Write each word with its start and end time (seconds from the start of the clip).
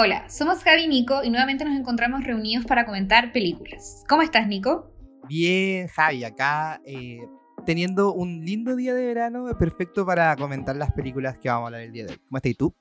Hola, 0.00 0.30
somos 0.30 0.62
Javi 0.62 0.84
y 0.84 0.86
Nico 0.86 1.24
y 1.24 1.28
nuevamente 1.28 1.64
nos 1.64 1.76
encontramos 1.76 2.22
reunidos 2.22 2.64
para 2.64 2.86
comentar 2.86 3.32
películas. 3.32 4.04
¿Cómo 4.08 4.22
estás, 4.22 4.46
Nico? 4.46 4.92
Bien, 5.28 5.88
Javi, 5.88 6.22
acá 6.22 6.80
eh, 6.86 7.18
teniendo 7.66 8.12
un 8.12 8.44
lindo 8.44 8.76
día 8.76 8.94
de 8.94 9.04
verano, 9.04 9.46
perfecto 9.58 10.06
para 10.06 10.36
comentar 10.36 10.76
las 10.76 10.92
películas 10.92 11.36
que 11.38 11.48
vamos 11.48 11.64
a 11.64 11.66
hablar 11.66 11.80
el 11.80 11.90
día 11.90 12.04
de 12.04 12.12
hoy. 12.12 12.18
¿Cómo 12.28 12.36
estás 12.36 12.56
tú? 12.56 12.76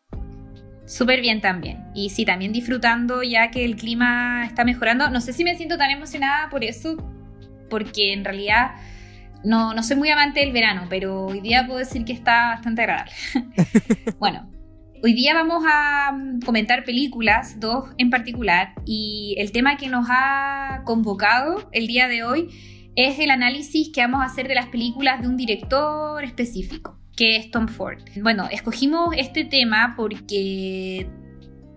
Súper 0.85 1.21
bien 1.21 1.41
también. 1.41 1.85
Y 1.95 2.11
sí, 2.11 2.23
también 2.23 2.53
disfrutando 2.53 3.23
ya 3.23 3.49
que 3.49 3.65
el 3.65 3.77
clima 3.77 4.45
está 4.45 4.63
mejorando. 4.63 5.09
No 5.09 5.19
sé 5.19 5.33
si 5.33 5.43
me 5.43 5.57
siento 5.57 5.75
tan 5.75 5.89
emocionada 5.89 6.51
por 6.51 6.63
eso, 6.63 6.97
porque 7.67 8.13
en 8.13 8.25
realidad 8.25 8.75
no, 9.43 9.73
no 9.73 9.81
soy 9.81 9.95
muy 9.95 10.11
amante 10.11 10.41
del 10.41 10.53
verano, 10.53 10.85
pero 10.87 11.25
hoy 11.25 11.41
día 11.41 11.65
puedo 11.65 11.79
decir 11.79 12.05
que 12.05 12.13
está 12.13 12.49
bastante 12.49 12.83
agradable. 12.83 13.13
bueno, 14.19 14.51
Hoy 15.03 15.13
día 15.13 15.35
vamos 15.35 15.63
a 15.69 16.11
mm, 16.11 16.39
comentar 16.41 16.83
películas, 16.83 17.59
dos 17.59 17.89
en 17.99 18.09
particular, 18.09 18.73
y 18.83 19.35
el 19.37 19.51
tema 19.51 19.77
que 19.77 19.89
nos 19.89 20.07
ha 20.09 20.81
convocado 20.85 21.69
el 21.71 21.85
día 21.85 22.07
de 22.07 22.23
hoy 22.23 22.49
es 22.95 23.19
el 23.19 23.29
análisis 23.29 23.91
que 23.93 24.01
vamos 24.01 24.21
a 24.21 24.25
hacer 24.25 24.47
de 24.47 24.55
las 24.55 24.67
películas 24.69 25.21
de 25.21 25.27
un 25.27 25.37
director 25.37 26.23
específico, 26.23 26.97
que 27.15 27.37
es 27.37 27.51
Tom 27.51 27.67
Ford. 27.67 27.99
Bueno, 28.23 28.47
escogimos 28.49 29.13
este 29.15 29.45
tema 29.45 29.93
porque, 29.95 31.07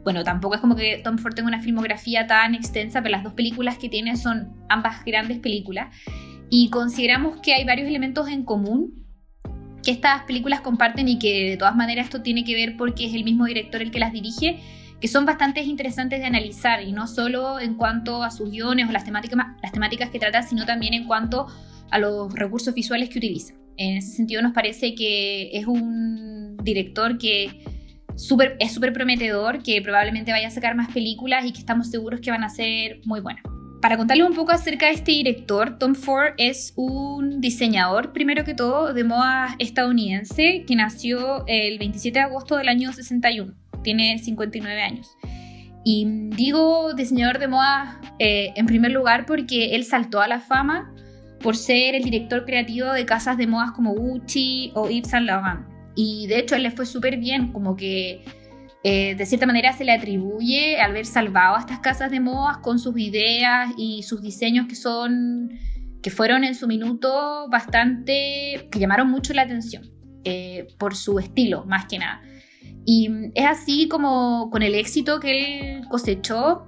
bueno, 0.02 0.24
tampoco 0.24 0.54
es 0.54 0.62
como 0.62 0.74
que 0.74 1.02
Tom 1.04 1.18
Ford 1.18 1.34
tenga 1.34 1.48
una 1.48 1.60
filmografía 1.60 2.26
tan 2.26 2.54
extensa, 2.54 3.02
pero 3.02 3.12
las 3.12 3.22
dos 3.22 3.34
películas 3.34 3.76
que 3.76 3.90
tiene 3.90 4.16
son 4.16 4.54
ambas 4.70 5.04
grandes 5.04 5.40
películas, 5.40 5.94
y 6.48 6.70
consideramos 6.70 7.40
que 7.42 7.52
hay 7.52 7.64
varios 7.66 7.86
elementos 7.86 8.28
en 8.28 8.44
común 8.44 8.99
que 9.82 9.90
estas 9.90 10.22
películas 10.24 10.60
comparten 10.60 11.08
y 11.08 11.18
que 11.18 11.50
de 11.50 11.56
todas 11.56 11.74
maneras 11.74 12.06
esto 12.06 12.22
tiene 12.22 12.44
que 12.44 12.54
ver 12.54 12.76
porque 12.76 13.06
es 13.06 13.14
el 13.14 13.24
mismo 13.24 13.46
director 13.46 13.82
el 13.82 13.90
que 13.90 13.98
las 13.98 14.12
dirige, 14.12 14.60
que 15.00 15.08
son 15.08 15.24
bastante 15.24 15.62
interesantes 15.62 16.20
de 16.20 16.26
analizar 16.26 16.82
y 16.82 16.92
no 16.92 17.06
solo 17.06 17.58
en 17.58 17.74
cuanto 17.74 18.22
a 18.22 18.30
sus 18.30 18.50
guiones 18.50 18.88
o 18.88 18.92
las 18.92 19.04
temáticas, 19.04 19.38
las 19.62 19.72
temáticas 19.72 20.10
que 20.10 20.18
trata, 20.18 20.42
sino 20.42 20.66
también 20.66 20.94
en 20.94 21.06
cuanto 21.06 21.46
a 21.90 21.98
los 21.98 22.32
recursos 22.32 22.74
visuales 22.74 23.08
que 23.08 23.18
utiliza. 23.18 23.54
En 23.76 23.96
ese 23.96 24.14
sentido 24.14 24.42
nos 24.42 24.52
parece 24.52 24.94
que 24.94 25.50
es 25.52 25.66
un 25.66 26.58
director 26.62 27.16
que 27.16 27.64
super, 28.16 28.56
es 28.60 28.74
súper 28.74 28.92
prometedor, 28.92 29.62
que 29.62 29.80
probablemente 29.80 30.32
vaya 30.32 30.48
a 30.48 30.50
sacar 30.50 30.74
más 30.74 30.92
películas 30.92 31.46
y 31.46 31.52
que 31.52 31.60
estamos 31.60 31.90
seguros 31.90 32.20
que 32.20 32.30
van 32.30 32.44
a 32.44 32.50
ser 32.50 33.00
muy 33.04 33.20
buenas. 33.20 33.42
Para 33.80 33.96
contarles 33.96 34.26
un 34.26 34.34
poco 34.34 34.52
acerca 34.52 34.86
de 34.86 34.92
este 34.92 35.12
director, 35.12 35.78
Tom 35.78 35.94
Ford 35.94 36.34
es 36.36 36.74
un 36.76 37.40
diseñador, 37.40 38.12
primero 38.12 38.44
que 38.44 38.52
todo, 38.52 38.92
de 38.92 39.04
moda 39.04 39.56
estadounidense 39.58 40.64
que 40.66 40.76
nació 40.76 41.44
el 41.46 41.78
27 41.78 42.18
de 42.18 42.24
agosto 42.26 42.56
del 42.58 42.68
año 42.68 42.92
61. 42.92 43.54
Tiene 43.82 44.18
59 44.18 44.82
años. 44.82 45.16
Y 45.82 46.04
digo 46.36 46.92
diseñador 46.92 47.38
de 47.38 47.48
moda 47.48 47.98
eh, 48.18 48.52
en 48.54 48.66
primer 48.66 48.92
lugar 48.92 49.24
porque 49.24 49.74
él 49.74 49.84
saltó 49.84 50.20
a 50.20 50.28
la 50.28 50.40
fama 50.40 50.92
por 51.40 51.56
ser 51.56 51.94
el 51.94 52.04
director 52.04 52.44
creativo 52.44 52.92
de 52.92 53.06
casas 53.06 53.38
de 53.38 53.46
modas 53.46 53.70
como 53.72 53.94
Gucci 53.94 54.72
o 54.74 54.90
Yves 54.90 55.08
Saint 55.08 55.26
Laurent. 55.26 55.66
Y 55.96 56.26
de 56.26 56.38
hecho 56.38 56.54
él 56.54 56.64
le 56.64 56.70
fue 56.70 56.84
súper 56.84 57.16
bien, 57.16 57.50
como 57.50 57.76
que 57.76 58.24
eh, 58.82 59.14
de 59.14 59.26
cierta 59.26 59.46
manera 59.46 59.72
se 59.74 59.84
le 59.84 59.92
atribuye 59.92 60.80
haber 60.80 61.04
salvado 61.04 61.56
a 61.56 61.60
estas 61.60 61.80
casas 61.80 62.10
de 62.10 62.18
modas 62.18 62.58
con 62.58 62.78
sus 62.78 62.98
ideas 62.98 63.70
y 63.76 64.02
sus 64.04 64.22
diseños 64.22 64.66
que 64.68 64.74
son 64.74 65.50
que 66.02 66.10
fueron 66.10 66.44
en 66.44 66.54
su 66.54 66.66
minuto 66.66 67.46
bastante 67.50 68.68
que 68.70 68.78
llamaron 68.78 69.10
mucho 69.10 69.34
la 69.34 69.42
atención 69.42 69.90
eh, 70.24 70.68
por 70.78 70.96
su 70.96 71.18
estilo 71.18 71.64
más 71.66 71.86
que 71.86 71.98
nada. 71.98 72.22
Y 72.86 73.10
es 73.34 73.44
así 73.44 73.86
como 73.86 74.48
con 74.50 74.62
el 74.62 74.74
éxito 74.74 75.20
que 75.20 75.76
él 75.76 75.88
cosechó 75.88 76.66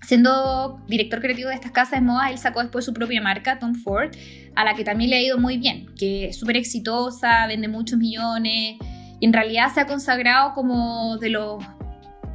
siendo 0.00 0.82
director 0.88 1.20
creativo 1.20 1.50
de 1.50 1.54
estas 1.56 1.72
casas 1.72 2.00
de 2.00 2.06
modas 2.06 2.30
él 2.30 2.38
sacó 2.38 2.62
después 2.62 2.86
su 2.86 2.94
propia 2.94 3.20
marca 3.20 3.58
Tom 3.58 3.74
Ford 3.74 4.10
a 4.54 4.64
la 4.64 4.74
que 4.74 4.82
también 4.82 5.10
le 5.10 5.16
ha 5.16 5.22
ido 5.22 5.36
muy 5.36 5.58
bien 5.58 5.86
que 5.98 6.28
es 6.28 6.38
súper 6.38 6.56
exitosa 6.56 7.46
vende 7.46 7.68
muchos 7.68 7.98
millones 7.98 8.78
y 9.20 9.26
en 9.26 9.32
realidad 9.32 9.72
se 9.72 9.80
ha 9.80 9.86
consagrado 9.86 10.54
como 10.54 11.16
de 11.18 11.30
los 11.30 11.64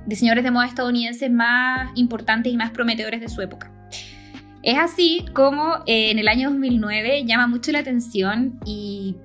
diseñadores 0.05 0.43
de 0.43 0.51
moda 0.51 0.65
estadounidenses 0.65 1.31
más 1.31 1.91
importantes 1.95 2.51
y 2.51 2.57
más 2.57 2.71
prometedores 2.71 3.21
de 3.21 3.29
su 3.29 3.41
época. 3.41 3.71
Es 4.61 4.77
así 4.77 5.25
como 5.33 5.75
eh, 5.85 6.11
en 6.11 6.19
el 6.19 6.27
año 6.27 6.49
2009 6.49 7.25
llama 7.25 7.47
mucho 7.47 7.71
la 7.71 7.79
atención 7.79 8.59
y 8.65 9.15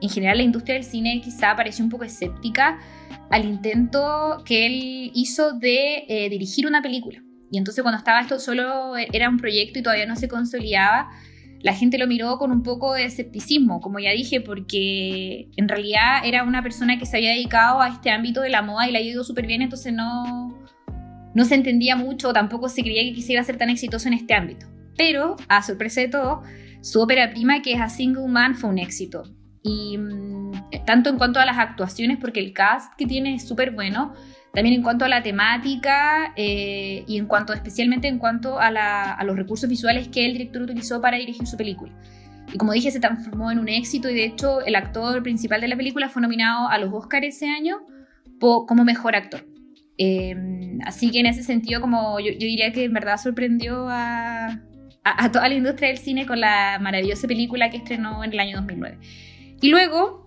en 0.00 0.08
general 0.08 0.38
la 0.38 0.42
industria 0.42 0.74
del 0.74 0.84
cine 0.84 1.20
quizá 1.22 1.54
pareció 1.54 1.84
un 1.84 1.90
poco 1.90 2.04
escéptica 2.04 2.80
al 3.30 3.44
intento 3.44 4.42
que 4.44 4.66
él 4.66 5.12
hizo 5.14 5.52
de 5.52 6.04
eh, 6.08 6.28
dirigir 6.28 6.66
una 6.66 6.82
película. 6.82 7.22
Y 7.50 7.58
entonces 7.58 7.82
cuando 7.82 7.98
estaba 7.98 8.20
esto 8.20 8.40
solo 8.40 8.96
era 8.96 9.28
un 9.28 9.36
proyecto 9.36 9.78
y 9.78 9.82
todavía 9.82 10.06
no 10.06 10.16
se 10.16 10.26
consolidaba, 10.26 11.10
la 11.62 11.74
gente 11.74 11.96
lo 11.96 12.06
miró 12.06 12.38
con 12.38 12.50
un 12.50 12.62
poco 12.62 12.94
de 12.94 13.04
escepticismo, 13.04 13.80
como 13.80 14.00
ya 14.00 14.10
dije, 14.10 14.40
porque 14.40 15.48
en 15.56 15.68
realidad 15.68 16.24
era 16.24 16.42
una 16.42 16.62
persona 16.62 16.98
que 16.98 17.06
se 17.06 17.16
había 17.16 17.30
dedicado 17.30 17.80
a 17.80 17.88
este 17.88 18.10
ámbito 18.10 18.40
de 18.40 18.50
la 18.50 18.62
moda 18.62 18.88
y 18.88 18.92
le 18.92 18.98
ha 18.98 19.02
ido 19.02 19.22
súper 19.22 19.46
bien, 19.46 19.62
entonces 19.62 19.92
no, 19.92 20.58
no 21.34 21.44
se 21.44 21.54
entendía 21.54 21.94
mucho, 21.94 22.32
tampoco 22.32 22.68
se 22.68 22.82
creía 22.82 23.02
que 23.04 23.14
quisiera 23.14 23.44
ser 23.44 23.58
tan 23.58 23.70
exitoso 23.70 24.08
en 24.08 24.14
este 24.14 24.34
ámbito. 24.34 24.66
Pero, 24.96 25.36
a 25.48 25.62
sorpresa 25.62 26.00
de 26.00 26.08
todo, 26.08 26.42
su 26.80 27.00
ópera 27.00 27.30
prima, 27.30 27.62
que 27.62 27.74
es 27.74 27.80
A 27.80 27.88
Single 27.88 28.28
Man, 28.28 28.56
fue 28.56 28.68
un 28.68 28.78
éxito. 28.78 29.22
Y 29.62 29.96
mm, 29.96 30.52
tanto 30.84 31.10
en 31.10 31.16
cuanto 31.16 31.38
a 31.38 31.46
las 31.46 31.58
actuaciones, 31.58 32.18
porque 32.18 32.40
el 32.40 32.52
cast 32.52 32.92
que 32.96 33.06
tiene 33.06 33.36
es 33.36 33.46
súper 33.46 33.70
bueno, 33.70 34.12
también 34.52 34.76
en 34.76 34.82
cuanto 34.82 35.04
a 35.04 35.08
la 35.08 35.22
temática 35.22 36.32
eh, 36.36 37.04
y 37.06 37.16
en 37.16 37.26
cuanto, 37.26 37.52
especialmente 37.54 38.08
en 38.08 38.18
cuanto 38.18 38.58
a, 38.60 39.22
los 39.24 39.36
recursos 39.36 39.68
visuales 39.68 40.08
que 40.08 40.26
el 40.26 40.34
director 40.34 40.62
utilizó 40.62 41.00
para 41.00 41.16
dirigir 41.16 41.46
su 41.46 41.56
película. 41.56 41.92
Y 42.52 42.58
como 42.58 42.72
dije, 42.72 42.90
se 42.90 43.00
transformó 43.00 43.50
en 43.50 43.58
un 43.58 43.68
éxito 43.68 44.10
y 44.10 44.14
de 44.14 44.24
hecho 44.26 44.60
el 44.60 44.74
actor 44.74 45.22
principal 45.22 45.60
de 45.60 45.68
la 45.68 45.76
película 45.76 46.10
fue 46.10 46.20
nominado 46.20 46.68
a 46.68 46.76
los 46.78 46.92
Oscars 46.92 47.26
ese 47.26 47.48
año 47.48 47.78
como 48.38 48.84
mejor 48.84 49.14
actor. 49.14 49.46
Em, 49.96 50.80
así 50.84 51.10
que 51.10 51.20
en 51.20 51.26
ese 51.26 51.42
sentido, 51.42 51.80
como 51.80 52.18
yo, 52.18 52.32
diría 52.38 52.72
que 52.72 52.84
en 52.84 52.92
verdad 52.92 53.16
sorprendió 53.16 53.86
a, 53.88 54.60
toda 55.32 55.48
la 55.48 55.54
industria 55.54 55.88
del 55.88 55.98
cine 55.98 56.26
con 56.26 56.40
la 56.40 56.78
maravillosa 56.80 57.26
película 57.26 57.70
que 57.70 57.78
estrenó 57.78 58.22
en 58.24 58.32
el 58.32 58.40
año 58.40 58.56
2009. 58.58 58.98
Y 59.60 59.68
luego 59.68 60.21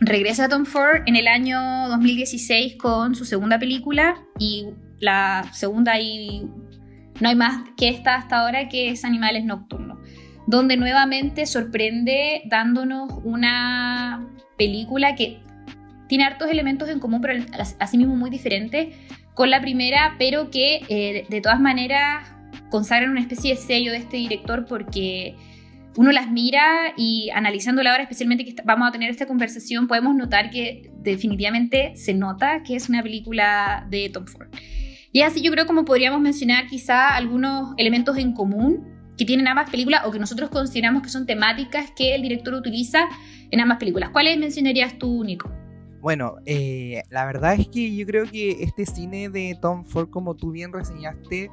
Regresa 0.00 0.48
Tom 0.48 0.64
Ford 0.64 1.02
en 1.06 1.16
el 1.16 1.26
año 1.26 1.58
2016 1.88 2.76
con 2.76 3.16
su 3.16 3.24
segunda 3.24 3.58
película 3.58 4.22
y 4.38 4.66
la 5.00 5.50
segunda 5.52 5.98
y 5.98 6.46
no 7.20 7.28
hay 7.28 7.34
más 7.34 7.68
que 7.76 7.88
esta 7.88 8.14
hasta 8.14 8.38
ahora 8.38 8.68
que 8.68 8.90
es 8.90 9.04
Animales 9.04 9.44
Nocturnos, 9.44 9.98
donde 10.46 10.76
nuevamente 10.76 11.46
sorprende 11.46 12.42
dándonos 12.46 13.10
una 13.24 14.24
película 14.56 15.16
que 15.16 15.40
tiene 16.08 16.24
hartos 16.24 16.48
elementos 16.48 16.88
en 16.88 17.00
común, 17.00 17.20
pero 17.20 17.44
asimismo 17.80 18.14
muy 18.14 18.30
diferentes 18.30 18.94
con 19.34 19.50
la 19.50 19.60
primera, 19.60 20.14
pero 20.16 20.50
que 20.50 20.80
eh, 20.88 21.26
de 21.28 21.40
todas 21.40 21.60
maneras 21.60 22.32
consagran 22.70 23.10
una 23.10 23.20
especie 23.20 23.54
de 23.54 23.60
sello 23.60 23.90
de 23.90 23.98
este 23.98 24.16
director 24.16 24.64
porque 24.64 25.36
uno 25.98 26.12
las 26.12 26.30
mira 26.30 26.94
y 26.96 27.28
analizándola 27.30 27.90
ahora, 27.90 28.04
especialmente 28.04 28.44
que 28.44 28.54
vamos 28.64 28.88
a 28.88 28.92
tener 28.92 29.10
esta 29.10 29.26
conversación, 29.26 29.88
podemos 29.88 30.14
notar 30.14 30.48
que 30.48 30.92
definitivamente 31.02 31.96
se 31.96 32.14
nota 32.14 32.62
que 32.62 32.76
es 32.76 32.88
una 32.88 33.02
película 33.02 33.84
de 33.90 34.08
Tom 34.08 34.24
Ford. 34.24 34.46
Y 35.10 35.22
así 35.22 35.42
yo 35.42 35.50
creo 35.50 35.66
como 35.66 35.84
podríamos 35.84 36.20
mencionar 36.20 36.68
quizá 36.68 37.16
algunos 37.16 37.74
elementos 37.78 38.16
en 38.16 38.32
común 38.32 38.86
que 39.16 39.24
tienen 39.24 39.48
ambas 39.48 39.70
películas 39.70 40.02
o 40.04 40.12
que 40.12 40.20
nosotros 40.20 40.50
consideramos 40.50 41.02
que 41.02 41.08
son 41.08 41.26
temáticas 41.26 41.90
que 41.90 42.14
el 42.14 42.22
director 42.22 42.54
utiliza 42.54 43.00
en 43.50 43.60
ambas 43.60 43.78
películas. 43.78 44.10
¿Cuáles 44.10 44.38
mencionarías 44.38 45.00
tú, 45.00 45.24
Nico? 45.24 45.50
Bueno, 46.00 46.36
eh, 46.46 47.02
la 47.10 47.26
verdad 47.26 47.54
es 47.54 47.68
que 47.68 47.94
yo 47.94 48.06
creo 48.06 48.24
que 48.24 48.62
este 48.62 48.86
cine 48.86 49.28
de 49.28 49.58
Tom 49.60 49.84
Ford, 49.84 50.10
como 50.10 50.36
tú 50.36 50.52
bien 50.52 50.72
reseñaste, 50.72 51.50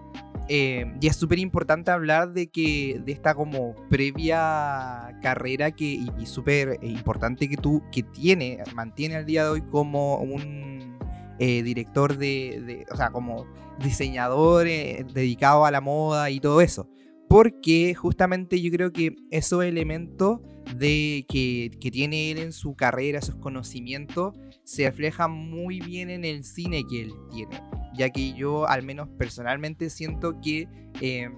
eh, 0.48 0.86
y 1.02 1.08
es 1.08 1.16
súper 1.16 1.40
importante 1.40 1.90
hablar 1.90 2.34
de 2.34 2.48
que 2.48 3.02
de 3.04 3.12
esta 3.12 3.34
como 3.34 3.74
previa 3.90 5.18
carrera 5.22 5.72
que, 5.72 5.86
y, 5.86 6.26
súper 6.26 6.78
importante 6.84 7.50
que 7.50 7.58
tú 7.58 7.82
que 7.92 8.04
tiene, 8.04 8.60
mantiene 8.76 9.16
al 9.16 9.26
día 9.26 9.44
de 9.44 9.50
hoy 9.50 9.62
como 9.62 10.18
un 10.18 10.98
eh, 11.40 11.64
director 11.64 12.18
de, 12.18 12.86
o 12.92 12.96
sea, 12.96 13.10
como 13.10 13.46
diseñador 13.80 14.68
eh, 14.68 15.06
dedicado 15.14 15.66
a 15.66 15.72
la 15.72 15.82
moda 15.82 16.30
y 16.30 16.40
todo 16.40 16.62
eso. 16.62 16.88
Porque 17.28 17.94
justamente 17.96 18.62
yo 18.62 18.72
creo 18.72 18.92
que 18.92 19.16
esos 19.32 19.64
elementos 19.64 20.40
de 20.78 21.26
que, 21.30 21.72
que 21.80 21.92
tiene 21.92 22.32
él 22.32 22.38
en 22.40 22.52
su 22.52 22.76
carrera, 22.76 23.22
sus 23.22 23.36
conocimientos, 23.36 24.34
se 24.64 24.86
reflejan 24.86 25.32
muy 25.32 25.80
bien 25.80 26.10
en 26.10 26.26
el 26.26 26.44
cine 26.44 26.84
que 26.90 27.04
él 27.04 27.14
tiene 27.32 27.60
ya 27.96 28.10
que 28.10 28.34
yo 28.34 28.68
al 28.68 28.84
menos 28.84 29.08
personalmente 29.18 29.90
siento 29.90 30.40
que 30.42 30.68
em, 31.02 31.36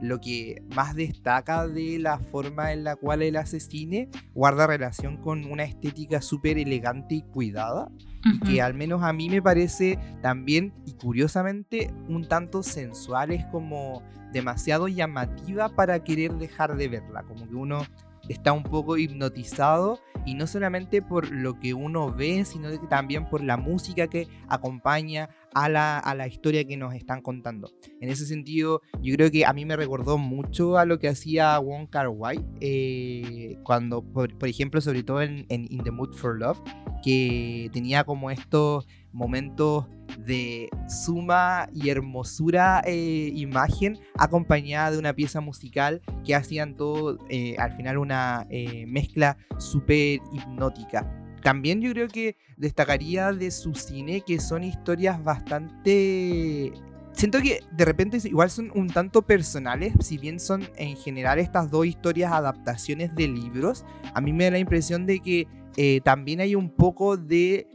lo 0.00 0.20
que 0.20 0.62
más 0.74 0.94
destaca 0.94 1.66
de 1.66 1.98
la 1.98 2.18
forma 2.18 2.72
en 2.72 2.84
la 2.84 2.96
cual 2.96 3.22
él 3.22 3.36
hace 3.36 3.60
cine 3.60 4.08
guarda 4.34 4.66
relación 4.66 5.18
con 5.18 5.44
una 5.44 5.64
estética 5.64 6.20
súper 6.22 6.58
elegante 6.58 7.16
y 7.16 7.22
cuidada. 7.22 7.90
Y 8.22 8.38
que 8.40 8.62
al 8.62 8.74
menos 8.74 9.02
a 9.02 9.14
mí 9.14 9.30
me 9.30 9.40
parece 9.40 9.98
también, 10.20 10.74
y 10.84 10.92
curiosamente, 10.92 11.90
un 12.06 12.28
tanto 12.28 12.62
sensual, 12.62 13.32
es 13.32 13.46
como 13.46 14.02
demasiado 14.32 14.88
llamativa 14.88 15.70
para 15.70 16.04
querer 16.04 16.34
dejar 16.34 16.76
de 16.76 16.88
verla. 16.88 17.22
Como 17.22 17.48
que 17.48 17.54
uno 17.54 17.82
está 18.30 18.52
un 18.52 18.62
poco 18.62 18.96
hipnotizado 18.96 20.00
y 20.24 20.34
no 20.34 20.46
solamente 20.46 21.02
por 21.02 21.30
lo 21.30 21.58
que 21.58 21.74
uno 21.74 22.12
ve, 22.12 22.44
sino 22.44 22.70
también 22.88 23.28
por 23.28 23.42
la 23.42 23.56
música 23.56 24.06
que 24.06 24.28
acompaña 24.48 25.30
a 25.52 25.68
la, 25.68 25.98
a 25.98 26.14
la, 26.14 26.28
historia 26.28 26.64
que 26.64 26.76
nos 26.76 26.94
están 26.94 27.22
contando. 27.22 27.72
En 28.00 28.08
ese 28.08 28.26
sentido, 28.26 28.82
yo 29.02 29.14
creo 29.16 29.30
que 29.32 29.44
a 29.44 29.52
mí 29.52 29.64
me 29.64 29.76
recordó 29.76 30.16
mucho 30.16 30.78
a 30.78 30.84
lo 30.84 31.00
que 31.00 31.08
hacía 31.08 31.58
Wong 31.58 31.88
Kar 31.90 32.08
Wai, 32.08 32.44
eh, 32.60 33.58
cuando, 33.64 34.02
por, 34.02 34.30
ejemplo, 34.42 34.80
sobre 34.80 35.02
todo 35.02 35.22
en, 35.22 35.46
en 35.48 35.66
In 35.70 35.82
the 35.82 35.90
Mood 35.90 36.14
for 36.14 36.38
Love, 36.38 36.60
que 37.02 37.68
tenía 37.72 38.04
como 38.04 38.30
estos 38.30 38.86
momentos 39.12 39.86
de 40.18 40.68
suma 40.88 41.68
y 41.72 41.88
hermosura 41.90 42.82
eh, 42.84 43.32
imagen 43.34 43.98
acompañada 44.18 44.92
de 44.92 44.98
una 44.98 45.12
pieza 45.14 45.40
musical 45.40 46.02
que 46.24 46.34
hacían 46.34 46.76
todo 46.76 47.18
eh, 47.28 47.56
al 47.58 47.76
final 47.76 47.98
una 47.98 48.46
eh, 48.50 48.86
mezcla 48.86 49.36
súper 49.58 50.20
hipnótica. 50.32 51.10
También 51.42 51.80
yo 51.80 51.92
creo 51.92 52.08
que 52.08 52.36
destacaría 52.56 53.32
de 53.32 53.50
su 53.50 53.74
cine 53.74 54.20
que 54.20 54.40
son 54.40 54.62
historias 54.62 55.22
bastante... 55.22 56.72
Siento 57.12 57.40
que 57.40 57.60
de 57.72 57.84
repente 57.84 58.18
igual 58.24 58.50
son 58.50 58.70
un 58.74 58.88
tanto 58.88 59.22
personales, 59.22 59.94
si 60.00 60.16
bien 60.16 60.38
son 60.38 60.68
en 60.76 60.96
general 60.96 61.38
estas 61.38 61.70
dos 61.70 61.86
historias 61.86 62.32
adaptaciones 62.32 63.14
de 63.14 63.26
libros, 63.26 63.84
a 64.14 64.20
mí 64.20 64.32
me 64.32 64.44
da 64.44 64.52
la 64.52 64.58
impresión 64.58 65.06
de 65.06 65.18
que 65.18 66.00
también 66.04 66.40
hay 66.40 66.54
un 66.54 66.70
poco 66.70 67.16
de 67.16 67.66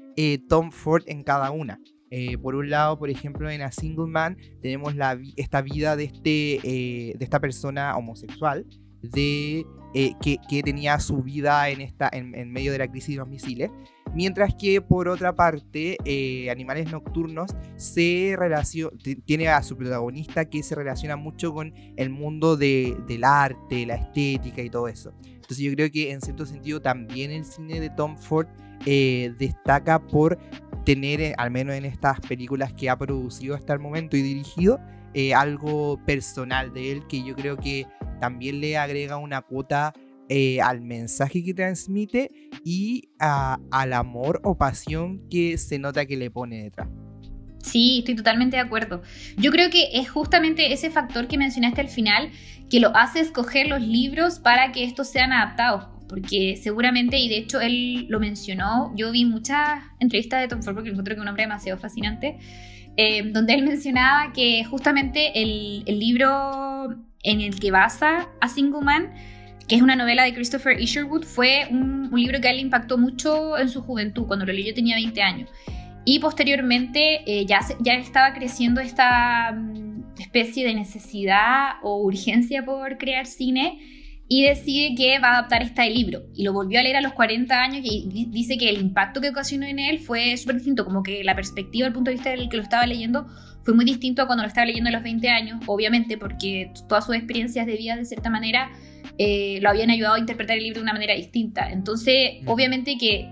Tom 0.48 0.72
Ford 0.72 1.04
en 1.08 1.24
cada 1.24 1.52
una. 1.52 1.80
Eh, 2.12 2.38
por 2.38 2.56
un 2.56 2.70
lado, 2.70 2.98
por 2.98 3.10
ejemplo, 3.10 3.50
en 3.50 3.62
A 3.62 3.72
Single 3.72 4.08
Man 4.08 4.38
tenemos 4.62 4.96
la, 4.96 5.20
esta 5.36 5.62
vida 5.62 5.96
de, 5.96 6.06
este, 6.06 6.60
eh, 6.64 7.14
de 7.18 7.26
esta 7.26 7.40
persona 7.40 7.98
homosexual 7.98 8.66
de, 9.02 9.66
eh, 9.94 10.14
que, 10.22 10.38
que, 10.48 10.64
tenía 10.64 11.00
su 11.00 11.24
vida 11.24 11.68
en, 11.70 11.82
esta, 11.82 12.10
en, 12.12 12.52
medio 12.52 12.72
de 12.72 12.78
la 12.78 12.88
crisis 12.88 13.16
de 13.16 13.20
los 13.20 13.28
misiles. 13.28 13.72
Mientras 14.14 14.56
que 14.56 14.80
por 14.82 15.10
otra 15.10 15.36
parte, 15.36 15.98
Animales 16.50 16.90
Nocturnos 16.90 17.52
se 17.76 18.38
tiene 19.26 19.50
a 19.50 19.62
su 19.62 19.76
protagonista 19.76 20.46
que 20.46 20.64
se 20.64 20.74
relaciona 20.74 21.18
mucho 21.18 21.54
con 21.54 21.74
el 21.98 22.12
mundo 22.12 22.56
de, 22.56 22.96
del 23.08 23.26
arte, 23.26 23.86
la 23.86 23.96
estética 23.96 24.62
y 24.62 24.70
todo 24.70 24.88
eso. 24.88 25.14
Entonces 25.22 25.58
yo 25.58 25.74
creo 25.74 25.92
que 25.92 26.12
en 26.12 26.22
cierto 26.22 26.46
sentido 26.46 26.82
también 26.82 27.32
el 27.32 27.44
cine 27.44 27.82
de 27.82 27.90
Tom 27.90 28.18
Ford 28.18 28.48
destaca 28.86 30.00
por 30.00 30.38
tener, 30.86 31.20
eh, 31.20 31.34
al 31.38 31.52
menos 31.52 31.76
en 31.76 31.84
estas 31.84 32.22
películas 32.22 32.72
que 32.72 32.90
ha 32.90 32.98
producido 32.98 33.56
hasta 33.56 33.74
el 33.74 33.80
momento 33.80 34.16
y 34.16 34.22
dirigido, 34.22 34.80
eh, 35.14 35.34
algo 35.34 36.00
personal 36.06 36.74
de 36.74 36.92
él 36.92 37.08
que 37.08 37.24
yo 37.24 37.36
creo 37.36 37.58
que 37.58 37.88
también 38.22 38.62
le 38.62 38.78
agrega 38.78 39.18
una 39.18 39.42
cuota 39.42 39.94
eh, 40.30 40.62
al 40.62 40.82
mensaje 40.82 41.44
que 41.44 41.54
transmite 41.54 42.32
y 42.64 43.10
al 43.20 43.94
amor 43.94 44.42
o 44.44 44.58
pasión 44.58 45.28
que 45.30 45.58
se 45.58 45.78
nota 45.80 46.06
que 46.06 46.18
le 46.18 46.32
pone 46.32 46.64
detrás. 46.64 46.88
Sí, 47.62 48.00
estoy 48.00 48.16
totalmente 48.16 48.58
de 48.58 48.62
acuerdo. 48.62 49.02
Yo 49.38 49.52
creo 49.52 49.70
que 49.70 50.00
es 50.00 50.10
justamente 50.10 50.72
ese 50.72 50.92
factor 50.92 51.28
que 51.28 51.38
mencionaste 51.38 51.82
al 51.82 51.90
final 51.90 52.32
que 52.70 52.80
lo 52.80 52.96
hace 52.96 53.20
escoger 53.20 53.68
los 53.68 53.82
libros 53.82 54.40
para 54.40 54.72
que 54.72 54.84
estos 54.84 55.08
sean 55.10 55.32
adaptados 55.32 55.95
porque 56.08 56.58
seguramente, 56.62 57.18
y 57.18 57.30
de 57.30 57.38
hecho 57.38 57.62
él 57.62 58.08
lo 58.10 58.20
mencionó, 58.20 58.94
yo 58.96 59.12
vi 59.12 59.26
muchas 59.26 59.84
entrevistas 60.00 60.42
de 60.42 60.48
Tom 60.48 60.62
Ford 60.62 60.76
porque 60.76 60.90
encuentro 60.90 61.14
que 61.14 61.20
es 61.20 61.22
un 61.22 61.28
hombre 61.28 61.44
demasiado 61.44 61.80
fascinante, 61.80 62.38
eh, 62.98 63.24
donde 63.32 63.54
él 63.54 63.64
mencionaba 63.64 64.32
que 64.32 64.64
justamente 64.66 65.42
el, 65.42 65.84
el, 65.86 66.00
libro 66.00 66.96
en 67.24 67.42
el 67.42 67.60
que 67.60 67.72
basa 67.72 68.30
a 68.40 68.48
Single 68.48 68.82
Man, 68.82 69.14
que 69.68 69.76
es 69.76 69.82
una 69.82 69.96
novela 69.96 70.24
de 70.24 70.34
Christopher 70.34 70.80
Isherwood, 70.80 71.24
fue 71.24 71.68
un, 71.70 72.10
un 72.12 72.20
libro 72.20 72.40
que 72.40 72.48
a 72.48 72.52
él 72.52 72.58
le 72.58 72.62
impactó 72.62 72.98
mucho 72.98 73.58
en 73.58 73.68
su 73.68 73.82
juventud, 73.82 74.28
cuando 74.28 74.46
lo 74.46 74.54
leyó 74.54 74.74
tenía 74.74 74.96
20 74.96 75.22
años. 75.22 75.50
Y 76.06 76.20
posteriormente 76.20 77.24
eh, 77.26 77.46
ya, 77.48 77.62
ya 77.80 77.94
estaba 77.94 78.34
creciendo 78.34 78.80
esta 78.80 79.52
mm, 79.52 80.20
especie 80.20 80.66
de 80.66 80.76
necesidad 80.76 81.74
o 81.82 81.98
urgencia 81.98 82.64
por 82.64 83.00
crear 83.00 83.26
cine 83.26 83.95
y 84.28 84.44
decide 84.44 84.96
que 84.96 85.20
va 85.20 85.30
a 85.30 85.38
adaptar 85.40 85.62
este 85.62 85.88
libro. 85.90 86.24
Y 86.34 86.44
lo 86.44 86.54
volvió 86.54 86.80
a 86.80 86.84
leer 86.84 86.96
a 86.96 87.02
los 87.02 87.14
40 87.14 87.62
años 87.62 87.82
y 87.84 88.28
dice 88.32 88.58
que 88.58 88.70
el 88.70 88.82
impacto 88.82 89.22
que 89.22 89.30
ocasionó 89.30 89.66
en 89.66 89.80
él 89.80 90.00
fue 90.00 90.36
súper 90.38 90.56
distinto, 90.56 90.84
como 90.84 91.04
que 91.04 91.24
la 91.24 91.36
perspectiva, 91.36 91.88
el 91.88 91.94
punto 91.94 92.10
de 92.10 92.16
vista 92.16 92.32
del 92.32 92.50
que 92.50 92.58
lo 92.58 92.64
estaba 92.64 92.86
leyendo 92.88 93.28
fue 93.64 93.74
muy 93.74 93.86
distinto 93.86 94.22
a 94.22 94.28
cuando 94.28 94.44
lo 94.44 94.48
estaba 94.48 94.66
leyendo 94.66 94.90
a 94.90 94.94
los 94.94 95.04
20 95.04 95.30
años, 95.30 95.60
obviamente 95.68 96.18
porque 96.18 96.72
todas 96.88 97.06
sus 97.06 97.16
experiencias 97.16 97.66
de 97.66 97.76
vida 97.76 97.96
de 97.96 98.06
cierta 98.06 98.30
manera 98.30 98.72
eh, 99.18 99.60
lo 99.62 99.70
habían 99.70 99.90
ayudado 99.90 100.16
a 100.16 100.20
interpretar 100.20 100.58
el 100.58 100.64
libro 100.64 100.80
de 100.80 100.84
una 100.84 100.94
manera 100.94 101.14
distinta. 101.14 101.72
Entonces, 101.72 102.44
mm. 102.44 102.48
obviamente 102.48 102.98
que 102.98 103.30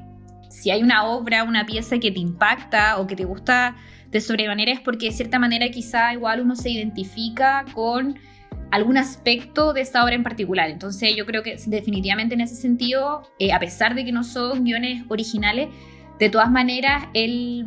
si 0.49 0.71
hay 0.71 0.81
una 0.83 1.05
obra, 1.05 1.43
una 1.43 1.65
pieza 1.65 1.99
que 1.99 2.11
te 2.11 2.19
impacta 2.19 2.99
o 2.99 3.07
que 3.07 3.15
te 3.15 3.25
gusta 3.25 3.75
de 4.11 4.21
sobremanera 4.21 4.71
es 4.71 4.79
porque 4.79 5.07
de 5.07 5.11
cierta 5.11 5.39
manera 5.39 5.69
quizá 5.69 6.13
igual 6.13 6.41
uno 6.41 6.55
se 6.55 6.69
identifica 6.69 7.65
con 7.73 8.19
algún 8.71 8.97
aspecto 8.97 9.73
de 9.73 9.81
esta 9.81 10.03
obra 10.03 10.15
en 10.15 10.23
particular. 10.23 10.69
Entonces 10.69 11.15
yo 11.15 11.25
creo 11.25 11.43
que 11.43 11.57
definitivamente 11.67 12.35
en 12.35 12.41
ese 12.41 12.55
sentido, 12.55 13.23
eh, 13.39 13.51
a 13.53 13.59
pesar 13.59 13.95
de 13.95 14.05
que 14.05 14.11
no 14.11 14.23
son 14.23 14.63
guiones 14.63 15.03
originales, 15.09 15.69
de 16.19 16.29
todas 16.29 16.49
maneras 16.49 17.05
él, 17.13 17.65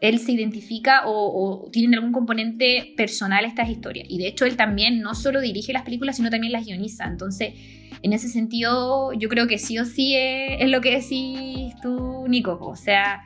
él 0.00 0.18
se 0.18 0.32
identifica 0.32 1.02
o, 1.06 1.68
tiene 1.72 1.96
algún 1.96 2.12
componente 2.12 2.94
personal 2.96 3.44
estas 3.44 3.68
historias. 3.68 4.06
Y 4.08 4.18
de 4.18 4.28
hecho 4.28 4.44
él 4.44 4.56
también 4.56 5.00
no 5.00 5.14
solo 5.14 5.40
dirige 5.40 5.72
las 5.72 5.82
películas, 5.82 6.16
sino 6.16 6.30
también 6.30 6.52
las 6.52 6.66
guioniza. 6.66 7.04
Entonces 7.04 7.54
en 8.02 8.12
ese 8.12 8.28
sentido 8.28 9.12
yo 9.12 9.28
creo 9.28 9.46
que 9.46 9.58
sí 9.58 9.78
o 9.78 9.84
sí 9.84 10.16
es, 10.16 10.60
es 10.60 10.70
lo 10.70 10.80
que 10.80 10.96
decís 10.96 11.74
tú, 11.82 12.26
Nico. 12.28 12.58
O 12.60 12.76
sea 12.76 13.22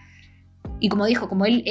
y 0.79 0.88
como 0.88 1.06
dijo, 1.06 1.29
como 1.29 1.46
él 1.46 1.62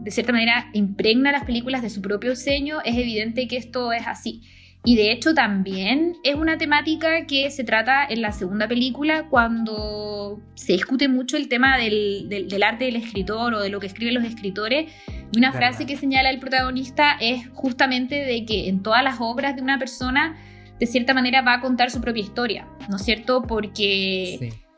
de 0.00 0.10
cierta 0.10 0.32
manera 0.32 0.70
impregna 0.72 1.32
las 1.32 1.44
películas 1.44 1.82
de 1.82 1.90
su 1.90 2.00
propio 2.00 2.30
diseño, 2.30 2.78
es 2.84 2.96
evidente 2.96 3.46
que 3.46 3.56
esto 3.56 3.92
es 3.92 4.06
así. 4.06 4.42
Y 4.82 4.96
de 4.96 5.12
hecho 5.12 5.34
también 5.34 6.14
es 6.24 6.36
una 6.36 6.56
temática 6.56 7.26
que 7.26 7.50
se 7.50 7.64
trata 7.64 8.06
en 8.08 8.22
la 8.22 8.32
segunda 8.32 8.66
película 8.66 9.28
cuando 9.28 10.40
se 10.54 10.72
discute 10.72 11.06
mucho 11.06 11.36
el 11.36 11.48
tema 11.48 11.76
del, 11.76 12.28
del, 12.30 12.62
arte 12.62 12.86
del 12.86 12.96
escritor 12.96 13.52
o 13.52 13.60
de 13.60 13.68
lo 13.68 13.78
que 13.78 13.88
escriben 13.88 14.14
los 14.14 14.24
escritores. 14.24 14.90
Y 15.32 15.38
una 15.38 15.52
frase 15.52 15.84
que 15.84 15.98
señala 15.98 16.30
el 16.30 16.38
protagonista 16.38 17.18
es 17.20 17.46
justamente 17.52 18.14
de 18.14 18.46
que 18.46 18.68
en 18.68 18.82
todas 18.82 19.04
las 19.04 19.18
obras 19.20 19.54
de 19.54 19.60
una 19.60 19.78
persona, 19.78 20.38
de 20.78 20.86
cierta 20.86 21.12
manera, 21.12 21.42
va 21.42 21.54
a 21.54 21.60
contar 21.60 21.90
su 21.90 22.00
propia 22.00 22.22
historia, 22.22 22.66
¿no 22.88 22.96
es 22.96 23.02
cierto? 23.02 23.42
Porque... 23.42 24.36
Sí 24.38 24.69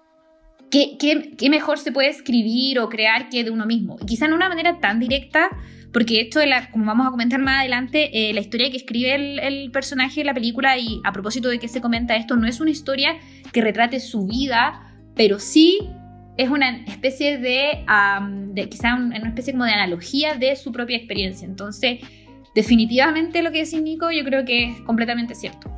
¿qué, 0.72 1.48
mejor 1.50 1.78
se 1.78 1.92
puede 1.92 2.08
escribir 2.08 2.78
o 2.78 2.88
crear 2.88 3.28
que 3.28 3.44
de 3.44 3.50
uno 3.50 3.66
mismo? 3.66 3.98
Quizá 3.98 4.26
no 4.26 4.32
de 4.32 4.36
una 4.36 4.48
manera 4.48 4.80
tan 4.80 4.98
directa, 4.98 5.50
porque 5.92 6.22
esto, 6.22 6.40
de 6.40 6.46
la, 6.46 6.70
como 6.70 6.86
vamos 6.86 7.06
a 7.06 7.10
comentar 7.10 7.38
más 7.40 7.60
adelante, 7.60 8.10
eh, 8.12 8.32
la 8.32 8.40
historia 8.40 8.70
que 8.70 8.78
escribe 8.78 9.14
el, 9.46 9.70
personaje 9.70 10.20
de 10.20 10.24
la 10.24 10.34
película, 10.34 10.78
y 10.78 11.00
a 11.04 11.12
propósito 11.12 11.50
de 11.50 11.58
que 11.58 11.68
se 11.68 11.82
comenta 11.82 12.16
esto, 12.16 12.36
no 12.36 12.46
es 12.46 12.60
una 12.60 12.70
historia 12.70 13.18
que 13.52 13.60
retrate 13.60 14.00
su 14.00 14.26
vida, 14.26 14.94
pero 15.14 15.38
sí 15.38 15.78
es 16.38 16.48
una 16.48 16.70
especie 16.86 17.36
de, 17.36 17.84
de 18.54 18.68
quizá 18.70 18.94
una 18.94 19.28
especie 19.28 19.52
como 19.52 19.66
de 19.66 19.72
analogía 19.72 20.34
de 20.34 20.56
su 20.56 20.72
propia 20.72 20.96
experiencia. 20.96 21.46
Entonces, 21.46 22.00
definitivamente 22.54 23.42
lo 23.42 23.52
que 23.52 23.60
dice 23.60 23.78
Nico 23.82 24.10
yo 24.10 24.24
creo 24.24 24.46
que 24.46 24.70
es 24.70 24.80
completamente 24.80 25.34
cierto. 25.34 25.70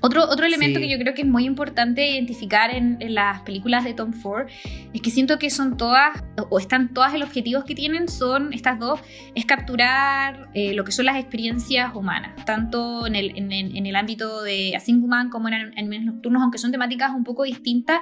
Otro, 0.00 0.28
otro 0.28 0.46
elemento 0.46 0.78
que 0.78 0.88
yo 0.88 0.98
creo 0.98 1.12
que 1.14 1.22
es 1.22 1.28
muy 1.28 1.44
importante 1.44 2.08
identificar 2.08 2.70
en, 2.70 2.98
las 3.14 3.40
películas 3.42 3.84
de 3.84 3.94
Tom 3.94 4.12
Ford 4.12 4.46
es 4.92 5.00
que 5.00 5.10
siento 5.10 5.38
que 5.38 5.50
son 5.50 5.76
todas, 5.76 6.22
o 6.50 6.58
están 6.58 6.94
todas 6.94 7.14
el 7.14 7.22
objetivo 7.22 7.64
que 7.64 7.74
tienen, 7.74 8.08
son 8.08 8.52
estas 8.52 8.78
dos, 8.78 9.00
es 9.34 9.44
capturar 9.44 10.50
eh, 10.54 10.72
lo 10.74 10.84
que 10.84 10.92
son 10.92 11.06
las 11.06 11.16
experiencias 11.16 11.94
humanas, 11.94 12.44
tanto 12.44 13.06
en 13.06 13.16
el, 13.16 13.36
en, 13.36 13.86
el 13.86 13.96
ámbito 13.96 14.42
de 14.42 14.76
A 14.76 14.80
Single 14.80 15.08
Man 15.08 15.30
como 15.30 15.48
en 15.48 15.54
Animales 15.54 16.04
Nocturnos, 16.04 16.42
aunque 16.42 16.58
son 16.58 16.70
temáticas 16.70 17.10
un 17.14 17.24
poco 17.24 17.42
distintas, 17.42 18.00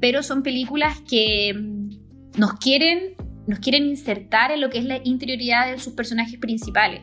pero 0.00 0.22
son 0.22 0.42
películas 0.42 1.00
que 1.08 1.54
mm, 1.54 2.40
nos 2.40 2.54
quieren, 2.54 3.14
nos 3.46 3.60
quieren 3.60 3.86
insertar 3.86 4.50
en 4.50 4.60
lo 4.60 4.70
que 4.70 4.78
es 4.78 4.84
la 4.84 5.00
interioridad 5.04 5.70
de 5.70 5.78
sus 5.78 5.92
personajes 5.92 6.38
principales 6.38 7.02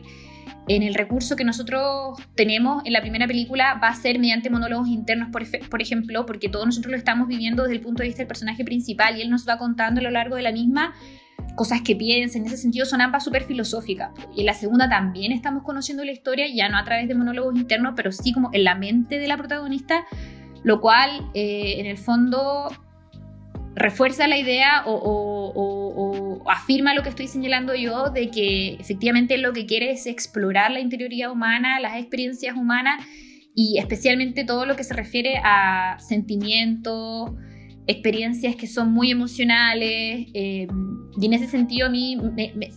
en 0.68 0.82
el 0.82 0.94
recurso 0.94 1.36
que 1.36 1.44
nosotros 1.44 2.18
tenemos 2.34 2.82
en 2.84 2.92
la 2.92 3.00
primera 3.00 3.26
película 3.26 3.78
va 3.82 3.88
a 3.88 3.94
ser 3.94 4.18
mediante 4.18 4.50
monólogos 4.50 4.88
internos, 4.88 5.28
por, 5.30 5.82
ejemplo, 5.82 6.26
porque 6.26 6.48
todos 6.48 6.66
nosotros 6.66 6.90
lo 6.90 6.96
estamos 6.96 7.28
viviendo 7.28 7.62
desde 7.62 7.76
el 7.76 7.80
punto 7.80 8.02
de 8.02 8.08
vista 8.08 8.22
del 8.22 8.28
personaje 8.28 8.64
principal 8.64 9.16
y 9.16 9.22
él 9.22 9.30
nos 9.30 9.48
va 9.48 9.58
contando 9.58 10.00
a 10.00 10.04
lo 10.04 10.10
largo 10.10 10.36
de 10.36 10.42
la 10.42 10.52
misma 10.52 10.94
cosas 11.54 11.80
que 11.82 11.96
piensa, 11.96 12.38
en 12.38 12.46
ese 12.46 12.56
sentido 12.56 12.84
son 12.84 13.00
ambas 13.00 13.24
súper 13.24 13.44
filosóficas. 13.44 14.10
Y 14.34 14.40
en 14.40 14.46
la 14.46 14.54
segunda 14.54 14.88
también 14.88 15.32
estamos 15.32 15.62
conociendo 15.62 16.04
la 16.04 16.12
historia, 16.12 16.46
ya 16.52 16.68
no 16.68 16.76
a 16.76 16.84
través 16.84 17.08
de 17.08 17.14
monólogos 17.14 17.56
internos, 17.56 17.94
pero 17.96 18.12
sí 18.12 18.32
como 18.32 18.50
en 18.52 18.64
la 18.64 18.74
mente 18.74 19.18
de 19.18 19.28
la 19.28 19.36
protagonista, 19.36 20.04
lo 20.64 20.80
cual 20.80 21.30
eh, 21.34 21.76
en 21.78 21.86
el 21.86 21.96
fondo 21.96 22.68
refuerza 23.76 24.26
la 24.26 24.38
idea 24.38 24.82
o, 24.86 26.42
afirma 26.48 26.94
lo 26.94 27.02
que 27.02 27.10
estoy 27.10 27.26
señalando 27.26 27.74
yo 27.74 28.10
de 28.10 28.30
que 28.30 28.74
efectivamente 28.74 29.36
lo 29.36 29.52
que 29.52 29.66
quiere 29.66 29.90
es 29.90 30.06
explorar 30.06 30.70
la 30.70 30.80
interioridad 30.80 31.30
humana, 31.30 31.80
las 31.80 31.98
experiencias 31.98 32.56
humanas 32.56 33.04
y 33.54 33.78
especialmente 33.78 34.44
todo 34.44 34.64
lo 34.64 34.76
que 34.76 34.84
se 34.84 34.94
refiere 34.94 35.40
a 35.42 35.96
sentimientos, 35.98 37.32
experiencias 37.86 38.54
que 38.56 38.66
son 38.66 38.92
muy 38.92 39.10
emocionales 39.10 40.28
eh, 40.34 40.66
y 41.20 41.26
en 41.26 41.32
ese 41.32 41.46
sentido 41.46 41.88
a 41.88 41.90
mí 41.90 42.16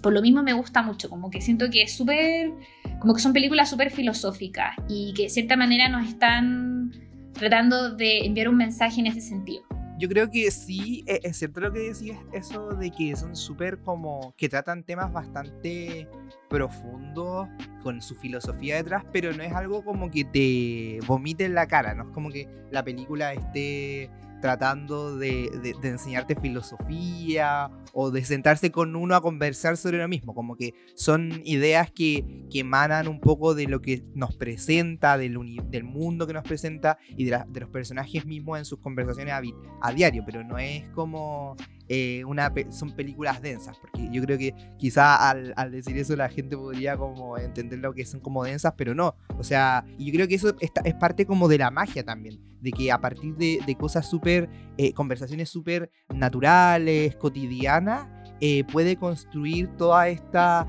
por 0.02 0.14
lo 0.14 0.22
mismo 0.22 0.42
me 0.44 0.54
gusta 0.54 0.82
mucho, 0.82 1.10
como 1.10 1.30
que 1.30 1.42
siento 1.42 1.70
que 1.70 1.84
es 1.84 1.96
súper, 1.96 2.52
como 3.00 3.14
que 3.14 3.22
son 3.22 3.34
películas 3.34 3.70
súper 3.70 3.92
filosóficas 3.92 4.76
y 4.90 5.14
que 5.16 5.24
de 5.24 5.30
cierta 5.30 5.56
manera 5.56 5.90
nos 5.90 6.08
están 6.08 6.92
tratando 7.34 7.96
de 7.96 8.26
enviar 8.26 8.50
un 8.50 8.58
mensaje 8.58 9.00
en 9.00 9.08
ese 9.08 9.22
sentido 9.22 9.64
yo 10.00 10.08
creo 10.08 10.30
que 10.32 10.50
sí, 10.50 11.04
e, 11.06 11.20
es 11.24 11.38
cierto 11.38 11.60
lo 11.60 11.72
que 11.74 11.80
decías, 11.80 12.18
eso 12.32 12.70
de 12.70 12.90
que 12.90 13.16
son 13.16 13.36
súper 13.36 13.80
como, 13.80 14.34
que 14.38 14.48
tratan 14.48 14.84
temas 14.84 15.12
bastante 15.12 16.08
profundos, 16.50 17.48
con 17.84 18.02
su 18.02 18.16
filosofía 18.16 18.78
detrás, 18.78 19.04
pero 19.12 19.34
no 19.34 19.44
es 19.44 19.54
algo 19.54 19.84
como 19.84 20.10
que 20.10 20.24
te 20.24 21.00
vomite 21.06 21.46
en 21.46 21.54
la 21.54 21.68
cara, 21.68 21.94
no 21.94 22.04
es 22.04 22.10
como 22.10 22.30
que 22.30 22.48
la 22.72 22.84
película 22.84 23.34
esté 23.34 24.10
tratando 24.42 25.18
de, 25.18 25.50
enseñarte 25.84 26.36
filosofía 26.36 27.70
o 27.94 28.12
de 28.12 28.24
sentarse 28.24 28.72
con 28.72 28.96
uno 28.96 29.16
a 29.16 29.22
conversar 29.22 29.78
sobre 29.78 29.98
lo 29.98 30.08
mismo, 30.08 30.34
como 30.34 30.56
que 30.56 30.74
son 30.96 31.42
ideas 31.46 31.92
que, 31.92 32.46
que 32.52 32.60
emanan 32.60 33.08
un 33.08 33.20
poco 33.20 33.56
de 33.56 33.68
lo 33.68 33.82
que 33.82 34.04
nos 34.16 34.36
presenta, 34.36 35.18
del, 35.18 35.38
mundo 35.84 36.28
que 36.28 36.34
nos 36.34 36.44
presenta 36.44 36.98
y 37.10 37.26
de, 37.26 37.44
de, 37.48 37.60
los 37.60 37.70
personajes 37.70 38.26
mismos 38.26 38.60
en 38.60 38.66
sus 38.66 38.80
conversaciones 38.80 39.34
a 39.82 39.92
diario, 39.92 40.24
pero 40.26 40.44
no 40.44 40.58
es 40.58 40.88
como 40.90 41.56
eh, 41.92 42.24
son 42.70 42.92
películas 42.92 43.42
densas, 43.42 43.78
porque 43.80 44.08
yo 44.12 44.22
creo 44.22 44.38
que 44.38 44.54
quizá 44.78 45.30
al, 45.30 45.72
decir 45.72 45.98
eso 45.98 46.16
la 46.16 46.30
gente 46.30 46.56
podría 46.56 46.96
como 46.96 47.36
entender 47.38 47.80
lo 47.80 47.94
que 47.94 48.06
son 48.06 48.20
como 48.20 48.44
densas, 48.44 48.74
pero 48.78 48.94
no, 48.94 49.16
o 49.38 49.44
sea, 49.44 49.84
yo 49.98 50.14
creo 50.14 50.28
que 50.28 50.36
eso 50.36 50.56
es 50.60 50.94
parte 50.96 51.26
como 51.26 51.48
de 51.48 51.58
la 51.58 51.72
magia 51.72 52.06
también, 52.06 52.40
de 52.62 52.72
que 52.72 52.92
a 52.92 53.02
partir 53.02 53.36
de, 53.36 53.60
de 53.66 53.76
cosas 53.76 54.08
súper, 54.08 54.50
eh, 54.78 54.94
conversaciones 54.94 55.50
súper 55.50 55.90
naturales, 56.14 57.16
cotidianas, 57.16 58.08
eh, 58.40 58.64
puede 58.66 58.96
construir 58.96 59.68
toda 59.70 60.08
esta 60.08 60.68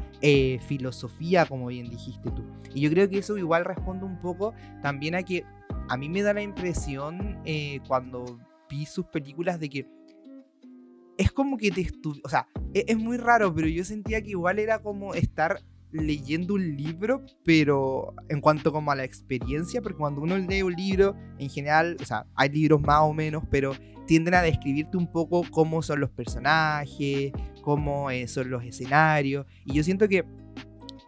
filosofía, 0.67 1.47
como 1.47 1.67
bien 1.67 1.89
dijiste 1.89 2.31
tú. 2.31 2.45
Y 2.75 2.81
yo 2.81 2.91
creo 2.91 3.09
que 3.09 3.19
eso 3.19 3.37
igual 3.37 3.65
responde 3.65 4.05
un 4.07 4.19
poco 4.21 4.55
también 4.83 5.15
a 5.15 5.23
que 5.23 5.45
a 5.89 5.97
mí 5.97 6.09
me 6.09 6.23
da 6.23 6.33
la 6.33 6.43
impresión 6.43 7.39
cuando 7.87 8.41
vi 8.69 8.87
sus 8.87 9.07
películas 9.07 9.61
de 9.61 9.69
que 9.69 10.00
es 11.21 11.31
como 11.33 11.59
que 11.59 11.71
te 11.71 11.87
O 12.25 12.29
sea, 12.29 12.49
es, 12.73 12.85
es, 12.89 12.97
muy 12.97 13.19
raro, 13.19 13.55
pero 13.55 13.69
yo 13.69 13.85
sentía 13.85 14.23
que 14.23 14.31
igual 14.31 14.59
era 14.59 14.81
como 14.81 15.15
estar 15.15 15.61
leyendo 15.93 16.55
un 16.55 16.77
libro, 16.77 17.25
pero 17.45 18.15
en 18.29 18.41
cuanto 18.41 18.73
como 18.73 18.91
a 18.91 18.97
la 18.97 19.05
experiencia, 19.05 19.83
porque 19.83 19.99
cuando 19.99 20.23
uno 20.23 20.39
lee 20.39 20.63
un 20.63 20.73
libro, 20.73 21.17
en 21.39 21.51
general, 21.51 21.97
o 22.01 22.05
sea, 22.05 22.27
hay 22.35 22.49
libros 22.49 22.81
más 22.81 23.01
o 23.03 23.13
menos, 23.13 23.43
pero 23.51 23.73
tienden 24.07 24.35
a 24.35 24.43
describirte 24.43 24.97
un 24.97 25.11
poco 25.11 25.43
cómo 25.51 25.83
son 25.83 26.01
los 26.01 26.11
personajes, 26.11 27.33
cómo 27.63 28.11
eh, 28.11 28.27
son 28.29 28.51
los 28.51 28.65
escenarios, 28.65 29.47
y 29.65 29.75
yo 29.75 29.83
siento 29.83 30.09
que 30.09 30.25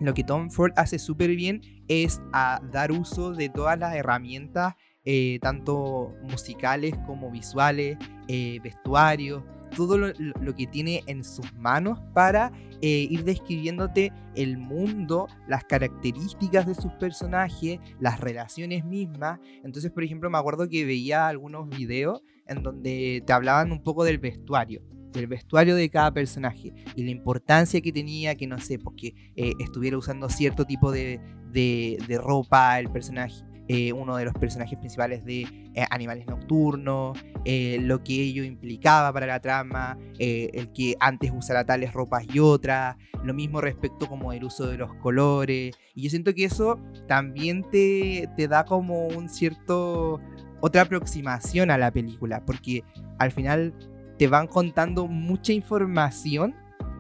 lo 0.00 0.14
que 0.14 0.25
Tom 0.25 0.50
Ford 0.50 0.73
hace 0.76 0.99
súper 0.99 1.31
bien 1.31 1.62
es 1.88 2.21
a 2.33 2.61
dar 2.73 2.90
uso 2.92 3.33
de 3.33 3.49
todas 3.49 3.78
las 3.78 3.95
herramientas, 3.95 4.75
eh, 5.04 5.38
tanto 5.40 6.14
musicales 6.23 6.95
como 7.07 7.31
visuales, 7.31 7.99
eh, 8.28 8.59
vestuarios, 8.62 9.42
todo 9.76 9.99
lo, 9.99 10.55
que 10.55 10.67
tiene 10.67 11.02
en 11.07 11.25
sus 11.25 11.52
manos 11.55 11.99
para 12.14 12.52
eh, 12.81 13.07
ir 13.11 13.25
describiéndote 13.25 14.12
el 14.35 14.59
mundo, 14.59 15.29
las 15.49 15.64
características 15.64 16.67
de 16.67 16.75
sus 16.75 16.93
personajes, 16.93 17.79
las 18.00 18.21
relaciones 18.21 18.85
mismas. 18.85 19.41
Entonces, 19.64 19.91
por 19.91 20.05
ejemplo, 20.05 20.31
me 20.31 20.38
acuerdo 20.38 20.69
que 20.69 20.85
veía 20.85 21.29
algunos 21.29 21.69
videos 21.69 22.23
en 22.47 22.62
donde 22.62 23.23
te 23.26 23.33
hablaban 23.33 23.73
un 23.73 23.83
poco 23.83 24.05
del 24.05 24.19
vestuario 24.19 24.83
del 25.12 25.26
vestuario 25.26 25.76
de 25.76 25.91
cada 25.91 26.11
personaje 26.11 26.73
y 26.97 27.02
la 27.05 27.11
importancia 27.11 27.83
que 27.83 27.93
tenía 27.93 28.35
que 28.35 28.47
no 28.47 28.59
sé, 28.59 28.79
porque 28.79 29.12
eh, 29.37 29.52
estuviera 29.61 29.99
usando 29.99 30.31
cierto 30.31 30.64
tipo 30.64 30.91
de, 30.91 31.21
de 31.52 32.19
ropa 32.19 32.81
el 32.81 32.91
personaje 32.91 33.45
eh, 33.69 33.92
uno 33.92 34.16
de 34.16 34.25
los 34.25 34.35
personajes 34.35 34.78
principales 34.78 35.25
de 35.25 35.42
eh, 35.75 35.87
Animales 35.90 36.26
Nocturnos, 36.26 37.19
eh, 37.45 37.78
lo 37.81 38.02
que 38.02 38.14
ello 38.14 38.45
implicaba 38.45 39.12
para 39.12 39.26
la 39.26 39.40
trama, 39.40 39.97
el 40.19 40.73
que 40.73 40.97
antes 41.00 41.33
usara 41.35 41.64
tales 41.64 41.92
ropas 41.92 42.25
y 42.33 42.38
otras, 42.38 42.97
lo 43.25 43.35
mismo 43.35 43.61
respecto 43.61 44.07
como 44.09 44.33
el 44.33 44.45
uso 44.45 44.66
de 44.66 44.78
los 44.78 44.95
colores. 44.97 45.76
Y 45.95 46.02
yo 46.02 46.11
siento 46.11 46.35
que 46.35 46.45
eso 46.45 46.81
también 47.07 47.69
te, 47.71 48.28
te 48.37 48.49
da 48.49 48.64
como 48.64 49.07
un 49.09 49.28
cierto, 49.28 50.21
otra 50.61 50.83
aproximación 50.83 51.71
a 51.71 51.78
la 51.78 51.90
película, 51.90 52.45
porque 52.45 52.85
al 53.19 53.31
final 53.33 53.75
te 54.19 54.28
van 54.28 54.47
contando 54.47 55.07
mucha 55.07 55.52
información 55.52 56.54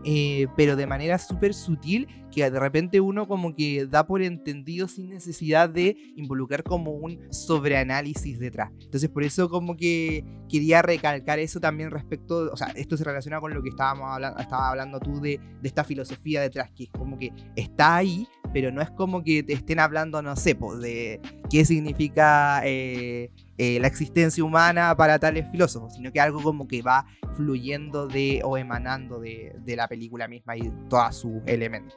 eh, 0.04 0.46
pero 0.56 0.76
de 0.76 0.86
manera 0.86 1.18
súper 1.18 1.54
sutil, 1.54 2.08
que 2.32 2.50
de 2.50 2.58
repente 2.58 3.00
uno 3.00 3.28
como 3.28 3.54
que 3.54 3.86
da 3.86 4.06
por 4.06 4.22
entendido 4.22 4.88
sin 4.88 5.10
necesidad 5.10 5.68
de 5.68 5.96
involucrar 6.16 6.62
como 6.62 6.92
un 6.92 7.20
sobreanálisis 7.30 8.38
detrás. 8.38 8.70
Entonces 8.80 9.08
por 9.10 9.22
eso 9.22 9.48
como 9.48 9.76
que 9.76 10.24
quería 10.48 10.82
recalcar 10.82 11.38
eso 11.38 11.60
también 11.60 11.90
respecto, 11.90 12.50
o 12.52 12.56
sea, 12.56 12.68
esto 12.68 12.96
se 12.96 13.04
relaciona 13.04 13.40
con 13.40 13.54
lo 13.54 13.62
que 13.62 13.68
estábamos 13.68 14.08
hablando, 14.10 14.40
estaba 14.40 14.70
hablando 14.70 14.98
tú 14.98 15.20
de, 15.20 15.38
esta 15.62 15.84
filosofía 15.84 16.40
detrás, 16.40 16.70
que 16.74 16.84
es 16.84 16.90
como 16.90 17.18
que 17.18 17.30
está 17.54 17.96
ahí, 17.96 18.26
pero 18.52 18.72
no 18.72 18.82
es 18.82 18.90
como 18.90 19.22
que 19.22 19.42
te 19.42 19.52
estén 19.52 19.78
hablando, 19.78 20.20
no 20.22 20.34
sé, 20.36 20.54
pues, 20.54 20.80
de 20.80 21.20
qué 21.50 21.64
significa... 21.64 22.62
Eh, 22.64 23.30
eh, 23.64 23.78
la 23.78 23.86
existencia 23.86 24.42
humana 24.42 24.96
para 24.96 25.20
tales 25.20 25.48
filósofos, 25.52 25.94
sino 25.94 26.10
que 26.10 26.20
algo 26.20 26.42
como 26.42 26.66
que 26.66 26.82
va 26.82 27.06
fluyendo 27.36 28.08
de 28.08 28.40
o 28.42 28.56
emanando 28.56 29.20
de, 29.20 29.54
la 29.76 29.86
película 29.86 30.26
misma 30.26 30.56
y 30.56 30.68
todos 30.90 31.20
sus 31.20 31.34
elementos. 31.46 31.96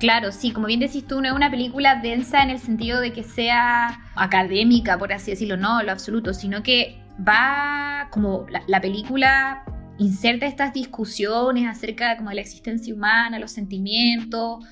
Claro, 0.00 0.32
sí, 0.32 0.50
como 0.50 0.66
bien 0.66 0.80
decís 0.80 1.06
tú, 1.06 1.20
no 1.20 1.28
es 1.28 1.32
una 1.32 1.48
película 1.48 2.00
densa 2.02 2.42
en 2.42 2.50
el 2.50 2.58
sentido 2.58 3.00
de 3.00 3.12
que 3.12 3.22
sea 3.22 4.00
académica, 4.16 4.98
por 4.98 5.12
así 5.12 5.30
decirlo, 5.30 5.56
no, 5.56 5.80
lo 5.84 5.92
absoluto, 5.92 6.34
sino 6.34 6.64
que 6.64 7.00
va 7.24 8.08
como 8.10 8.46
la, 8.48 8.64
la 8.66 8.80
película 8.80 9.62
inserta 9.98 10.46
estas 10.46 10.72
discusiones 10.72 11.68
acerca 11.68 12.16
como 12.16 12.30
de 12.30 12.34
la 12.34 12.40
existencia 12.40 12.92
humana, 12.92 13.38
los 13.38 13.52
sentimientos, 13.52 14.64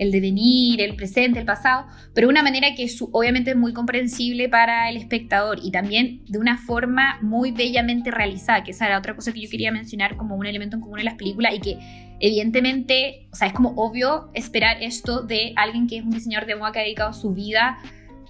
el 0.00 0.10
devenir, 0.10 0.80
el 0.80 0.96
presente, 0.96 1.38
el 1.38 1.44
pasado, 1.44 1.86
pero 2.14 2.26
de 2.26 2.32
una 2.32 2.42
manera 2.42 2.74
que 2.74 2.84
es, 2.84 2.98
obviamente 3.12 3.50
es 3.50 3.56
muy 3.56 3.74
comprensible 3.74 4.48
para 4.48 4.88
el 4.88 4.96
espectador 4.96 5.58
y 5.62 5.70
también 5.70 6.22
de 6.26 6.38
una 6.38 6.56
forma 6.56 7.18
muy 7.20 7.52
bellamente 7.52 8.10
realizada, 8.10 8.64
que 8.64 8.70
esa 8.70 8.86
era 8.86 8.98
otra 8.98 9.14
cosa 9.14 9.30
que 9.30 9.42
yo 9.42 9.50
quería 9.50 9.70
mencionar 9.70 10.16
como 10.16 10.36
un 10.36 10.46
elemento 10.46 10.76
en 10.76 10.80
común 10.80 11.00
en 11.00 11.04
las 11.04 11.16
películas 11.16 11.54
y 11.54 11.60
que 11.60 11.78
evidentemente, 12.18 13.28
o 13.30 13.36
sea, 13.36 13.48
es 13.48 13.52
como 13.52 13.74
obvio 13.76 14.30
esperar 14.32 14.82
esto 14.82 15.20
de 15.20 15.52
alguien 15.56 15.86
que 15.86 15.98
es 15.98 16.02
un 16.02 16.12
diseñador 16.12 16.48
de 16.48 16.56
moda 16.56 16.72
que 16.72 16.78
ha 16.78 16.82
dedicado 16.82 17.12
su 17.12 17.34
vida 17.34 17.76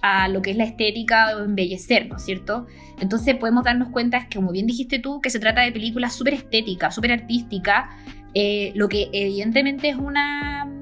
a 0.01 0.27
lo 0.27 0.41
que 0.41 0.51
es 0.51 0.57
la 0.57 0.65
estética 0.65 1.37
o 1.37 1.45
embellecer, 1.45 2.07
¿no 2.09 2.17
es 2.17 2.25
cierto? 2.25 2.67
Entonces 2.99 3.35
podemos 3.35 3.63
darnos 3.63 3.91
cuenta, 3.91 4.27
que 4.27 4.35
como 4.35 4.51
bien 4.51 4.67
dijiste 4.67 4.99
tú, 4.99 5.21
que 5.21 5.29
se 5.29 5.39
trata 5.39 5.61
de 5.61 5.71
películas 5.71 6.13
súper 6.15 6.33
estéticas, 6.33 6.93
súper 6.93 7.13
artísticas, 7.13 7.85
eh, 8.33 8.73
lo 8.75 8.89
que 8.89 9.09
evidentemente 9.13 9.87
es 9.87 9.95
una 9.95 10.80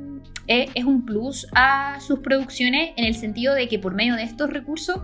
es 0.50 0.84
un 0.84 1.06
plus 1.06 1.48
a 1.54 2.00
sus 2.00 2.20
producciones 2.20 2.92
en 2.98 3.06
el 3.06 3.14
sentido 3.14 3.54
de 3.54 3.68
que 3.68 3.78
por 3.78 3.94
medio 3.94 4.16
de 4.16 4.24
estos 4.24 4.50
recursos 4.50 5.00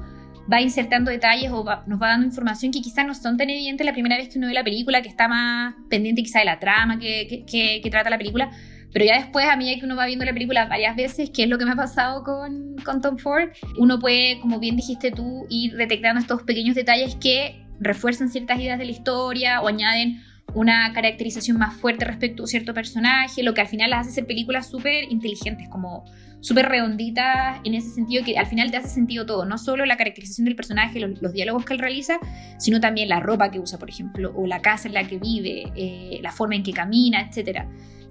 va 0.52 0.62
insertando 0.62 1.12
detalles 1.12 1.52
o 1.52 1.64
nos 1.86 2.02
va 2.02 2.08
dando 2.08 2.26
información 2.26 2.72
que 2.72 2.82
quizás 2.82 3.06
no 3.06 3.14
son 3.14 3.38
tan 3.38 3.50
evidentes 3.50 3.86
la 3.86 3.94
primera 3.94 4.18
vez 4.18 4.30
que 4.30 4.38
uno 4.38 4.48
ve 4.48 4.54
la 4.54 4.64
película, 4.64 5.02
que 5.02 5.10
está 5.10 5.28
más 5.28 5.76
pendiente 5.90 6.24
quizá 6.24 6.40
de 6.40 6.46
la 6.46 6.60
trama 6.60 7.00
que, 7.00 7.46
que, 7.48 7.90
trata 7.90 8.10
la 8.10 8.18
película, 8.18 8.52
pero 8.92 9.06
ya 9.06 9.18
después, 9.18 9.46
a 9.48 9.56
medida 9.56 9.80
que 9.80 9.86
uno 9.86 9.96
va 9.96 10.06
viendo 10.06 10.26
la 10.26 10.34
película 10.34 10.66
varias 10.66 10.96
veces, 10.96 11.30
que 11.30 11.44
es 11.44 11.50
lo 11.50 11.58
que 11.58 11.66
me 11.66 11.72
ha 11.72 11.76
pasado 11.76 12.24
con, 12.24 12.76
con 12.84 13.02
Tom 13.02 13.18
Ford, 13.18 13.50
uno 13.78 14.00
puede, 14.00 14.40
como 14.40 14.60
bien 14.60 14.76
dijiste 14.76 15.12
tú, 15.12 15.46
ir 15.50 15.76
detectando 15.76 16.22
estos 16.22 16.44
pequeños 16.44 16.76
detalles 16.76 17.16
que 17.16 17.66
refuerzan 17.80 18.30
ciertas 18.30 18.60
ideas 18.60 18.80
de 18.80 18.86
la 18.86 18.92
historia 18.92 19.62
o 19.62 19.68
añaden 19.68 20.22
una 20.54 20.94
caracterización 20.94 21.58
más 21.58 21.76
fuerte 21.76 22.06
respecto 22.06 22.44
a 22.44 22.48
cierto 22.48 22.74
personaje, 22.74 23.44
lo 23.44 23.54
que 23.54 23.62
al 23.62 23.68
final 23.68 23.90
las 23.90 24.02
hace 24.02 24.16
ser 24.16 24.28
películas 24.28 24.70
súper 24.70 25.12
inteligentes, 25.12 25.68
como 25.70 26.06
súper 26.40 26.68
redonditas 26.68 27.60
en 27.64 27.74
ese 27.74 27.90
sentido 27.90 28.24
que 28.24 28.38
al 28.38 28.46
final 28.46 28.70
te 28.70 28.78
hace 28.78 28.90
sentido 28.90 29.26
todo, 29.26 29.46
no 29.46 29.58
solo 29.58 29.86
la 29.86 29.98
caracterización 29.98 30.46
del 30.46 30.56
personaje, 30.56 31.00
los, 31.00 31.34
diálogos 31.34 31.66
que 31.66 31.74
él 31.74 31.80
realiza, 31.80 32.20
sino 32.60 32.80
también 32.80 33.10
la 33.10 33.20
ropa 33.20 33.50
que 33.50 33.60
usa, 33.60 33.80
por 33.80 33.90
ejemplo, 33.90 34.32
o 34.36 34.46
la 34.46 34.62
casa 34.62 34.88
en 34.88 34.94
la 34.94 35.08
que 35.08 35.18
vive, 35.18 35.72
eh, 35.76 36.20
la 36.22 36.32
forma 36.32 36.56
en 36.56 36.64
que 36.64 36.72
camina, 36.72 37.22
etc. 37.22 37.64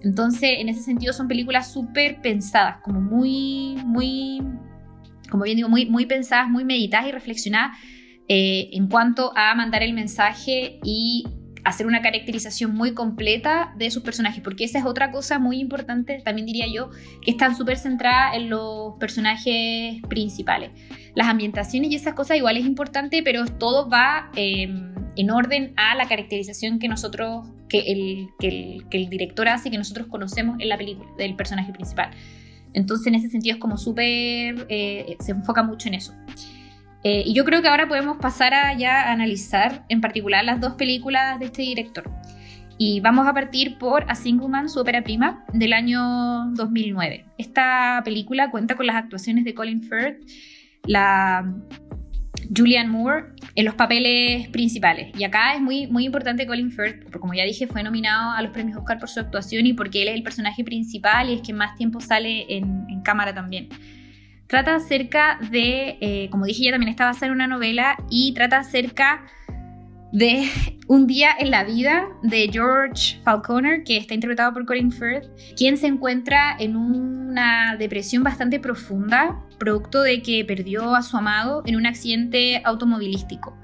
Entonces, 0.02 0.56
en 0.58 0.68
ese 0.68 0.82
sentido 0.82 1.12
son 1.12 1.28
películas 1.28 1.72
súper 1.72 2.20
pensadas, 2.20 2.78
como 2.82 3.00
muy, 3.00 3.76
muy, 3.84 4.42
como 5.30 5.44
bien 5.44 5.56
digo, 5.56 5.68
muy, 5.68 5.86
muy 5.86 6.06
pensadas, 6.06 6.50
muy 6.50 6.64
meditadas 6.64 7.08
y 7.08 7.12
reflexionadas 7.12 7.78
eh, 8.26 8.70
en 8.72 8.88
cuanto 8.88 9.32
a 9.36 9.54
mandar 9.54 9.82
el 9.82 9.92
mensaje 9.92 10.80
y 10.82 11.24
hacer 11.64 11.86
una 11.86 12.02
caracterización 12.02 12.74
muy 12.74 12.92
completa 12.92 13.72
de 13.76 13.90
sus 13.90 14.02
personajes, 14.02 14.42
porque 14.42 14.64
esa 14.64 14.78
es 14.78 14.84
otra 14.84 15.10
cosa 15.10 15.38
muy 15.38 15.58
importante, 15.58 16.20
también 16.24 16.46
diría 16.46 16.66
yo, 16.72 16.90
que 17.22 17.30
están 17.30 17.56
súper 17.56 17.78
centradas 17.78 18.36
en 18.36 18.50
los 18.50 18.94
personajes 19.00 20.00
principales. 20.08 20.70
Las 21.14 21.28
ambientaciones 21.28 21.90
y 21.90 21.94
esas 21.94 22.14
cosas 22.14 22.36
igual 22.36 22.56
es 22.56 22.66
importante, 22.66 23.22
pero 23.22 23.46
todo 23.46 23.88
va 23.88 24.30
em, 24.36 24.94
en 25.16 25.30
orden 25.30 25.72
a 25.76 25.94
la 25.94 26.06
caracterización 26.06 26.78
que 26.78 26.88
nosotros, 26.88 27.48
que 27.68 27.80
el, 27.80 28.28
que 28.38 28.82
el, 28.90 29.08
director 29.08 29.48
hace, 29.48 29.70
que 29.70 29.78
nosotros 29.78 30.08
conocemos 30.08 30.56
en 30.60 30.68
la 30.68 30.76
película, 30.76 31.08
del 31.16 31.34
personaje 31.34 31.72
principal. 31.72 32.10
Entonces, 32.74 33.06
en 33.06 33.14
ese 33.14 33.30
sentido, 33.30 33.54
es 33.54 33.60
como 33.60 33.76
súper. 33.78 34.66
Eh, 34.68 35.16
se 35.20 35.30
enfoca 35.30 35.62
mucho 35.62 35.88
en 35.88 35.94
eso. 35.94 36.12
Eh, 37.04 37.22
y 37.26 37.34
yo 37.34 37.44
creo 37.44 37.60
que 37.60 37.68
ahora 37.68 37.86
podemos 37.86 38.16
pasar 38.16 38.54
a 38.54 38.76
ya 38.76 39.12
analizar 39.12 39.84
en 39.90 40.00
particular 40.00 40.42
las 40.42 40.58
dos 40.60 40.74
películas 40.74 41.38
de 41.38 41.46
este 41.46 41.62
director. 41.62 42.10
Y 42.78 43.00
vamos 43.00 43.28
a 43.28 43.34
partir 43.34 43.78
por 43.78 44.10
A 44.10 44.14
Single 44.14 44.48
Man, 44.48 44.68
su 44.68 44.80
ópera 44.80 45.02
prima, 45.04 45.44
del 45.52 45.74
año 45.74 46.50
2009. 46.54 47.26
Esta 47.38 48.00
película 48.04 48.50
cuenta 48.50 48.74
con 48.74 48.86
las 48.86 48.96
actuaciones 48.96 49.44
de 49.44 49.54
Colin 49.54 49.82
Firth, 49.82 50.18
la 50.86 51.54
Julianne 52.56 52.90
Moore 52.90 53.26
en 53.54 53.64
los 53.66 53.74
papeles 53.74 54.48
principales. 54.48 55.12
Y 55.16 55.24
acá 55.24 55.54
es 55.54 55.60
muy, 55.60 55.86
muy 55.86 56.06
importante 56.06 56.46
Colin 56.46 56.70
Firth, 56.70 57.02
porque 57.02 57.18
como 57.18 57.34
ya 57.34 57.44
dije, 57.44 57.66
fue 57.66 57.82
nominado 57.82 58.32
a 58.32 58.42
los 58.42 58.50
premios 58.50 58.78
Oscar 58.78 58.98
por 58.98 59.08
su 59.08 59.20
actuación 59.20 59.66
y 59.66 59.74
porque 59.74 60.02
él 60.02 60.08
es 60.08 60.14
el 60.14 60.22
personaje 60.22 60.64
principal 60.64 61.28
y 61.28 61.34
es 61.34 61.42
que 61.42 61.52
más 61.52 61.76
tiempo 61.76 62.00
sale 62.00 62.46
en, 62.48 62.86
en 62.88 63.02
cámara 63.02 63.34
también. 63.34 63.68
Trata 64.46 64.76
acerca 64.76 65.38
de, 65.50 65.98
eh, 66.00 66.28
como 66.30 66.44
dije 66.44 66.64
ya 66.64 66.70
también 66.70 66.90
está 66.90 67.06
basada 67.06 67.26
en 67.26 67.32
una 67.32 67.46
novela 67.46 67.96
y 68.10 68.34
trata 68.34 68.58
acerca 68.58 69.26
de 70.12 70.48
un 70.86 71.06
día 71.06 71.30
en 71.38 71.50
la 71.50 71.64
vida 71.64 72.06
de 72.22 72.48
George 72.52 73.20
Falconer, 73.24 73.82
que 73.82 73.96
está 73.96 74.14
interpretado 74.14 74.52
por 74.52 74.64
Colin 74.64 74.92
Firth, 74.92 75.26
quien 75.56 75.76
se 75.76 75.88
encuentra 75.88 76.56
en 76.58 76.76
una 76.76 77.76
depresión 77.76 78.22
bastante 78.22 78.60
profunda, 78.60 79.42
producto 79.58 80.02
de 80.02 80.22
que 80.22 80.44
perdió 80.44 80.94
a 80.94 81.02
su 81.02 81.16
amado 81.16 81.62
en 81.66 81.76
un 81.76 81.86
accidente 81.86 82.62
automovilístico. 82.64 83.58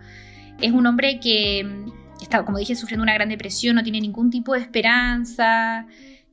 Es 0.61 0.73
un 0.73 0.87
hombre 0.87 1.21
que 1.21 1.85
está, 2.21 2.45
como 2.45 2.59
dije, 2.59 2.75
sufriendo 2.75 3.05
una 3.05 3.15
gran 3.15 3.29
depresión, 3.29 3.77
no 3.77 3.83
tiene 3.83 4.01
ningún 4.01 4.31
tipo 4.31 4.55
de 4.55 4.61
esperanza, 4.61 5.87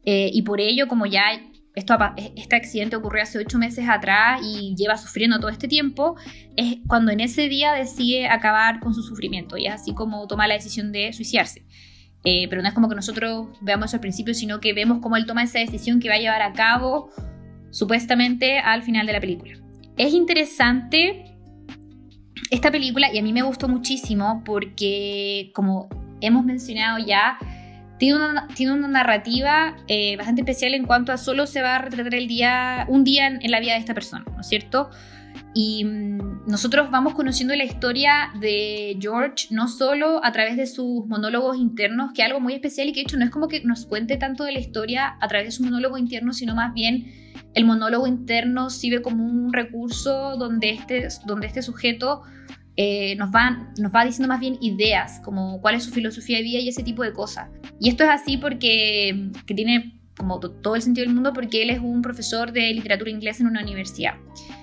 eh, 0.03 0.31
y 0.33 0.41
por 0.43 0.61
ello, 0.61 0.87
como 0.87 1.05
ya 1.05 1.23
este 1.77 2.55
accidente 2.55 2.95
ocurrió 2.95 3.23
hace 3.23 3.37
ocho 3.37 3.59
meses 3.59 3.87
atrás 3.87 4.41
y 4.43 4.75
lleva 4.75 4.97
sufriendo 4.97 5.39
todo 5.39 5.49
este 5.49 5.67
tiempo, 5.67 6.15
es 6.55 6.77
cuando 6.87 7.11
en 7.11 7.19
ese 7.19 7.47
día 7.49 7.73
decide 7.73 8.27
acabar 8.27 8.79
con 8.79 8.93
su 8.93 9.03
sufrimiento 9.03 9.57
y 9.57 9.67
es 9.67 9.73
así 9.73 9.93
como 9.93 10.27
toma 10.27 10.47
la 10.47 10.55
decisión 10.55 10.91
de 10.91 11.13
suicidarse. 11.13 11.65
Eh, 12.23 12.47
pero 12.49 12.61
no 12.61 12.67
es 12.67 12.73
como 12.73 12.89
que 12.89 12.95
nosotros 12.95 13.49
veamos 13.61 13.85
eso 13.87 13.97
al 13.97 14.01
principio, 14.01 14.33
sino 14.33 14.59
que 14.59 14.73
vemos 14.73 14.99
cómo 15.01 15.15
él 15.17 15.25
toma 15.25 15.43
esa 15.43 15.59
decisión 15.59 15.99
que 15.99 16.09
va 16.09 16.15
a 16.15 16.19
llevar 16.19 16.41
a 16.41 16.51
cabo 16.53 17.11
supuestamente 17.69 18.59
al 18.59 18.83
final 18.83 19.05
de 19.05 19.13
la 19.13 19.19
película. 19.19 19.53
Es 19.97 20.13
interesante 20.13 21.35
esta 22.49 22.71
película 22.71 23.13
y 23.13 23.19
a 23.19 23.23
mí 23.23 23.33
me 23.33 23.43
gustó 23.43 23.67
muchísimo 23.67 24.41
porque 24.45 25.51
como 25.53 25.89
hemos 26.21 26.43
mencionado 26.43 26.97
ya, 27.05 27.37
tiene 27.97 28.15
una, 28.15 28.47
tiene 28.49 28.73
una 28.73 28.87
narrativa 28.87 29.75
eh, 29.87 30.15
bastante 30.17 30.41
especial 30.41 30.73
en 30.73 30.85
cuanto 30.85 31.11
a 31.11 31.17
solo 31.17 31.47
se 31.47 31.61
va 31.61 31.75
a 31.75 31.79
retratar 31.79 32.15
el 32.15 32.27
día, 32.27 32.85
un 32.89 33.03
día 33.03 33.27
en, 33.27 33.51
la 33.51 33.59
vida 33.59 33.73
de 33.73 33.79
esta 33.79 33.93
persona, 33.93 34.23
¿no 34.33 34.41
es 34.41 34.47
cierto? 34.47 34.89
Y 35.53 35.83
mm, 35.83 36.47
nosotros 36.47 36.91
vamos 36.91 37.15
conociendo 37.15 37.55
la 37.55 37.63
historia 37.63 38.31
de 38.39 38.97
George 38.99 39.47
no 39.49 39.67
solo 39.67 40.23
a 40.23 40.31
través 40.31 40.57
de 40.57 40.67
sus 40.67 41.07
monólogos 41.07 41.57
internos, 41.57 42.11
que 42.13 42.21
es 42.21 42.27
algo 42.27 42.39
muy 42.39 42.53
especial 42.53 42.87
y 42.87 42.93
que 42.93 42.99
de 42.99 43.03
hecho 43.03 43.17
no 43.17 43.25
es 43.25 43.31
como 43.31 43.47
que 43.47 43.61
nos 43.63 43.85
cuente 43.85 44.17
tanto 44.17 44.43
de 44.43 44.51
la 44.51 44.59
historia 44.59 45.17
a 45.19 45.27
través 45.27 45.47
de 45.47 45.51
su 45.51 45.63
monólogo 45.63 45.97
interno, 45.97 46.33
sino 46.33 46.53
más 46.53 46.73
bien 46.73 47.11
el 47.55 47.65
monólogo 47.65 48.05
interno 48.05 48.69
sirve 48.69 49.01
como 49.01 49.25
un 49.25 49.51
recurso 49.51 50.37
donde 50.37 50.69
este, 50.69 51.07
donde 51.25 51.47
este 51.47 51.63
sujeto 51.63 52.21
eh, 52.77 53.15
nos, 53.15 53.29
va, 53.31 53.73
nos 53.79 53.91
va 53.91 54.05
diciendo 54.05 54.27
más 54.27 54.39
bien 54.39 54.57
ideas, 54.61 55.19
como 55.25 55.59
cuál 55.61 55.75
es 55.75 55.83
su 55.83 55.91
filosofía 55.91 56.37
de 56.37 56.43
vida 56.43 56.59
y 56.59 56.69
ese 56.69 56.83
tipo 56.83 57.03
de 57.03 57.11
cosas. 57.11 57.49
Y 57.79 57.89
esto 57.89 58.03
es 58.03 58.09
así 58.09 58.37
porque 58.37 59.31
que 59.45 59.53
tiene 59.55 59.99
como 60.15 60.39
todo 60.39 60.75
el 60.75 60.81
sentido 60.81 61.05
del 61.05 61.13
mundo 61.13 61.31
porque 61.33 61.63
él 61.63 61.69
es 61.69 61.79
un 61.79 62.01
profesor 62.01 62.51
de 62.51 62.73
literatura 62.73 63.09
inglesa 63.09 63.43
en 63.43 63.49
una 63.49 63.61
universidad. 63.61 64.15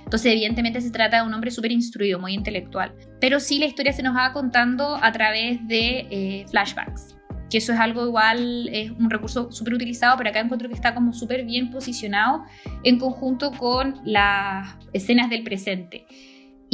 Entonces, 0.05 0.33
evidentemente 0.33 0.81
se 0.81 0.91
trata 0.91 1.19
de 1.19 1.27
un 1.27 1.35
hombre 1.35 1.51
súper 1.51 1.73
instruido, 1.73 2.19
muy 2.19 2.35
intelectual. 2.35 2.95
Pero 3.21 3.41
sí 3.41 3.59
la 3.59 3.67
historia 3.67 3.93
se 3.93 4.03
nos 4.03 4.17
va 4.17 4.33
contando 4.33 4.97
a 5.01 5.13
través 5.13 5.67
de 5.67 6.07
eh, 6.11 6.45
flashbacks, 6.51 7.17
que 7.51 7.59
eso 7.59 7.73
es 7.73 7.79
algo 7.79 8.07
igual, 8.07 8.69
es 8.73 8.91
un 8.91 9.11
recurso 9.11 9.51
súper 9.51 9.75
utilizado, 9.75 10.17
pero 10.19 10.31
acá 10.31 10.41
encuentro 10.41 10.69
que 10.69 10.75
está 10.75 10.95
como 10.95 11.13
súper 11.13 11.45
bien 11.45 11.71
posicionado 11.71 12.45
en 12.83 12.99
conjunto 12.99 13.53
con 13.53 14.01
las 14.05 14.77
escenas 14.93 15.31
del 15.31 15.43
presente. 15.43 16.07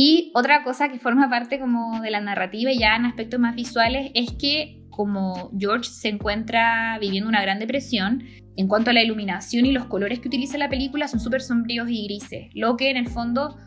Y 0.02 0.32
otra 0.34 0.64
cosa 0.64 0.88
que 0.88 0.98
forma 0.98 1.28
parte 1.28 1.60
como 1.60 2.00
de 2.00 2.10
la 2.10 2.22
narrativa 2.22 2.70
ya 2.72 2.96
en 2.96 3.04
aspectos 3.04 3.38
más 3.38 3.54
visuales 3.54 4.10
es 4.14 4.32
que 4.32 4.80
como 4.88 5.50
George 5.58 5.90
se 5.90 6.08
encuentra 6.08 6.96
viviendo 6.98 7.28
una 7.28 7.42
gran 7.42 7.58
depresión, 7.58 8.24
en 8.56 8.66
cuanto 8.66 8.88
a 8.88 8.92
la 8.94 9.02
iluminación 9.02 9.66
y 9.66 9.72
los 9.72 9.84
colores 9.84 10.20
que 10.20 10.28
utiliza 10.28 10.56
la 10.56 10.70
película 10.70 11.06
son 11.06 11.20
súper 11.20 11.42
sombríos 11.42 11.90
y 11.90 12.04
grises, 12.04 12.48
lo 12.54 12.78
que 12.78 12.88
en 12.88 12.96
el 12.96 13.08
fondo 13.08 13.58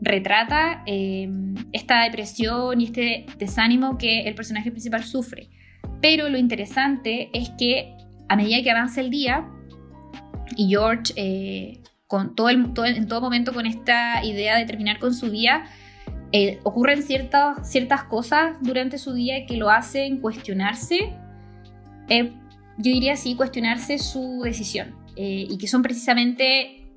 retrata 0.00 0.82
eh, 0.86 1.28
esta 1.72 2.04
depresión 2.04 2.80
y 2.80 2.84
este 2.84 3.26
desánimo 3.36 3.98
que 3.98 4.22
el 4.22 4.34
personaje 4.34 4.70
principal 4.70 5.04
sufre. 5.04 5.50
Pero 6.00 6.30
lo 6.30 6.38
interesante 6.38 7.28
es 7.34 7.50
que 7.58 7.94
a 8.30 8.36
medida 8.36 8.62
que 8.62 8.70
avanza 8.70 9.02
el 9.02 9.10
día 9.10 9.46
y 10.56 10.70
George 10.70 11.12
eh, 11.16 11.82
en 12.12 13.06
todo 13.08 13.20
momento 13.20 13.52
con 13.52 13.66
esta 13.66 14.24
idea 14.24 14.56
de 14.56 14.64
terminar 14.64 14.98
con 14.98 15.14
su 15.14 15.30
día, 15.30 15.64
eh, 16.32 16.60
ocurren 16.62 17.02
ciertas, 17.02 17.70
ciertas 17.70 18.04
cosas 18.04 18.56
durante 18.62 18.96
su 18.96 19.12
día 19.12 19.44
que 19.44 19.58
lo 19.58 19.68
hacen 19.68 20.18
cuestionarse, 20.18 21.12
eh, 22.08 22.32
yo 22.78 22.90
diría 22.90 23.12
así, 23.12 23.34
cuestionarse 23.34 23.98
su 23.98 24.40
decisión, 24.42 24.96
eh, 25.16 25.46
y 25.48 25.58
que 25.58 25.68
son 25.68 25.82
precisamente 25.82 26.88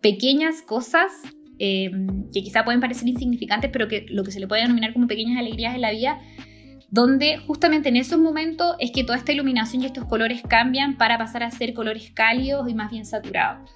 pequeñas 0.00 0.62
cosas 0.62 1.10
que 1.58 2.42
quizá 2.42 2.64
pueden 2.64 2.80
parecer 2.80 3.06
insignificantes, 3.06 3.70
pero 3.72 3.86
que 3.86 4.04
lo 4.08 4.24
que 4.24 4.32
se 4.32 4.40
le 4.40 4.48
puede 4.48 4.62
denominar 4.62 4.92
como 4.92 5.06
pequeñas 5.06 5.38
alegrías 5.38 5.76
en 5.76 5.80
la 5.80 5.92
vida, 5.92 6.18
donde 6.90 7.38
justamente 7.38 7.88
en 7.88 7.94
esos 7.94 8.18
momentos 8.18 8.74
es 8.80 8.90
que 8.90 9.04
toda 9.04 9.16
esta 9.16 9.30
iluminación 9.30 9.80
y 9.80 9.86
estos 9.86 10.06
colores 10.06 10.42
cambian 10.42 10.96
para 10.96 11.18
pasar 11.18 11.44
a 11.44 11.52
ser 11.52 11.72
colores 11.72 12.10
cálidos 12.10 12.68
y 12.68 12.74
más 12.74 12.90
bien 12.90 13.06
saturados. 13.06 13.70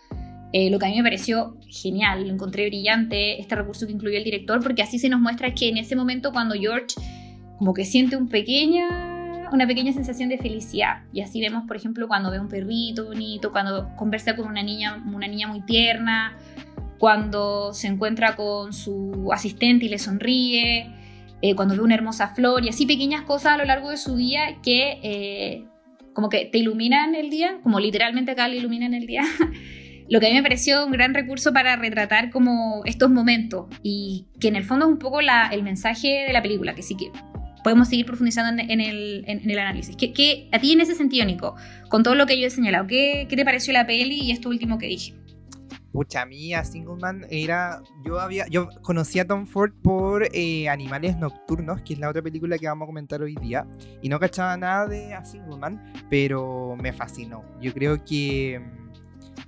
Eh, 0.59 0.71
lo 0.71 0.79
que 0.79 0.87
a 0.87 0.89
mí 0.89 0.97
me 0.97 1.03
pareció 1.03 1.59
genial, 1.69 2.27
lo 2.27 2.33
encontré 2.33 2.67
brillante, 2.67 3.39
este 3.39 3.55
recurso 3.57 3.87
que 3.87 3.93
incluyó 3.93 4.17
el 4.17 4.25
director, 4.25 4.63
porque 4.63 4.81
así 4.81 4.99
se 4.99 5.11
nos 5.11 5.21
muestra 5.21 5.53
que 5.53 5.69
en 5.69 5.77
ese 5.77 5.97
momento 5.97 6.33
cuando 6.33 6.55
George 6.55 6.97
como 7.59 7.75
que 7.75 7.85
siente 7.85 8.17
un 8.17 8.31
pequeña, 8.31 9.51
una 9.53 9.67
pequeña 9.67 9.93
sensación 9.93 10.31
de 10.31 10.39
felicidad. 10.39 11.03
Y 11.13 11.21
así 11.21 11.43
vemos, 11.43 11.65
por 11.67 11.77
ejemplo, 11.77 12.09
cuando 12.09 12.31
ve 12.31 12.41
un 12.41 12.49
perrito 12.49 13.05
bonito, 13.05 13.53
cuando 13.53 13.95
conversa 13.97 14.35
con 14.35 14.47
una 14.47 14.63
niña, 14.63 15.05
una 15.13 15.29
niña 15.29 15.47
muy 15.47 15.61
tierna, 15.61 16.39
cuando 16.97 17.75
se 17.75 17.89
encuentra 17.89 18.35
con 18.35 18.73
su 18.73 19.29
asistente 19.35 19.85
y 19.85 19.89
le 19.91 19.99
sonríe, 19.99 20.91
eh, 21.43 21.55
cuando 21.55 21.75
ve 21.75 21.83
una 21.83 21.97
hermosa 21.97 22.29
flor 22.29 22.65
y 22.65 22.71
así 22.71 22.87
pequeñas 22.87 23.21
cosas 23.25 23.53
a 23.53 23.57
lo 23.59 23.67
largo 23.67 23.91
de 23.91 23.99
su 23.99 24.17
día 24.17 24.57
que 24.63 25.01
eh, 25.03 25.67
como 26.15 26.31
que 26.31 26.47
te 26.47 26.57
iluminan 26.57 27.15
el 27.15 27.29
día, 27.29 27.59
como 27.63 27.79
literalmente 27.79 28.31
acá 28.31 28.49
le 28.49 28.57
iluminan 28.57 28.95
el 28.95 29.07
día. 29.07 29.23
lo 30.09 30.21
que 30.21 30.27
a 30.27 30.31
mí 30.31 30.37
me 30.37 30.43
pareció 30.43 30.85
un 30.87 30.93
gran 30.93 31.15
recurso 31.15 31.53
para 31.53 31.77
retratar 31.77 32.31
como 32.31 32.83
estos 32.85 33.11
momentos 33.11 33.67
y 33.83 34.27
que 34.41 34.49
en 34.49 34.57
el 34.57 34.65
fondo 34.65 34.87
es 34.87 34.93
un 34.93 34.99
poco 34.99 35.21
el 35.21 35.63
mensaje 35.63 36.25
de 36.27 36.33
la 36.33 36.43
película, 36.43 36.75
que 36.75 36.83
sí 36.83 36.97
que 36.97 37.11
podemos 37.67 37.89
seguir 37.89 38.07
profundizando 38.07 38.63
en, 38.63 38.81
el, 38.81 39.59
análisis. 39.59 39.97
¿Qué, 39.97 40.49
a 40.53 40.61
ti 40.61 40.73
en 40.73 40.81
ese 40.81 40.95
sentido, 40.95 41.27
Nico, 41.27 41.57
con 41.89 42.05
todo 42.05 42.15
lo 42.15 42.25
que 42.25 42.41
yo 42.41 42.47
he 42.47 42.51
señalado, 42.51 42.87
¿qué, 42.87 43.27
te 43.29 43.45
pareció 43.45 43.73
la 43.73 43.85
peli 43.89 44.21
y 44.21 44.31
esto 44.31 44.49
último 44.49 44.79
que 44.79 44.87
dije? 44.87 45.15
Pucha, 45.91 46.23
a 46.23 46.27
mí 46.27 46.55
a 46.55 46.63
Singleman 46.63 47.27
era. 47.29 47.83
Yo 48.05 48.21
había. 48.21 48.47
Yo 48.49 48.69
conocí 48.83 49.19
a 49.19 49.27
Tom 49.27 49.47
Ford 49.47 49.73
por 49.83 50.29
eh, 50.33 50.69
Animales 50.69 51.17
Nocturnos, 51.17 51.81
que 51.81 51.95
es 51.95 51.99
la 51.99 52.11
otra 52.11 52.23
película 52.23 52.57
que 52.59 52.69
vamos 52.69 52.85
a 52.85 52.87
comentar 52.87 53.23
hoy 53.23 53.35
día. 53.35 53.67
Y 54.01 54.11
no 54.11 54.21
cachaba 54.21 54.57
nada 54.57 54.87
de 54.87 55.15
a 55.15 55.25
Singleman, 55.25 55.93
pero 56.11 56.77
me 56.81 56.93
fascinó. 56.93 57.45
Yo 57.61 57.73
creo 57.73 58.05
que. 58.05 58.61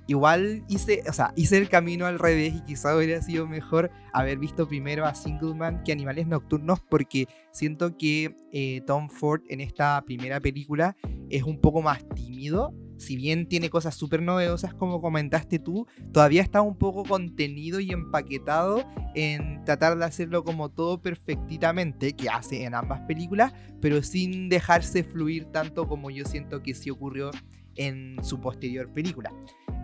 Igual 0.07 0.63
hice, 0.67 1.03
o 1.07 1.13
sea, 1.13 1.33
hice 1.35 1.57
el 1.57 1.69
camino 1.69 2.05
al 2.05 2.19
revés 2.19 2.55
y 2.55 2.61
quizá 2.61 2.95
hubiera 2.95 3.21
sido 3.21 3.47
mejor 3.47 3.91
haber 4.13 4.37
visto 4.37 4.67
primero 4.67 5.05
a 5.05 5.15
Singleman 5.15 5.83
que 5.83 5.91
Animales 5.91 6.27
Nocturnos 6.27 6.79
porque 6.81 7.27
siento 7.51 7.97
que 7.97 8.35
eh, 8.51 8.81
Tom 8.85 9.09
Ford 9.09 9.41
en 9.49 9.61
esta 9.61 10.01
primera 10.05 10.39
película 10.39 10.95
es 11.29 11.43
un 11.43 11.59
poco 11.59 11.81
más 11.81 12.07
tímido 12.15 12.73
si 12.99 13.15
bien 13.15 13.47
tiene 13.47 13.69
cosas 13.69 13.95
súper 13.95 14.21
novedosas 14.21 14.73
como 14.73 15.01
comentaste 15.01 15.57
tú, 15.57 15.87
todavía 16.11 16.41
está 16.41 16.61
un 16.61 16.77
poco 16.77 17.03
contenido 17.03 17.79
y 17.79 17.91
empaquetado 17.91 18.83
en 19.15 19.63
tratar 19.63 19.97
de 19.97 20.05
hacerlo 20.05 20.43
como 20.43 20.69
todo 20.69 21.01
perfectitamente, 21.01 22.13
que 22.13 22.29
hace 22.29 22.65
en 22.65 22.75
ambas 22.75 23.01
películas, 23.01 23.53
pero 23.81 24.03
sin 24.03 24.49
dejarse 24.49 25.03
fluir 25.03 25.45
tanto 25.45 25.87
como 25.87 26.11
yo 26.11 26.25
siento 26.25 26.61
que 26.61 26.73
sí 26.73 26.89
ocurrió 26.89 27.31
en 27.75 28.17
su 28.21 28.39
posterior 28.41 28.91
película. 28.91 29.31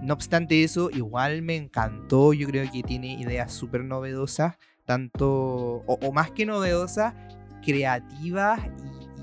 No 0.06 0.14
obstante 0.14 0.64
eso, 0.64 0.92
igual 0.92 1.42
me 1.42 1.56
encantó, 1.56 2.32
yo 2.32 2.48
creo 2.48 2.70
que 2.72 2.84
tiene 2.84 3.16
ideas 3.16 3.52
súper 3.52 3.84
novedosas, 3.84 4.56
tanto, 4.86 5.84
o, 5.88 6.12
más 6.14 6.30
que 6.30 6.46
novedosas, 6.46 7.16
creativas 7.64 8.62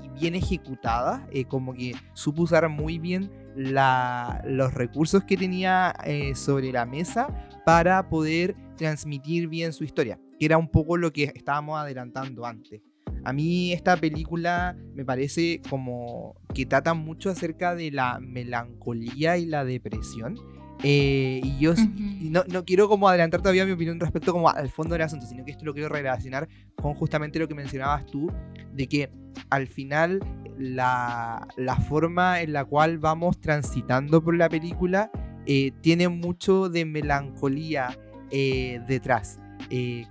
y, 0.03 0.09
bien 0.19 0.35
ejecutadas, 0.35 1.21
eh, 1.31 1.45
como 1.45 1.73
que 1.73 1.95
supo 2.13 2.41
usar 2.41 2.67
muy 2.67 2.99
bien 2.99 3.31
los 3.55 4.73
recursos 4.73 5.23
que 5.23 5.37
tenía 5.37 5.93
eh, 6.03 6.35
sobre 6.35 6.73
la 6.73 6.85
mesa 6.85 7.27
para 7.65 8.09
poder 8.09 8.53
transmitir 8.75 9.47
bien 9.47 9.71
su 9.71 9.85
historia, 9.85 10.19
que 10.37 10.45
era 10.45 10.57
un 10.57 10.67
poco 10.67 10.97
lo 10.97 11.13
que 11.13 11.31
estábamos 11.33 11.79
adelantando 11.79 12.45
antes. 12.45 12.81
A 13.23 13.31
mí 13.31 13.71
esta 13.71 13.95
película 13.95 14.75
me 14.93 15.05
parece 15.05 15.61
como 15.69 16.35
que 16.53 16.65
trata 16.65 16.93
mucho 16.93 17.29
acerca 17.29 17.73
de 17.73 17.89
la 17.89 18.19
melancolía 18.19 19.37
y 19.37 19.45
la 19.45 19.63
depresión. 19.63 20.35
Eh, 20.81 21.39
y 21.43 21.59
yo 21.59 21.73
no, 22.21 22.43
no, 22.49 22.65
quiero 22.65 22.89
como 22.89 23.07
adelantar 23.07 23.41
todavía 23.41 23.65
mi 23.65 23.71
opinión 23.71 23.99
respecto 23.99 24.33
como 24.33 24.49
al 24.49 24.69
fondo 24.69 24.93
del 24.93 25.03
asunto, 25.03 25.25
sino 25.25 25.45
que 25.45 25.51
esto 25.51 25.65
lo 25.65 25.73
quiero 25.73 25.89
relacionar 25.89 26.49
con 26.75 26.93
justamente 26.95 27.39
lo 27.39 27.47
que 27.47 27.55
mencionabas 27.55 28.05
tú, 28.07 28.31
de 28.73 28.87
que 28.87 29.09
al 29.49 29.67
final 29.67 30.19
la, 30.57 31.47
forma 31.87 32.41
en 32.41 32.53
la 32.53 32.65
cual 32.65 32.97
vamos 32.97 33.39
transitando 33.39 34.21
por 34.21 34.35
la 34.35 34.49
película 34.49 35.11
eh, 35.45 35.71
tiene 35.81 36.09
mucho 36.09 36.69
de 36.69 36.85
melancolía 36.85 37.97
eh, 38.31 38.81
detrás. 38.87 39.39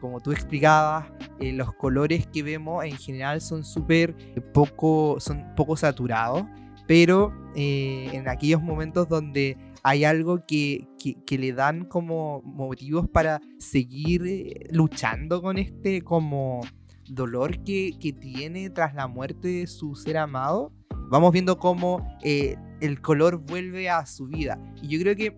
Como 0.01 0.19
tú 0.19 0.33
explicabas, 0.33 1.07
los 1.39 1.73
colores 1.75 2.27
que 2.27 2.43
vemos 2.43 2.85
en 2.85 2.97
general 2.97 3.41
son 3.41 3.65
súper 3.65 4.17
poco, 4.53 5.21
son 5.21 5.55
poco 5.55 5.77
saturados, 5.77 6.43
pero 6.89 7.33
en 7.55 8.27
aquellos 8.27 8.61
momentos 8.61 9.09
donde 9.09 9.57
hay 9.83 10.05
algo 10.05 10.45
que, 10.47 10.87
que, 11.27 11.39
le 11.39 11.53
dan 11.53 11.85
como 11.85 12.41
motivos 12.43 13.09
para 13.09 13.41
seguir 13.59 14.69
luchando 14.71 15.43
con 15.43 15.59
este 15.59 16.03
como 16.03 16.61
dolor 17.09 17.63
que, 17.65 17.97
tiene 18.21 18.71
tras 18.71 18.95
la 18.95 19.09
muerte 19.09 19.49
de 19.49 19.67
su 19.67 19.95
ser 19.95 20.17
amado, 20.17 20.73
vamos 21.11 21.33
viendo 21.33 21.59
cómo 21.59 22.07
eh, 22.23 22.57
el 22.81 23.01
color 23.01 23.39
vuelve 23.39 23.91
a 23.91 24.07
su 24.07 24.27
vida. 24.27 24.59
Y 24.81 24.89
yo 24.89 25.01
creo 25.01 25.17
que 25.17 25.37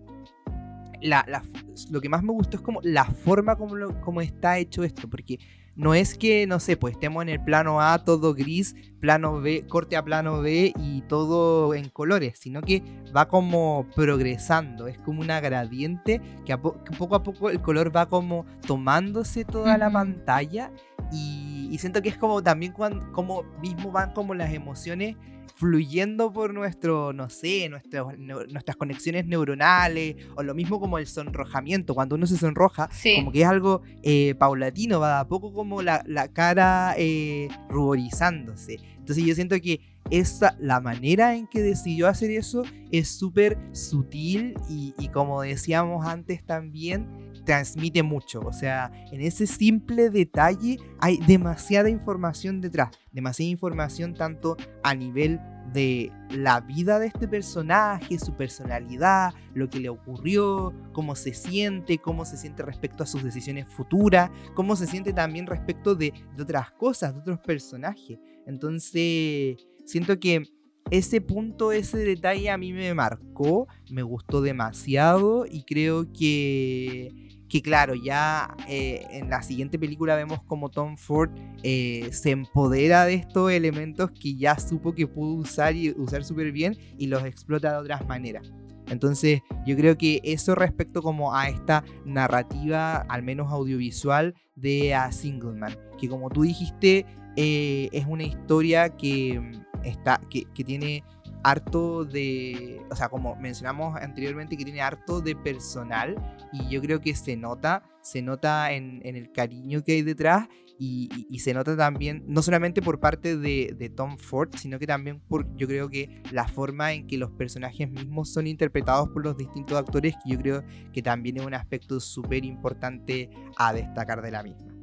lo 1.89 2.01
que 2.01 2.09
más 2.09 2.23
me 2.23 2.31
gustó 2.31 2.57
es 2.57 2.63
como 2.63 2.79
la 2.83 3.05
forma 3.05 3.55
como, 3.55 3.75
como 4.01 4.21
está 4.21 4.57
hecho 4.57 4.83
esto, 4.83 5.09
porque 5.09 5.39
no 5.75 5.93
es 5.93 6.17
que, 6.17 6.47
no 6.47 6.59
sé, 6.59 6.77
pues 6.77 6.93
estemos 6.93 7.21
en 7.23 7.29
el 7.29 7.43
plano 7.43 7.81
A 7.81 8.03
todo 8.03 8.33
gris, 8.33 8.75
plano 8.99 9.41
B, 9.41 9.65
corte 9.67 9.97
a 9.97 10.03
plano 10.03 10.41
B 10.41 10.73
y 10.77 11.01
todo 11.01 11.73
en 11.73 11.89
colores, 11.89 12.39
sino 12.39 12.61
que 12.61 12.81
va 13.15 13.27
como 13.27 13.85
progresando, 13.95 14.87
es 14.87 14.97
como 14.99 15.21
una 15.21 15.41
gradiente 15.41 16.21
que, 16.45 16.57
poco 16.57 17.15
a 17.15 17.23
poco 17.23 17.49
el 17.49 17.61
color 17.61 17.95
va 17.95 18.07
como 18.07 18.45
tomándose 18.65 19.43
toda 19.43 19.77
la 19.77 19.91
pantalla 19.91 20.71
y, 21.11 21.77
siento 21.77 22.01
que 22.01 22.07
es 22.07 22.17
como 22.17 22.41
también 22.41 22.71
cuando, 22.71 23.11
como 23.11 23.43
mismo 23.61 23.91
van 23.91 24.13
como 24.13 24.33
las 24.33 24.53
emociones 24.53 25.17
fluyendo 25.55 26.31
por 26.33 26.53
nuestro, 26.53 27.13
no 27.13 27.29
sé, 27.29 27.69
nuestras 27.69 28.75
conexiones 28.75 29.25
neuronales, 29.25 30.15
o 30.35 30.43
lo 30.43 30.53
mismo 30.53 30.79
como 30.79 30.97
el 30.97 31.07
sonrojamiento, 31.07 31.95
cuando 31.95 32.15
uno 32.15 32.27
se 32.27 32.37
sonroja, 32.37 32.89
como 33.15 33.31
que 33.31 33.41
es 33.41 33.47
algo 33.47 33.81
eh, 34.03 34.35
paulatino, 34.37 34.99
va 34.99 35.19
a 35.19 35.27
poco 35.27 35.53
como 35.53 35.81
la, 35.81 36.03
cara 36.33 36.95
eh, 36.97 37.47
ruborizándose. 37.69 38.79
Entonces 38.97 39.23
yo 39.23 39.33
siento 39.33 39.59
que 39.61 39.79
esa, 40.11 40.55
la 40.59 40.81
manera 40.81 41.35
en 41.35 41.47
que 41.47 41.61
decidió 41.61 42.07
hacer 42.07 42.31
eso 42.31 42.63
es 42.91 43.07
súper 43.09 43.57
sutil 43.71 44.55
y, 44.69 44.93
y 44.99 45.07
como 45.07 45.41
decíamos 45.41 46.05
antes 46.05 46.45
también, 46.45 47.07
transmite 47.45 48.03
mucho. 48.03 48.41
O 48.41 48.53
sea, 48.53 48.91
en 49.11 49.21
ese 49.21 49.47
simple 49.47 50.09
detalle 50.09 50.77
hay 50.99 51.17
demasiada 51.17 51.89
información 51.89 52.61
detrás. 52.61 52.89
Demasiada 53.11 53.49
información 53.49 54.13
tanto 54.13 54.57
a 54.83 54.93
nivel 54.93 55.39
de 55.73 56.11
la 56.29 56.61
vida 56.61 56.99
de 56.99 57.07
este 57.07 57.27
personaje, 57.27 58.17
su 58.17 58.33
personalidad, 58.33 59.33
lo 59.53 59.69
que 59.69 59.79
le 59.79 59.89
ocurrió, 59.89 60.73
cómo 60.93 61.15
se 61.15 61.33
siente, 61.33 61.97
cómo 61.97 62.23
se 62.23 62.37
siente 62.37 62.63
respecto 62.63 63.03
a 63.03 63.05
sus 63.05 63.23
decisiones 63.23 63.67
futuras, 63.67 64.31
cómo 64.53 64.75
se 64.75 64.87
siente 64.87 65.11
también 65.11 65.47
respecto 65.47 65.95
de, 65.95 66.13
otras 66.39 66.71
cosas, 66.71 67.13
de 67.13 67.19
otros 67.19 67.39
personajes. 67.39 68.17
Entonces, 68.45 69.57
siento 69.85 70.19
que 70.19 70.43
ese 70.91 71.19
punto, 71.19 71.71
ese 71.71 71.97
detalle 71.97 72.49
a 72.49 72.57
mí 72.57 72.71
me 72.71 72.93
marcó, 72.93 73.67
me 73.89 74.03
gustó 74.03 74.41
demasiado 74.41 75.45
y 75.49 75.63
creo 75.63 76.11
que 76.13 77.34
que 77.55 77.61
claro, 77.61 77.95
ya 77.95 78.53
eh, 78.67 79.07
en 79.11 79.29
la 79.29 79.41
siguiente 79.41 79.79
película 79.79 80.17
vemos 80.17 80.41
como 80.43 80.67
Tom 80.67 80.97
Ford 80.97 81.31
eh, 81.63 82.09
se 82.11 82.31
empodera 82.31 83.05
de 83.05 83.13
estos 83.13 83.49
elementos 83.49 84.11
que 84.11 84.35
ya 84.35 84.59
supo 84.59 84.93
que 84.93 85.07
pudo 85.07 85.35
usar 85.35 85.73
y 85.73 85.91
usar 85.91 86.25
súper 86.25 86.51
bien 86.51 86.77
y 86.97 87.07
los 87.07 87.23
explota 87.23 87.71
de 87.71 87.77
otras 87.77 88.05
maneras. 88.07 88.51
Entonces 88.89 89.39
yo 89.65 89.77
creo 89.77 89.97
que 89.97 90.19
eso 90.25 90.53
respecto 90.53 91.01
como 91.01 91.33
a 91.33 91.47
esta 91.47 91.85
narrativa, 92.03 92.97
al 92.97 93.23
menos 93.23 93.49
audiovisual, 93.49 94.35
de 94.57 94.93
A 94.93 95.13
Singleman, 95.13 95.77
que 95.97 96.09
como 96.09 96.29
tú 96.29 96.41
dijiste, 96.41 97.05
eh, 97.37 97.87
es 97.93 98.05
una 98.05 98.23
historia 98.23 98.89
que, 98.89 99.39
mm, 99.39 99.85
está, 99.85 100.19
que, 100.29 100.43
que 100.53 100.65
tiene 100.65 101.05
harto 101.45 102.05
de, 102.05 102.81
o 102.89 102.95
sea, 102.95 103.07
como 103.07 103.35
mencionamos 103.35 103.95
anteriormente, 104.01 104.57
que 104.57 104.65
tiene 104.65 104.81
harto 104.81 105.21
de 105.21 105.35
personal 105.35 106.15
y 106.51 106.67
yo 106.69 106.81
creo 106.81 106.99
que 106.99 107.13
se 107.13 107.37
nota, 107.37 107.83
se 108.01 108.23
nota 108.23 108.71
en, 108.71 109.01
el 109.03 109.31
cariño 109.31 109.83
que 109.83 109.91
hay 109.91 110.01
detrás 110.01 110.47
y, 110.79 111.07
se 111.37 111.53
nota 111.53 111.77
también, 111.77 112.23
no 112.27 112.41
solamente 112.41 112.81
por 112.81 112.99
parte 112.99 113.37
de, 113.37 113.91
Tom 113.95 114.17
Ford, 114.17 114.49
sino 114.55 114.79
que 114.79 114.87
también 114.87 115.19
por, 115.19 115.55
yo 115.55 115.67
creo 115.67 115.87
que 115.87 116.23
la 116.31 116.47
forma 116.47 116.93
en 116.93 117.05
que 117.05 117.19
los 117.19 117.29
personajes 117.29 117.91
mismos 117.91 118.33
son 118.33 118.47
interpretados 118.47 119.09
por 119.09 119.23
los 119.23 119.37
distintos 119.37 119.77
actores, 119.77 120.15
que 120.23 120.31
yo 120.31 120.39
creo 120.39 120.63
que 120.91 121.03
también 121.03 121.37
es 121.37 121.45
un 121.45 121.53
aspecto 121.53 121.99
súper 121.99 122.43
importante 122.43 123.29
a 123.57 123.71
destacar 123.71 124.23
de 124.23 124.31
la 124.31 124.41
misma. 124.41 124.73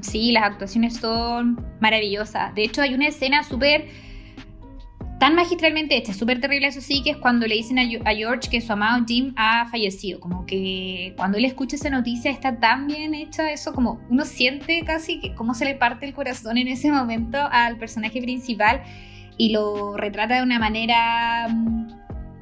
Sí, 0.00 0.30
las 0.30 0.44
actuaciones 0.44 0.96
son 0.96 1.60
maravillosas. 1.80 2.54
De 2.54 2.62
hecho, 2.62 2.82
hay 2.82 2.94
una 2.94 3.08
escena 3.08 3.42
súper 3.42 3.88
tan 5.18 5.34
magistralmente 5.34 5.96
hecha, 5.96 6.12
súper 6.12 6.40
terrible 6.40 6.66
eso 6.66 6.80
sí, 6.80 7.02
que 7.02 7.10
es 7.10 7.16
cuando 7.16 7.46
le 7.46 7.54
dicen 7.54 7.78
a, 7.78 8.14
George 8.14 8.50
que 8.50 8.60
su 8.60 8.72
amado 8.72 9.04
Jim 9.06 9.32
ha 9.36 9.66
fallecido, 9.70 10.20
como 10.20 10.44
que 10.44 11.14
cuando 11.16 11.38
él 11.38 11.44
escucha 11.46 11.76
esa 11.76 11.88
noticia 11.88 12.30
está 12.30 12.58
tan 12.58 12.86
bien 12.86 13.14
hecha 13.14 13.50
eso, 13.50 13.72
como 13.72 14.00
uno 14.10 14.24
siente 14.24 14.82
casi 14.84 15.18
que 15.20 15.34
cómo 15.34 15.54
se 15.54 15.64
le 15.64 15.74
parte 15.74 16.06
el 16.06 16.12
corazón 16.12 16.58
en 16.58 16.68
ese 16.68 16.90
momento 16.90 17.38
al 17.50 17.78
personaje 17.78 18.20
principal 18.20 18.82
y 19.38 19.52
lo 19.52 19.96
retrata 19.96 20.36
de 20.36 20.42
una 20.42 20.58
manera 20.58 21.48
mm, 21.48 21.86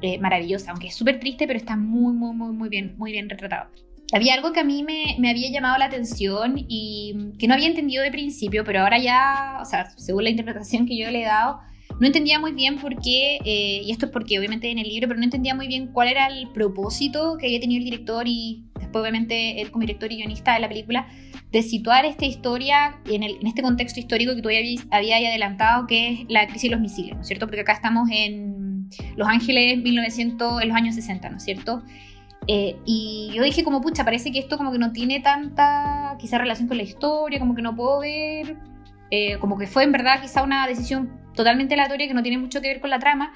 eh, 0.01 0.19
maravillosa, 0.19 0.71
aunque 0.71 0.87
es 0.87 0.95
súper 0.95 1.19
triste, 1.19 1.47
pero 1.47 1.57
está 1.57 1.77
muy, 1.77 2.13
muy, 2.13 2.35
muy, 2.35 2.53
muy 2.53 2.69
bien, 2.69 2.95
muy 2.97 3.11
bien 3.11 3.29
retratado. 3.29 3.69
Había 4.13 4.33
algo 4.35 4.51
que 4.51 4.59
a 4.59 4.63
mí 4.63 4.83
me, 4.83 5.15
me, 5.17 5.29
había 5.29 5.49
llamado 5.49 5.77
la 5.77 5.85
atención 5.85 6.55
y 6.57 7.33
que 7.39 7.47
no 7.47 7.53
había 7.55 7.67
entendido 7.67 8.03
de 8.03 8.11
principio, 8.11 8.63
pero 8.63 8.81
ahora 8.81 8.99
ya, 8.99 9.57
o 9.61 9.65
sea, 9.65 9.89
según 9.97 10.25
la 10.25 10.29
interpretación 10.29 10.85
que 10.85 10.97
yo 10.97 11.09
le 11.09 11.23
he 11.23 11.25
dado, 11.25 11.59
no 11.99 12.07
entendía 12.07 12.39
muy 12.39 12.51
bien 12.51 12.77
por 12.77 12.95
qué, 13.01 13.37
eh, 13.45 13.81
y 13.83 13.91
esto 13.91 14.07
es 14.07 14.11
porque 14.11 14.37
obviamente 14.37 14.69
en 14.69 14.79
el 14.79 14.87
libro, 14.87 15.07
pero 15.07 15.19
no 15.19 15.23
entendía 15.23 15.55
muy 15.55 15.67
bien 15.67 15.87
cuál 15.87 16.09
era 16.09 16.27
el 16.27 16.49
propósito 16.49 17.37
que 17.39 17.47
había 17.47 17.59
tenido 17.59 17.79
el 17.79 17.85
director 17.85 18.27
y 18.27 18.65
después 18.79 19.01
obviamente 19.01 19.61
él 19.61 19.71
como 19.71 19.81
director 19.81 20.11
y 20.11 20.17
guionista 20.17 20.55
de 20.55 20.59
la 20.59 20.67
película, 20.67 21.07
de 21.51 21.61
situar 21.61 22.05
esta 22.05 22.25
historia 22.25 22.99
en, 23.09 23.23
en 23.23 23.47
este 23.47 23.61
contexto 23.61 23.99
histórico 23.99 24.35
que 24.35 24.41
tú 24.41 24.49
había, 24.49 24.81
había 24.91 25.17
adelantado, 25.17 25.87
que 25.87 26.09
es 26.09 26.19
la 26.27 26.47
crisis 26.47 26.63
de 26.63 26.75
los 26.75 26.81
misiles, 26.81 27.15
¿no 27.15 27.21
es 27.21 27.27
cierto? 27.27 27.47
Porque 27.47 27.61
acá 27.61 27.73
estamos 27.73 28.09
en 28.11 28.89
Los 29.15 29.27
Ángeles 29.27 29.81
1900, 29.81 30.61
en 30.61 30.67
los 30.67 30.77
años 30.77 30.95
60, 30.95 31.29
¿no 31.29 31.37
es 31.37 31.43
cierto? 31.43 31.83
Eh, 32.47 32.75
y 32.85 33.31
yo 33.33 33.43
dije 33.43 33.63
como, 33.63 33.81
pucha, 33.81 34.03
parece 34.05 34.31
que 34.31 34.39
esto 34.39 34.57
como 34.57 34.71
que 34.71 34.77
no 34.77 34.91
tiene 34.91 35.19
tanta 35.19 36.15
quizá 36.19 36.37
relación 36.37 36.67
con 36.67 36.77
la 36.77 36.83
historia, 36.83 37.39
como 37.39 37.55
que 37.55 37.61
no 37.61 37.75
puedo 37.75 37.99
ver, 37.99 38.57
eh, 39.09 39.37
como 39.39 39.57
que 39.57 39.67
fue 39.67 39.83
en 39.83 39.91
verdad 39.91 40.21
quizá 40.21 40.43
una 40.43 40.67
decisión 40.67 41.24
totalmente 41.35 41.73
aleatoria 41.73 42.07
que 42.07 42.13
no 42.13 42.23
tiene 42.23 42.37
mucho 42.37 42.61
que 42.61 42.67
ver 42.67 42.79
con 42.81 42.89
la 42.89 42.99
trama, 42.99 43.33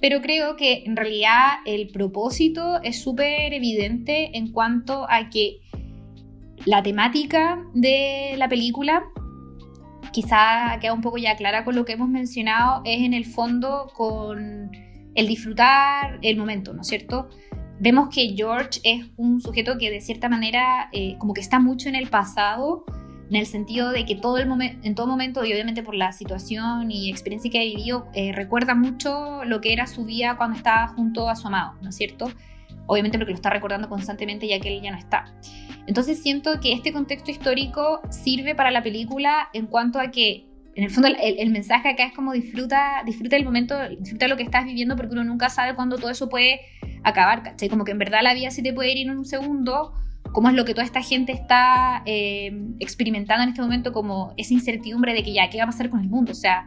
pero 0.00 0.20
creo 0.20 0.56
que 0.56 0.82
en 0.84 0.96
realidad 0.96 1.48
el 1.64 1.88
propósito 1.88 2.82
es 2.82 3.00
súper 3.00 3.52
evidente 3.52 4.36
en 4.36 4.50
cuanto 4.50 5.06
a 5.08 5.30
que 5.30 5.60
la 6.64 6.82
temática 6.82 7.64
de 7.74 8.34
la 8.36 8.48
película 8.48 9.04
quizá 10.12 10.78
queda 10.80 10.92
un 10.92 11.00
poco 11.00 11.18
ya 11.18 11.36
clara 11.36 11.64
con 11.64 11.74
lo 11.74 11.84
que 11.84 11.92
hemos 11.92 12.08
mencionado, 12.08 12.82
es 12.84 13.02
en 13.02 13.14
el 13.14 13.24
fondo 13.24 13.90
con 13.94 14.70
el 15.14 15.26
disfrutar 15.26 16.18
el 16.22 16.36
momento, 16.36 16.72
¿no 16.72 16.82
es 16.82 16.88
cierto? 16.88 17.28
Vemos 17.80 18.08
que 18.14 18.34
George 18.36 18.80
es 18.84 19.06
un 19.16 19.40
sujeto 19.40 19.78
que 19.78 19.90
de 19.90 20.00
cierta 20.00 20.28
manera 20.28 20.88
eh, 20.92 21.16
como 21.18 21.34
que 21.34 21.40
está 21.40 21.58
mucho 21.58 21.88
en 21.88 21.96
el 21.96 22.08
pasado, 22.08 22.84
en 23.30 23.36
el 23.36 23.46
sentido 23.46 23.90
de 23.90 24.04
que 24.04 24.14
todo 24.14 24.38
el 24.38 24.48
en 24.82 24.94
todo 24.94 25.06
momento, 25.06 25.44
y 25.44 25.52
obviamente 25.52 25.82
por 25.82 25.94
la 25.94 26.12
situación 26.12 26.90
y 26.90 27.10
experiencia 27.10 27.50
que 27.50 27.58
ha 27.58 27.62
vivido, 27.62 28.06
eh, 28.14 28.32
recuerda 28.32 28.74
mucho 28.74 29.44
lo 29.44 29.60
que 29.60 29.72
era 29.72 29.86
su 29.86 30.04
vida 30.04 30.36
cuando 30.36 30.56
estaba 30.56 30.88
junto 30.88 31.28
a 31.28 31.36
su 31.36 31.46
amado, 31.46 31.74
¿no 31.80 31.88
es 31.88 31.96
cierto? 31.96 32.30
Obviamente 32.86 33.18
porque 33.18 33.32
lo 33.32 33.36
está 33.36 33.50
recordando 33.50 33.88
constantemente 33.88 34.46
ya 34.46 34.60
que 34.60 34.76
él 34.76 34.82
ya 34.82 34.90
no 34.90 34.98
está. 34.98 35.32
Entonces 35.86 36.22
siento 36.22 36.60
que 36.60 36.72
este 36.72 36.92
contexto 36.92 37.30
histórico 37.30 38.00
sirve 38.10 38.54
para 38.54 38.70
la 38.70 38.82
película 38.82 39.48
en 39.52 39.66
cuanto 39.66 39.98
a 39.98 40.10
que, 40.10 40.46
en 40.74 40.84
el 40.84 40.90
fondo, 40.90 41.08
el, 41.08 41.50
mensaje 41.50 41.88
acá 41.88 42.04
es 42.06 42.14
como 42.14 42.32
disfruta, 42.32 43.02
disfruta 43.04 43.36
el 43.36 43.44
momento, 43.44 43.76
disfruta 43.98 44.28
lo 44.28 44.36
que 44.36 44.42
estás 44.42 44.64
viviendo 44.64 44.96
porque 44.96 45.12
uno 45.12 45.24
nunca 45.24 45.48
sabe 45.48 45.74
cuándo 45.74 45.96
todo 45.96 46.10
eso 46.10 46.28
puede 46.28 46.60
acabar, 47.02 47.42
¿cachai? 47.42 47.68
Como 47.68 47.84
que 47.84 47.92
en 47.92 47.98
verdad 47.98 48.20
la 48.22 48.34
vida 48.34 48.50
se 48.50 48.62
te 48.62 48.72
puede 48.72 48.92
ir 48.92 49.08
en 49.08 49.16
un 49.16 49.24
segundo, 49.24 49.92
como 50.32 50.48
es 50.48 50.54
lo 50.54 50.64
que 50.64 50.74
toda 50.74 50.84
esta 50.84 51.02
gente 51.02 51.32
está 51.32 52.02
eh, 52.06 52.52
experimentando 52.80 53.42
en 53.44 53.50
este 53.50 53.62
momento, 53.62 53.92
como 53.92 54.34
esa 54.36 54.54
incertidumbre 54.54 55.14
de 55.14 55.22
que 55.22 55.32
ya, 55.32 55.48
¿qué 55.50 55.58
va 55.58 55.64
a 55.64 55.66
pasar 55.66 55.90
con 55.90 56.00
el 56.00 56.08
mundo? 56.08 56.32
O 56.32 56.34
sea, 56.34 56.66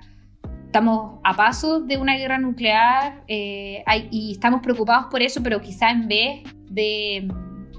estamos 0.65 1.19
a 1.23 1.35
paso 1.35 1.81
de 1.81 1.97
una 1.97 2.15
guerra 2.15 2.37
nuclear 2.37 3.23
eh, 3.27 3.83
y 4.11 4.33
estamos 4.33 4.61
preocupados 4.61 5.07
por 5.09 5.21
eso, 5.21 5.41
pero 5.41 5.61
quizá 5.61 5.89
en 5.91 6.07
vez 6.07 6.43
de 6.69 7.27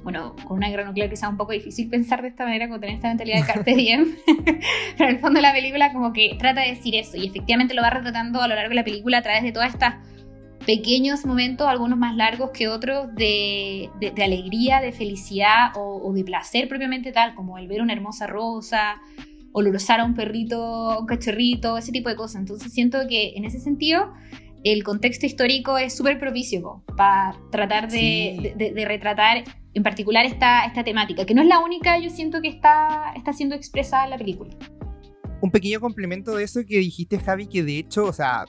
bueno, 0.07 0.37
con 0.47 0.59
una 0.59 0.69
guerra 0.69 0.85
nuclear 0.85 1.11
quizá 1.11 1.29
un 1.29 1.37
poco 1.37 1.51
difícil 1.51 1.89
pensar 1.89 2.23
de 2.23 2.29
esta 2.29 2.45
manera, 2.45 2.69
con 2.69 2.79
tener 2.79 2.95
esta 2.95 3.09
mentalidad 3.09 3.41
de 3.41 3.53
Carpe 3.53 3.75
Diem, 3.77 4.15
pero 4.97 5.11
en 5.11 5.17
el 5.17 5.19
fondo 5.21 5.41
la 5.41 5.53
película 5.53 5.93
como 5.93 6.13
que 6.13 6.37
trata 6.39 6.61
de 6.61 6.69
decir 6.69 6.95
eso 6.95 7.17
y 7.17 7.27
efectivamente 7.27 7.75
lo 7.75 7.83
va 7.83 7.91
retratando 7.91 8.41
a 8.41 8.47
lo 8.47 8.55
largo 8.55 8.69
de 8.69 8.77
la 8.77 8.85
película 8.85 9.19
a 9.19 9.23
través 9.23 9.43
de 9.43 9.51
todas 9.51 9.75
estas 9.75 9.97
pequeños 10.67 11.25
momentos, 11.25 11.67
algunos 11.69 11.97
más 11.97 12.17
largos 12.17 12.51
que 12.51 12.67
otros, 12.67 13.15
de, 13.15 13.89
de, 14.01 14.25
alegría, 14.25 14.81
de 14.81 14.93
felicidad 14.93 15.71
o, 15.77 16.13
de 16.13 16.25
placer 16.25 16.69
propiamente 16.69 17.13
tal, 17.13 17.35
como 17.35 17.57
el 17.57 17.69
ver 17.69 17.81
una 17.81 17.93
hermosa 17.93 18.27
rosa, 18.27 19.01
o 19.53 19.61
olorosar 19.61 20.01
a 20.01 20.05
un 20.05 20.15
perrito, 20.15 20.99
un 20.99 21.07
cachorrito, 21.07 21.79
ese 21.79 21.93
tipo 21.93 22.09
de 22.09 22.17
cosas. 22.17 22.41
Entonces 22.41 22.73
siento 22.73 22.99
que 23.09 23.35
en 23.37 23.45
ese 23.45 23.61
sentido 23.61 24.13
el 24.65 24.83
contexto 24.83 25.25
histórico 25.25 25.79
es 25.79 25.97
súper 25.97 26.19
propicio 26.19 26.83
para 26.97 27.37
tratar 27.53 27.89
de, 27.89 28.55
de, 28.57 28.85
retratar 28.85 29.45
en 29.73 29.83
particular 29.85 30.27
esta, 30.27 30.67
esta 30.67 30.83
temática, 30.83 31.25
que 31.25 31.35
no 31.35 31.43
es 31.43 31.49
la 31.49 31.61
única, 31.61 31.99
yo 31.99 32.11
siento 32.11 32.43
que 32.43 32.49
está, 32.49 33.13
está 33.17 33.33
siendo 33.33 33.55
expresada 33.55 34.05
en 34.05 34.11
la 34.11 34.19
película. 34.19 34.53
Un 35.41 35.51
pequeño 35.53 35.79
complemento 35.79 36.35
de 36.35 36.45
eso 36.45 36.61
que 36.67 36.79
dijiste, 36.79 37.21
Javi, 37.21 37.47
que 37.47 37.63
de 37.63 37.79
hecho, 37.79 38.07
o 38.07 38.13
sea, 38.13 38.47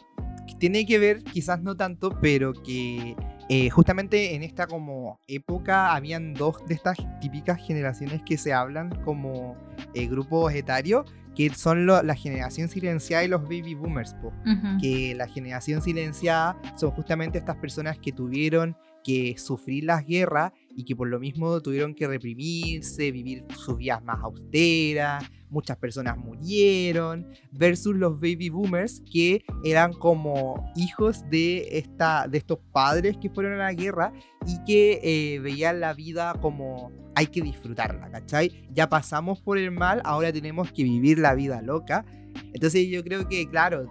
tiene 0.59 0.85
que 0.85 0.99
ver, 0.99 1.23
quizás 1.23 1.61
no 1.61 1.75
tanto, 1.75 2.17
pero 2.21 2.53
que 2.53 3.15
eh, 3.49 3.69
justamente 3.69 4.35
en 4.35 4.43
esta 4.43 4.67
como 4.67 5.19
época 5.27 5.93
habían 5.93 6.33
dos 6.33 6.65
de 6.67 6.73
estas 6.73 6.97
típicas 7.21 7.59
generaciones 7.65 8.21
que 8.23 8.37
se 8.37 8.53
hablan 8.53 8.89
como 9.03 9.55
eh, 9.93 10.07
grupos 10.07 10.53
etarios, 10.53 11.05
que 11.35 11.49
son 11.51 11.85
la 11.85 12.15
generación 12.15 12.67
silenciada 12.67 13.23
y 13.23 13.27
los 13.27 13.43
baby 13.43 13.75
boomers, 13.75 14.15
que 14.81 15.13
la 15.15 15.27
generación 15.27 15.83
silenciada 15.83 16.59
son 16.75 16.89
justamente 16.91 17.37
estas 17.37 17.57
personas 17.57 17.99
que 17.99 18.11
tuvieron 18.11 18.75
que 19.03 19.35
sufrir 19.37 19.83
las 19.83 20.03
guerras 20.03 20.51
y 20.77 20.85
que 20.85 20.95
por 20.95 21.07
lo 21.07 21.19
mismo 21.19 21.59
tuvieron 21.59 21.95
que 21.95 22.07
reprimirse, 22.07 23.11
vivir 23.11 23.43
sus 23.57 23.77
vidas 23.77 24.03
más 24.03 24.19
austeras, 24.21 25.25
muchas 25.49 25.75
personas 25.77 26.15
murieron, 26.17 27.27
versus 27.51 27.95
los 27.95 28.13
baby 28.19 28.49
boomers 28.49 29.01
que 29.11 29.43
eran 29.63 29.91
como 29.91 30.71
hijos 30.75 31.27
de, 31.31 31.79
esta, 31.79 32.27
de 32.27 32.37
estos 32.37 32.59
padres 32.71 33.17
que 33.17 33.31
fueron 33.31 33.53
a 33.53 33.57
la 33.57 33.73
guerra 33.73 34.13
y 34.45 34.63
que 34.65 34.99
eh, 35.01 35.39
veían 35.39 35.79
la 35.79 35.95
vida 35.95 36.35
como 36.41 36.91
hay 37.15 37.25
que 37.25 37.41
disfrutarla, 37.41 38.11
¿cachai? 38.11 38.67
Ya 38.71 38.87
pasamos 38.87 39.41
por 39.41 39.57
el 39.57 39.71
mal, 39.71 39.99
ahora 40.05 40.31
tenemos 40.31 40.71
que 40.71 40.83
vivir 40.83 41.17
la 41.17 41.33
vida 41.33 41.63
loca. 41.63 42.05
Entonces 42.53 42.87
yo 42.87 43.03
creo 43.03 43.27
que, 43.27 43.49
claro, 43.49 43.87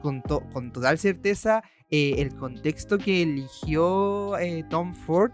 con, 0.00 0.22
con 0.22 0.72
total 0.72 0.96
certeza, 0.96 1.62
eh, 1.90 2.22
el 2.22 2.34
contexto 2.34 2.96
que 2.96 3.20
eligió 3.20 4.38
eh, 4.38 4.64
Tom 4.70 4.94
Ford 4.94 5.30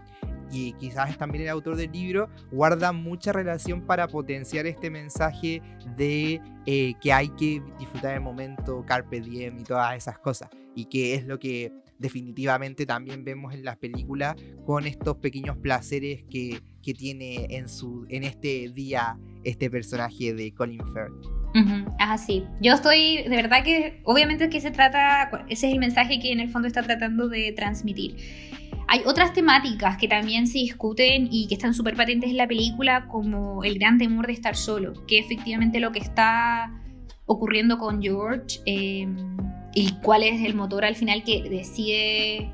y 0.51 0.73
quizás 0.73 1.17
también 1.17 1.43
el 1.43 1.49
autor 1.49 1.75
del 1.75 1.91
libro, 1.91 2.29
guarda 2.51 2.91
mucha 2.91 3.31
relación 3.31 3.81
para 3.81 4.07
potenciar 4.07 4.65
este 4.65 4.89
mensaje 4.89 5.61
de 5.95 6.41
eh, 6.65 6.93
que 7.01 7.13
hay 7.13 7.29
que 7.29 7.61
disfrutar 7.77 8.15
el 8.15 8.21
momento, 8.21 8.83
carpe 8.85 9.21
diem 9.21 9.59
y 9.59 9.63
todas 9.63 9.95
esas 9.95 10.19
cosas. 10.19 10.49
Y 10.75 10.85
que 10.85 11.15
es 11.15 11.25
lo 11.25 11.39
que 11.39 11.71
definitivamente 11.97 12.85
también 12.85 13.23
vemos 13.23 13.53
en 13.53 13.63
las 13.65 13.77
películas 13.77 14.35
con 14.65 14.85
estos 14.85 15.17
pequeños 15.17 15.57
placeres 15.57 16.23
que, 16.29 16.61
que 16.81 16.93
tiene 16.93 17.47
en, 17.49 17.67
su, 17.67 18.05
en 18.09 18.23
este 18.23 18.69
día 18.69 19.17
este 19.43 19.69
personaje 19.69 20.33
de 20.33 20.53
Colin 20.53 20.81
Firth. 20.93 21.39
Ah, 21.99 22.17
sí. 22.17 22.45
Yo 22.61 22.73
estoy, 22.73 23.23
de 23.23 23.35
verdad 23.35 23.63
que, 23.63 24.01
obviamente 24.03 24.49
que 24.49 24.61
se 24.61 24.71
trata, 24.71 25.31
ese 25.49 25.67
es 25.67 25.73
el 25.73 25.79
mensaje 25.79 26.19
que 26.19 26.31
en 26.31 26.39
el 26.39 26.49
fondo 26.49 26.67
está 26.67 26.83
tratando 26.83 27.27
de 27.27 27.51
transmitir. 27.53 28.15
Hay 28.91 29.03
otras 29.05 29.33
temáticas 29.33 29.97
que 29.97 30.07
también 30.07 30.47
se 30.47 30.57
discuten 30.57 31.27
y 31.29 31.47
que 31.47 31.53
están 31.53 31.75
súper 31.75 31.95
patentes 31.95 32.31
en 32.31 32.37
la 32.37 32.47
película, 32.47 33.07
como 33.07 33.63
el 33.63 33.77
gran 33.77 33.99
temor 33.99 34.25
de 34.25 34.33
estar 34.33 34.55
solo, 34.55 35.05
que 35.05 35.19
efectivamente 35.19 35.79
lo 35.79 35.91
que 35.91 35.99
está 35.99 36.73
ocurriendo 37.27 37.77
con 37.77 38.01
George 38.01 38.59
em, 38.65 39.37
y 39.75 39.91
cuál 40.01 40.23
es 40.23 40.43
el 40.43 40.55
motor 40.55 40.85
al 40.85 40.95
final 40.95 41.23
que 41.23 41.43
decide, 41.43 42.51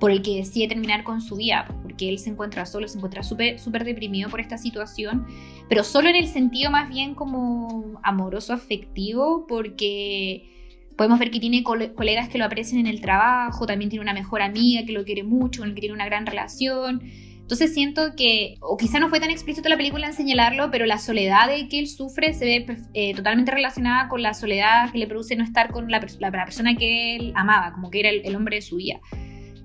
por 0.00 0.10
el 0.10 0.22
que 0.22 0.36
decide 0.36 0.68
terminar 0.68 1.04
con 1.04 1.20
su 1.20 1.36
vida, 1.36 1.68
porque 1.82 2.08
él 2.08 2.18
se 2.18 2.30
encuentra 2.30 2.64
solo, 2.64 2.88
se 2.88 2.96
encuentra 2.96 3.22
súper 3.22 3.58
súper 3.58 3.84
deprimido 3.84 4.30
por 4.30 4.40
esta 4.40 4.56
situación, 4.56 5.26
pero 5.68 5.84
solo 5.84 6.08
en 6.08 6.16
el 6.16 6.28
sentido 6.28 6.70
más 6.70 6.88
bien 6.88 7.14
como 7.14 8.00
amoroso, 8.02 8.54
afectivo, 8.54 9.46
porque 9.46 10.53
Podemos 10.96 11.18
ver 11.18 11.30
que 11.30 11.40
tiene 11.40 11.64
colegas 11.64 12.28
que 12.28 12.38
lo 12.38 12.44
aprecian 12.44 12.80
en 12.80 12.86
el 12.86 13.00
trabajo, 13.00 13.66
también 13.66 13.90
tiene 13.90 14.02
una 14.02 14.14
mejor 14.14 14.42
amiga 14.42 14.84
que 14.86 14.92
lo 14.92 15.04
quiere 15.04 15.24
mucho, 15.24 15.62
con 15.62 15.70
el 15.70 15.74
que 15.74 15.80
tiene 15.80 15.94
una 15.94 16.06
gran 16.06 16.24
relación. 16.24 17.02
Entonces 17.44 17.74
siento 17.74 18.14
que, 18.16 18.54
o 18.60 18.78
quizá 18.78 19.00
no 19.00 19.10
fue 19.10 19.20
tan 19.20 19.28
explícito 19.28 19.68
la 19.68 19.76
película 19.76 20.06
en 20.06 20.14
señalarlo, 20.14 20.70
pero 20.70 20.86
la 20.86 20.98
soledad 20.98 21.48
de 21.48 21.68
que 21.68 21.78
él 21.78 21.88
sufre 21.88 22.32
se 22.32 22.46
ve 22.46 22.66
eh, 22.94 23.12
totalmente 23.14 23.50
relacionada 23.50 24.08
con 24.08 24.22
la 24.22 24.32
soledad 24.32 24.90
que 24.92 24.98
le 24.98 25.06
produce 25.06 25.36
no 25.36 25.44
estar 25.44 25.70
con 25.70 25.90
la, 25.90 26.00
persona 26.00 26.74
que 26.74 27.16
él 27.16 27.32
amaba, 27.36 27.72
como 27.72 27.90
que 27.90 28.00
era 28.00 28.08
el, 28.08 28.34
hombre 28.34 28.56
de 28.56 28.62
su 28.62 28.76
vida. 28.76 28.98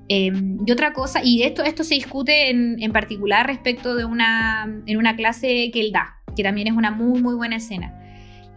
Em, 0.10 0.58
y 0.66 0.72
otra 0.72 0.92
cosa, 0.92 1.24
y 1.24 1.44
esto, 1.44 1.64
esto 1.64 1.86
se 1.86 1.96
discute 1.96 2.50
en, 2.50 2.82
en, 2.82 2.92
particular 2.92 3.48
respecto 3.48 3.96
de 3.96 4.04
una, 4.04 4.68
en 4.86 4.98
una 4.98 5.16
clase 5.16 5.70
que 5.72 5.80
él 5.80 5.92
da, 5.94 6.18
que 6.36 6.44
también 6.44 6.68
es 6.68 6.74
una 6.74 6.92
muy, 6.92 7.22
muy 7.22 7.36
buena 7.36 7.58
escena. 7.58 7.94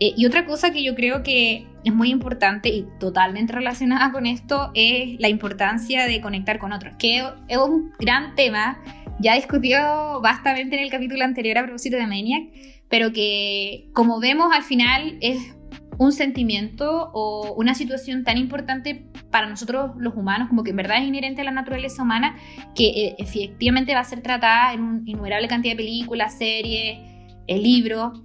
Eh, 0.03 0.15
y 0.17 0.27
otra 0.27 0.45
cosa 0.47 0.73
que 0.73 0.83
yo 0.83 0.97
creo 0.97 1.23
que 1.23 1.65
es 1.85 1.95
muy 1.95 2.11
importante 2.11 2.71
y 2.71 2.89
totalmente 2.99 3.53
relacionada 3.53 4.11
con 4.11 4.27
esto 4.27 4.73
es 4.75 5.15
la 5.21 5.29
importancia 5.29 6.07
de 6.07 6.21
conectar 6.21 6.59
con 6.59 6.73
otros, 6.73 6.95
que 6.99 7.25
es 7.47 7.57
un 7.57 7.93
gran 8.01 8.35
tema, 8.35 8.83
ya 9.21 9.37
discutido 9.37 10.21
bastante 10.21 10.63
en 10.63 10.83
el 10.83 10.91
capítulo 10.91 11.23
anterior 11.23 11.57
a 11.59 11.63
propósito 11.63 11.99
de 11.99 12.09
Maniac, 12.09 12.43
pero 12.89 13.13
que 13.13 13.91
como 13.93 14.19
vemos 14.19 14.53
al 14.53 14.65
final 14.65 15.19
es 15.21 15.55
un 15.99 16.11
sentimiento 16.11 17.13
o 17.15 17.55
una 17.55 17.77
situación 17.77 18.25
tan 18.25 18.39
importante 18.39 19.07
para 19.31 19.49
nosotros 19.49 19.93
los 19.99 20.17
humanos, 20.17 20.49
como 20.49 20.65
que 20.65 20.71
en 20.71 20.79
verdad 20.79 20.99
es 20.99 21.07
inherente 21.07 21.43
a 21.43 21.45
la 21.45 21.53
naturaleza 21.53 22.03
humana, 22.03 22.37
que 22.75 22.89
eh, 22.89 23.15
efectivamente 23.19 23.95
va 23.95 24.01
a 24.01 24.05
ser 24.05 24.21
tratada 24.21 24.73
en 24.73 24.81
una 24.83 25.03
innumerable 25.05 25.47
cantidad 25.47 25.75
de 25.75 25.77
películas, 25.77 26.37
series, 26.37 26.99
eh, 27.47 27.59
libros 27.59 28.21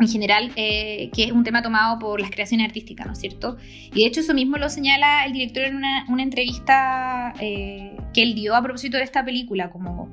en 0.00 0.08
general, 0.08 0.52
eh, 0.56 1.10
que 1.14 1.24
es 1.24 1.32
un 1.32 1.44
tema 1.44 1.62
tomado 1.62 1.98
por 1.98 2.20
las 2.20 2.30
creaciones 2.30 2.66
artísticas, 2.66 3.06
¿no 3.06 3.12
es 3.12 3.18
cierto? 3.18 3.56
Y 3.92 4.02
de 4.02 4.06
hecho 4.06 4.20
eso 4.20 4.34
mismo 4.34 4.56
lo 4.56 4.68
señala 4.68 5.24
el 5.24 5.32
director 5.32 5.64
en 5.64 5.76
una, 5.76 6.22
entrevista 6.22 7.34
eh, 7.40 7.96
que 8.14 8.22
él 8.22 8.34
dio 8.34 8.54
a 8.54 8.62
propósito 8.62 8.96
de 8.96 9.04
esta 9.04 9.24
película, 9.24 9.70
como 9.70 10.10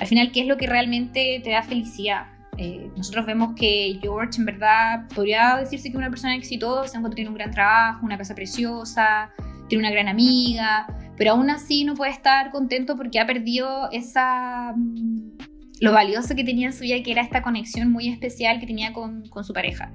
al 0.00 0.06
final, 0.06 0.32
¿qué 0.32 0.40
es 0.40 0.46
lo 0.46 0.56
que 0.56 0.66
realmente 0.66 1.40
te 1.44 1.50
da 1.50 1.62
felicidad? 1.62 2.26
Eh, 2.58 2.90
nosotros 2.96 3.24
vemos 3.24 3.54
que 3.54 3.98
George 4.02 4.38
en 4.38 4.44
verdad 4.44 5.08
podría 5.14 5.56
decirse 5.56 5.84
que 5.84 5.92
es 5.92 5.98
una 5.98 6.10
persona 6.10 6.34
exitosa, 6.34 7.00
tiene 7.14 7.30
un 7.30 7.36
gran 7.36 7.50
trabajo, 7.50 8.04
una 8.04 8.18
casa 8.18 8.34
preciosa, 8.34 9.30
tiene 9.68 9.84
una 9.84 9.90
gran 9.90 10.08
amiga, 10.08 10.86
pero 11.16 11.32
aún 11.32 11.48
así 11.50 11.84
no 11.84 11.94
puede 11.94 12.10
estar 12.10 12.50
contento 12.50 12.96
porque 12.96 13.20
ha 13.20 13.26
perdido 13.26 13.90
esa 13.90 14.74
mm, 14.76 15.51
lo 15.82 15.90
valioso 15.92 16.36
que 16.36 16.44
tenía 16.44 16.68
en 16.68 16.72
su 16.72 16.84
vida, 16.84 17.02
que 17.02 17.10
era 17.10 17.22
esta 17.22 17.42
conexión 17.42 17.90
muy 17.90 18.06
especial 18.06 18.60
que 18.60 18.66
tenía 18.66 18.92
con, 18.92 19.28
con 19.28 19.42
su 19.42 19.52
pareja. 19.52 19.92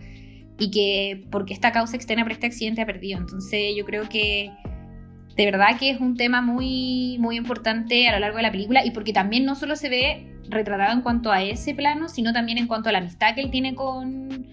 Y 0.59 0.69
que 0.69 1.25
porque 1.31 1.53
esta 1.53 1.71
causa 1.71 1.95
externa 1.95 2.23
por 2.23 2.33
este 2.33 2.45
accidente 2.45 2.81
ha 2.81 2.85
perdido. 2.85 3.17
Entonces 3.17 3.73
yo 3.73 3.85
creo 3.85 4.09
que 4.09 4.51
de 5.37 5.45
verdad 5.45 5.77
que 5.79 5.91
es 5.91 6.01
un 6.01 6.17
tema 6.17 6.41
muy, 6.41 7.15
muy 7.19 7.37
importante 7.37 8.09
a 8.09 8.11
lo 8.11 8.19
largo 8.19 8.35
de 8.35 8.43
la 8.43 8.51
película 8.51 8.83
y 8.85 8.91
porque 8.91 9.13
también 9.13 9.45
no 9.45 9.55
solo 9.55 9.77
se 9.77 9.87
ve 9.87 10.27
retratado 10.49 10.91
en 10.91 11.01
cuanto 11.01 11.31
a 11.31 11.41
ese 11.41 11.73
plano, 11.73 12.09
sino 12.09 12.33
también 12.33 12.57
en 12.57 12.67
cuanto 12.67 12.89
a 12.89 12.91
la 12.91 12.97
amistad 12.97 13.33
que 13.33 13.41
él 13.41 13.49
tiene 13.49 13.73
con, 13.73 14.45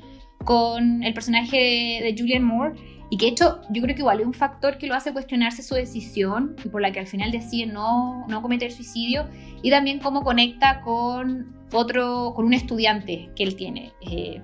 con 0.45 1.03
el 1.03 1.15
personaje 1.15 1.57
de, 2.01 2.15
Julian 2.17 2.45
Moore. 2.45 2.79
Y 3.11 3.17
que 3.17 3.27
de 3.27 3.33
hecho 3.33 3.61
yo 3.71 3.83
creo 3.83 3.95
que 3.95 4.01
igual 4.01 4.21
es 4.21 4.27
un 4.27 4.35
factor 4.35 4.79
que 4.79 4.87
lo 4.87 4.95
hace 4.95 5.13
cuestionarse 5.13 5.63
su 5.63 5.75
decisión 5.75 6.57
y 6.65 6.69
por 6.69 6.81
la 6.81 6.91
que 6.91 7.01
al 7.01 7.07
final 7.07 7.31
decide 7.31 7.67
no, 7.67 8.27
no 8.29 8.43
cometer 8.43 8.73
suicidio. 8.73 9.27
Y 9.63 9.71
también 9.71 9.99
cómo 9.99 10.23
conecta 10.23 10.81
con 10.81 11.55
otro, 11.73 12.33
con 12.35 12.47
un 12.47 12.55
estudiante 12.55 13.31
que 13.37 13.45
él 13.45 13.57
tiene. 13.57 13.93
Eh, 14.11 14.41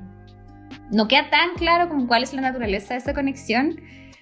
no 0.90 1.08
queda 1.08 1.30
tan 1.30 1.54
claro 1.56 1.88
cuál 2.06 2.22
es 2.22 2.32
la 2.32 2.42
naturaleza 2.42 2.94
de 2.94 3.00
esa 3.00 3.14
conexión, 3.14 3.80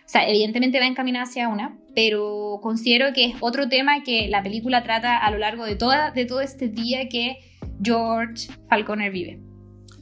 o 0.09 0.11
sea, 0.11 0.27
evidentemente 0.27 0.81
va 0.81 0.87
encaminada 0.87 1.25
hacia 1.25 1.49
una, 1.49 1.77
pero 1.95 2.61
considero 2.63 3.13
que 3.13 3.27
es 3.27 3.37
otro 3.41 3.69
tema 3.69 4.03
que 4.03 4.29
la 4.29 4.43
película 4.43 4.83
trata 4.83 5.19
a 5.19 5.31
lo 5.31 5.39
largo 5.39 5.65
de, 5.65 5.77
toda, 5.77 6.11
de 6.13 6.25
todo 6.25 6.41
este 6.41 6.69
día 6.69 7.09
que 7.09 7.37
George 7.83 8.49
Falconer 8.69 9.13
vive. 9.13 9.41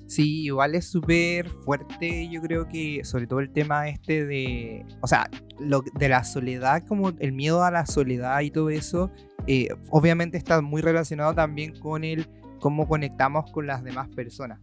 Sí, 0.07 0.45
igual 0.45 0.75
es 0.75 0.87
súper 0.87 1.49
fuerte, 1.65 2.29
yo 2.29 2.41
creo 2.41 2.69
que 2.69 3.05
sobre 3.05 3.27
todo 3.27 3.41
el 3.41 3.51
tema 3.51 3.89
este 3.89 4.25
de, 4.25 4.87
o 5.01 5.07
sea, 5.07 5.29
lo, 5.59 5.83
de 5.99 6.09
la 6.09 6.23
soledad, 6.23 6.85
como 6.87 7.11
el 7.19 7.33
miedo 7.33 7.65
a 7.65 7.71
la 7.73 7.87
soledad 7.87 8.41
y 8.41 8.51
todo 8.51 8.71
eso, 8.71 9.11
eh, 9.49 9.69
obviamente 9.91 10.39
está 10.39 10.61
muy 10.61 10.81
relacionado 10.81 11.35
también 11.35 11.79
con 11.79 12.05
el 12.05 12.29
cómo 12.61 12.87
conectamos 12.87 13.51
con 13.51 13.67
las 13.67 13.83
demás 13.83 14.09
personas. 14.09 14.61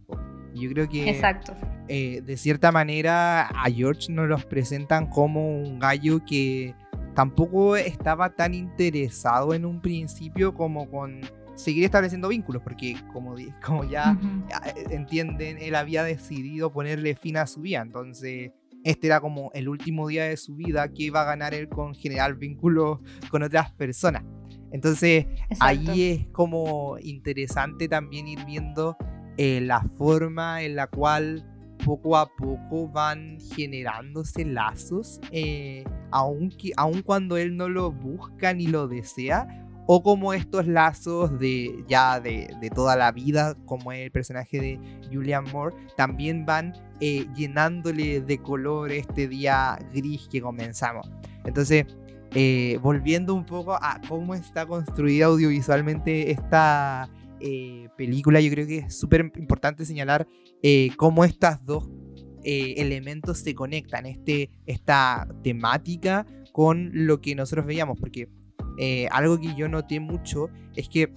Yo 0.54 0.70
creo 0.70 0.88
que 0.88 1.10
Exacto. 1.10 1.54
Eh, 1.88 2.22
de 2.24 2.36
cierta 2.36 2.72
manera 2.72 3.48
a 3.48 3.70
George 3.70 4.10
nos 4.12 4.28
los 4.28 4.44
presentan 4.46 5.06
como 5.08 5.58
un 5.58 5.78
gallo 5.78 6.24
que 6.24 6.74
tampoco 7.14 7.76
estaba 7.76 8.30
tan 8.30 8.54
interesado 8.54 9.52
en 9.52 9.64
un 9.64 9.80
principio 9.80 10.54
como 10.54 10.90
con 10.90 11.20
seguir 11.54 11.84
estableciendo 11.84 12.28
vínculos, 12.28 12.62
porque 12.62 12.96
como, 13.12 13.34
como 13.64 13.84
ya 13.84 14.18
eh, 14.76 14.84
entienden, 14.90 15.58
él 15.58 15.74
había 15.74 16.02
decidido 16.02 16.72
ponerle 16.72 17.14
fin 17.14 17.36
a 17.36 17.46
su 17.46 17.60
vida, 17.60 17.80
entonces 17.80 18.52
este 18.84 19.06
era 19.06 19.20
como 19.20 19.50
el 19.54 19.68
último 19.68 20.08
día 20.08 20.24
de 20.24 20.36
su 20.36 20.56
vida 20.56 20.86
que 20.88 21.04
iba 21.04 21.22
a 21.22 21.24
ganar 21.24 21.54
él 21.54 21.68
con 21.68 21.94
generar 21.94 22.36
vínculos 22.36 22.98
con 23.30 23.42
otras 23.42 23.72
personas. 23.72 24.22
Entonces 24.72 25.26
ahí 25.60 26.02
es 26.02 26.26
como 26.32 26.98
interesante 27.00 27.88
también 27.88 28.28
ir 28.28 28.44
viendo 28.44 28.96
eh, 29.36 29.60
la 29.62 29.80
forma 29.96 30.62
en 30.62 30.76
la 30.76 30.86
cual 30.88 31.44
poco 31.84 32.16
a 32.16 32.26
poco 32.34 32.88
van 32.88 33.38
generándose 33.54 34.44
lazos, 34.44 35.20
eh, 35.30 35.84
aun, 36.10 36.50
cuando 37.04 37.36
él 37.36 37.56
no 37.56 37.68
lo 37.68 37.92
busca 37.92 38.54
ni 38.54 38.66
lo 38.66 38.88
desea, 38.88 39.46
o 39.86 40.02
como 40.02 40.32
estos 40.32 40.66
lazos 40.66 41.38
de 41.38 41.84
ya 41.88 42.20
de, 42.20 42.48
toda 42.74 42.96
la 42.96 43.12
vida, 43.12 43.54
como 43.66 43.92
el 43.92 44.10
personaje 44.10 44.60
de 44.60 44.80
Julian 45.12 45.44
Moore, 45.52 45.76
también 45.96 46.46
van 46.46 46.72
eh, 47.00 47.26
llenándole 47.36 48.20
de 48.20 48.38
color 48.38 48.92
este 48.92 49.28
día 49.28 49.78
gris 49.92 50.28
que 50.30 50.40
comenzamos. 50.40 51.10
Entonces, 51.44 51.86
volviendo 52.80 53.34
un 53.34 53.46
poco 53.46 53.74
a 53.74 54.00
cómo 54.08 54.34
está 54.34 54.66
construida 54.66 55.26
audiovisualmente 55.26 56.30
esta, 56.32 57.08
eh, 57.46 57.90
película, 57.96 58.40
yo 58.40 58.50
creo 58.50 58.66
que 58.66 58.78
es 58.78 58.96
súper 58.96 59.30
importante 59.36 59.84
señalar 59.84 60.26
eh, 60.62 60.88
cómo 60.96 61.26
estas 61.26 61.62
dos 61.66 61.90
eh, 62.42 62.74
elementos 62.78 63.36
se 63.36 63.54
conectan, 63.54 64.06
este, 64.06 64.48
esta 64.64 65.28
temática 65.42 66.26
con 66.52 66.90
lo 66.94 67.20
que 67.20 67.34
nosotros 67.34 67.66
veíamos, 67.66 68.00
porque 68.00 68.30
algo 69.10 69.40
que 69.40 69.54
yo 69.54 69.68
noté 69.68 70.00
mucho 70.00 70.50
es 70.74 70.88
que, 70.88 71.12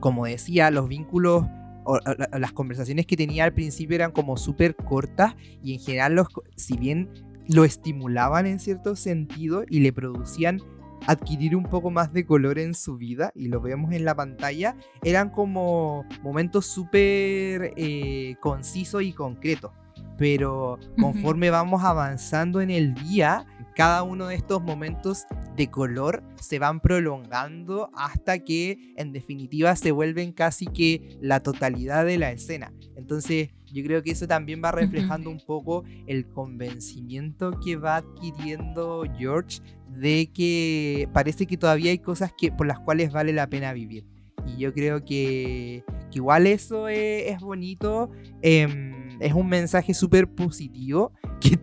como 0.00 0.26
decía, 0.26 0.70
los 0.70 0.88
vínculos 0.88 1.44
o, 1.84 1.98
las 2.38 2.52
conversaciones 2.52 3.06
que 3.06 3.16
tenía 3.16 3.44
al 3.44 3.54
principio 3.54 3.94
eran 3.96 4.12
como 4.12 4.36
súper 4.36 4.76
cortas 4.76 5.34
y 5.62 5.74
en 5.74 5.80
general, 5.80 6.14
los, 6.14 6.28
si 6.56 6.76
bien 6.76 7.08
lo 7.48 7.64
estimulaban 7.64 8.46
en 8.46 8.60
cierto 8.60 8.94
sentido 8.94 9.64
y 9.68 9.80
le 9.80 9.92
producían 9.92 10.60
adquirir 11.06 11.56
un 11.56 11.64
poco 11.64 11.90
más 11.90 12.12
de 12.12 12.26
color 12.26 12.58
en 12.58 12.74
su 12.74 12.96
vida, 12.96 13.32
y 13.34 13.48
lo 13.48 13.60
vemos 13.60 13.92
en 13.92 14.04
la 14.04 14.14
pantalla, 14.14 14.76
eran 15.02 15.30
como 15.30 16.04
momentos 16.22 16.66
súper 16.66 17.72
eh, 17.76 18.36
concisos 18.40 19.02
y 19.02 19.12
concretos. 19.12 19.72
Pero 20.18 20.78
conforme 21.00 21.48
vamos 21.48 21.84
avanzando 21.84 22.60
en 22.60 22.70
el 22.70 22.94
día, 22.94 23.46
cada 23.76 24.02
uno 24.02 24.26
de 24.26 24.34
estos 24.34 24.60
momentos 24.60 25.24
de 25.56 25.70
color 25.70 26.24
se 26.40 26.58
van 26.58 26.80
prolongando 26.80 27.90
hasta 27.94 28.40
que 28.40 28.92
en 28.96 29.12
definitiva 29.12 29.76
se 29.76 29.92
vuelven 29.92 30.32
casi 30.32 30.66
que 30.66 31.16
la 31.20 31.40
totalidad 31.40 32.04
de 32.04 32.18
la 32.18 32.32
escena. 32.32 32.72
Entonces 32.96 33.50
yo 33.72 33.84
creo 33.84 34.02
que 34.02 34.10
eso 34.10 34.26
también 34.26 34.60
va 34.64 34.72
reflejando 34.72 35.30
un 35.30 35.38
poco 35.38 35.84
el 36.08 36.26
convencimiento 36.26 37.52
que 37.64 37.76
va 37.76 37.96
adquiriendo 37.96 39.04
George 39.16 39.60
de 39.88 40.30
que 40.34 41.08
parece 41.12 41.46
que 41.46 41.56
todavía 41.56 41.92
hay 41.92 41.98
cosas 41.98 42.32
que, 42.36 42.50
por 42.50 42.66
las 42.66 42.80
cuales 42.80 43.12
vale 43.12 43.32
la 43.32 43.48
pena 43.48 43.72
vivir. 43.72 44.04
Y 44.46 44.58
yo 44.58 44.72
creo 44.72 45.04
que, 45.04 45.84
igual 46.12 46.46
eso 46.46 46.88
es, 46.88 47.40
bonito. 47.40 48.10
Em, 48.42 48.98
es 49.20 49.32
un 49.32 49.48
mensaje 49.48 49.94
súper 49.94 50.28
positivo, 50.28 51.12
que, 51.40 51.58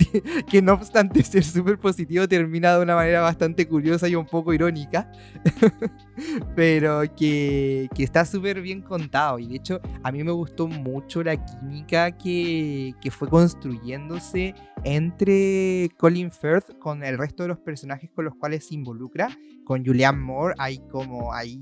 que, 0.50 0.62
no 0.62 0.74
obstante 0.74 1.24
ser 1.24 1.44
súper 1.44 1.78
positivo 1.78 2.28
termina 2.28 2.76
de 2.76 2.84
una 2.84 2.96
manera 2.96 3.22
bastante 3.22 3.68
curiosa 3.68 4.08
y 4.08 4.16
un 4.16 4.26
poco 4.26 4.54
irónica, 4.54 5.12
pero 6.56 7.04
que, 7.16 7.88
que 7.94 8.04
está 8.04 8.26
súper 8.26 8.62
bien 8.62 8.82
contado. 8.82 9.40
Y 9.40 9.48
de 9.48 9.56
hecho 9.56 9.82
a 10.04 10.12
mí 10.12 10.24
me 10.24 10.32
gustó 10.32 10.68
mucho 10.68 11.24
la 11.24 11.44
química 11.44 12.12
que, 12.12 12.94
que 13.02 13.12
fue 13.12 13.30
construyéndose 13.30 14.56
entre 14.84 15.90
Colin 15.98 16.32
Firth 16.32 16.78
con 16.80 17.04
el 17.04 17.18
resto 17.18 17.44
de 17.44 17.50
los 17.50 17.60
personajes 17.60 18.10
con 18.12 18.26
los 18.26 18.36
cuales 18.36 18.68
se 18.68 18.76
involucra. 18.76 19.30
Con 19.66 19.86
Julianne 19.86 20.22
Moore 20.22 20.56
hay 20.58 20.80
como 20.90 21.34
ahí... 21.34 21.60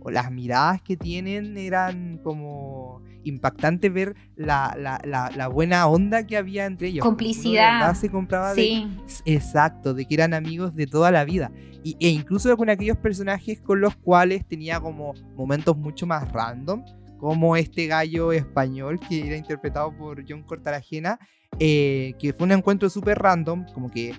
O 0.00 0.10
las 0.10 0.30
miradas 0.30 0.80
que 0.82 0.96
tienen 0.96 1.56
eran 1.56 2.18
como 2.22 3.02
impactante 3.24 3.90
ver 3.90 4.16
la, 4.34 4.74
la, 4.78 5.30
la, 5.34 5.48
buena 5.48 5.86
onda 5.86 6.26
que 6.26 6.36
había 6.36 6.66
entre 6.66 6.88
ellos. 6.88 7.04
Complicidad. 7.04 7.94
se 7.94 8.08
compraba 8.08 8.54
sí. 8.54 8.88
exacto, 9.26 9.94
de 9.94 10.06
que 10.06 10.14
eran 10.14 10.34
amigos 10.34 10.74
de 10.74 10.86
toda 10.86 11.10
la 11.10 11.24
vida. 11.24 11.52
Y, 11.84 11.96
e 12.00 12.08
incluso 12.08 12.54
con 12.56 12.70
aquellos 12.70 12.96
personajes 12.96 13.60
con 13.60 13.80
los 13.80 13.96
cuales 13.96 14.46
tenía 14.46 14.80
como 14.80 15.14
momentos 15.36 15.76
mucho 15.76 16.06
más 16.06 16.30
random, 16.32 16.82
como 17.18 17.56
este 17.56 17.86
gallo 17.86 18.32
español 18.32 18.98
que 18.98 19.26
era 19.26 19.36
interpretado 19.36 19.94
por 19.96 20.24
John 20.26 20.42
Cortarajena, 20.42 21.18
eh, 21.58 22.14
que 22.18 22.32
fue 22.32 22.46
un 22.46 22.52
encuentro 22.52 22.88
súper 22.88 23.18
random, 23.18 23.66
como 23.74 23.90
que 23.90 24.14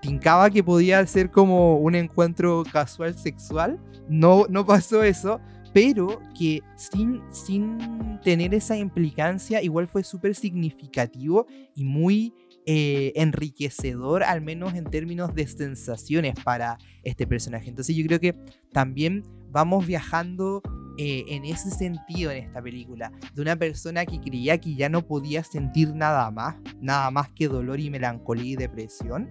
tincaba 0.00 0.50
que 0.50 0.64
podía 0.64 1.04
ser 1.06 1.30
como 1.30 1.76
un 1.76 1.94
encuentro 1.94 2.64
casual 2.72 3.16
sexual. 3.16 3.78
No, 4.08 4.46
no 4.48 4.66
pasó 4.66 5.02
eso, 5.02 5.40
pero 5.72 6.20
que 6.38 6.62
sin, 6.76 7.22
sin 7.30 8.20
tener 8.22 8.54
esa 8.54 8.76
implicancia 8.76 9.62
igual 9.62 9.88
fue 9.88 10.04
súper 10.04 10.34
significativo 10.34 11.46
y 11.74 11.84
muy 11.84 12.34
eh, 12.66 13.12
enriquecedor, 13.16 14.22
al 14.22 14.40
menos 14.40 14.74
en 14.74 14.84
términos 14.84 15.34
de 15.34 15.46
sensaciones 15.46 16.34
para 16.44 16.78
este 17.02 17.26
personaje. 17.26 17.68
Entonces 17.68 17.96
yo 17.96 18.06
creo 18.06 18.20
que 18.20 18.34
también 18.72 19.24
vamos 19.50 19.86
viajando 19.86 20.62
eh, 20.98 21.24
en 21.28 21.44
ese 21.46 21.70
sentido 21.70 22.30
en 22.30 22.44
esta 22.44 22.62
película, 22.62 23.10
de 23.34 23.42
una 23.42 23.56
persona 23.56 24.04
que 24.04 24.20
creía 24.20 24.58
que 24.58 24.74
ya 24.74 24.90
no 24.90 25.06
podía 25.06 25.42
sentir 25.42 25.94
nada 25.94 26.30
más, 26.30 26.56
nada 26.80 27.10
más 27.10 27.30
que 27.30 27.48
dolor 27.48 27.80
y 27.80 27.88
melancolía 27.88 28.52
y 28.52 28.56
depresión, 28.56 29.30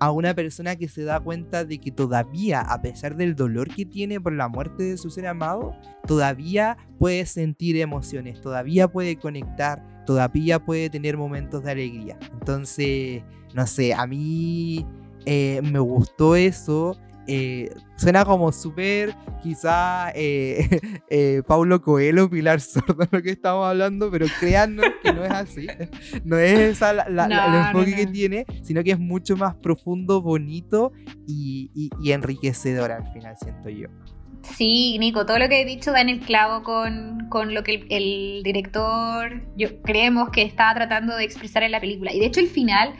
a 0.00 0.10
una 0.10 0.34
persona 0.34 0.76
que 0.76 0.88
se 0.88 1.04
da 1.04 1.20
cuenta 1.20 1.64
de 1.64 1.78
que 1.78 1.90
todavía, 1.90 2.62
a 2.62 2.80
pesar 2.80 3.16
del 3.16 3.36
dolor 3.36 3.68
que 3.68 3.84
tiene 3.84 4.20
por 4.20 4.32
la 4.32 4.48
muerte 4.48 4.82
de 4.82 4.96
su 4.96 5.10
ser 5.10 5.26
amado, 5.26 5.76
todavía 6.06 6.78
puede 6.98 7.26
sentir 7.26 7.76
emociones, 7.76 8.40
todavía 8.40 8.88
puede 8.88 9.16
conectar, 9.16 10.04
todavía 10.06 10.58
puede 10.58 10.88
tener 10.88 11.18
momentos 11.18 11.64
de 11.64 11.70
alegría. 11.70 12.18
Entonces, 12.32 13.22
no 13.54 13.66
sé, 13.66 13.92
a 13.92 14.06
mí 14.06 14.86
eh, 15.26 15.60
me 15.62 15.78
gustó 15.78 16.34
eso 16.34 16.98
eh, 17.26 17.70
suena 17.96 18.24
como 18.24 18.50
súper, 18.50 19.14
quizá 19.42 20.10
eh, 20.14 20.80
eh, 21.10 21.42
Paulo 21.46 21.80
Coelho, 21.82 22.28
Pilar 22.30 22.60
Sordo, 22.60 23.06
lo 23.10 23.22
que 23.22 23.30
estamos 23.30 23.66
hablando, 23.66 24.10
pero 24.10 24.26
créannos 24.38 24.86
que 25.02 25.12
no 25.12 25.24
es 25.24 25.30
así. 25.30 25.66
No 26.24 26.38
es 26.38 26.58
esa 26.58 26.92
la, 26.92 27.24
el 27.26 27.66
enfoque 27.66 27.94
que 27.94 28.06
tiene, 28.06 28.46
sino 28.62 28.82
que 28.82 28.92
es 28.92 28.98
mucho 28.98 29.36
más 29.36 29.54
profundo, 29.54 30.22
bonito 30.22 30.92
y, 31.26 31.70
y, 31.74 32.12
enriquecedor 32.12 32.90
al 32.92 33.12
final, 33.12 33.36
siento 33.40 33.68
yo. 33.68 33.88
Sí, 34.42 34.98
Nico, 34.98 35.26
todo 35.26 35.38
lo 35.38 35.48
que 35.48 35.60
he 35.60 35.64
dicho 35.64 35.92
da 35.92 36.00
en 36.00 36.08
el 36.08 36.20
clavo 36.20 36.62
con, 36.62 37.28
con 37.28 37.54
lo 37.54 37.62
que 37.62 37.74
el, 37.74 37.86
el, 37.90 38.42
director 38.42 39.42
yo, 39.56 39.80
creemos 39.82 40.30
que 40.30 40.42
estaba 40.42 40.74
tratando 40.74 41.16
de 41.16 41.24
expresar 41.24 41.62
en 41.62 41.72
la 41.72 41.80
película. 41.80 42.12
Y 42.12 42.20
de 42.20 42.26
hecho 42.26 42.40
el 42.40 42.48
final 42.48 42.94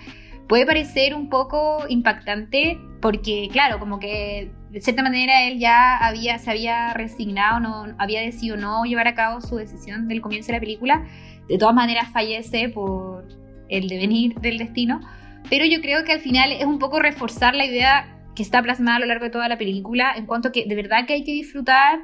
puede 0.51 0.67
parecer 0.67 1.15
un 1.15 1.29
poco 1.29 1.85
impactante 1.89 2.77
porque, 3.01 3.49
claro, 3.53 3.79
como 3.79 4.01
que 4.01 4.51
de 4.71 4.81
cierta 4.81 5.01
manera 5.01 5.45
él 5.45 5.61
ya 5.61 5.97
había, 5.97 6.39
se 6.41 6.51
había 6.51 6.93
resignado, 6.93 7.61
no, 7.61 7.95
había 7.99 8.21
decidido 8.21 8.57
no 8.57 8.83
llevar 8.83 9.07
a 9.07 9.15
cabo 9.15 9.41
su 9.41 9.55
decisión 9.55 10.09
del 10.09 10.21
comienzo 10.21 10.49
de 10.49 10.55
la 10.55 10.61
película. 10.61 11.07
De 11.49 11.57
todas 11.57 11.73
maneras 11.73 12.09
fallece 12.13 12.69
por 12.69 13.29
el 13.69 13.89
devenir 13.89 14.35
del 14.41 14.59
destino. 14.59 15.01
Pero 15.49 15.67
yo 15.67 15.81
creo 15.81 16.03
que 16.03 16.11
al 16.11 16.21
final 16.21 16.51
es 16.51 16.65
un 16.65 16.81
poco 16.81 16.99
reforzar 16.99 17.55
la 17.55 17.65
idea 17.65 18.19
que 18.35 18.43
está 18.43 18.61
plasmada 18.61 18.97
a 18.97 19.01
lo 19.01 19.07
largo 19.07 19.27
de 19.27 19.31
toda 19.31 19.47
la 19.47 19.57
película 19.57 20.13
en 20.17 20.27
cuanto 20.27 20.51
que 20.51 20.65
de 20.67 20.75
verdad 20.75 21.07
que 21.07 21.13
hay 21.13 21.23
que 21.23 21.33
disfrutar 21.33 22.01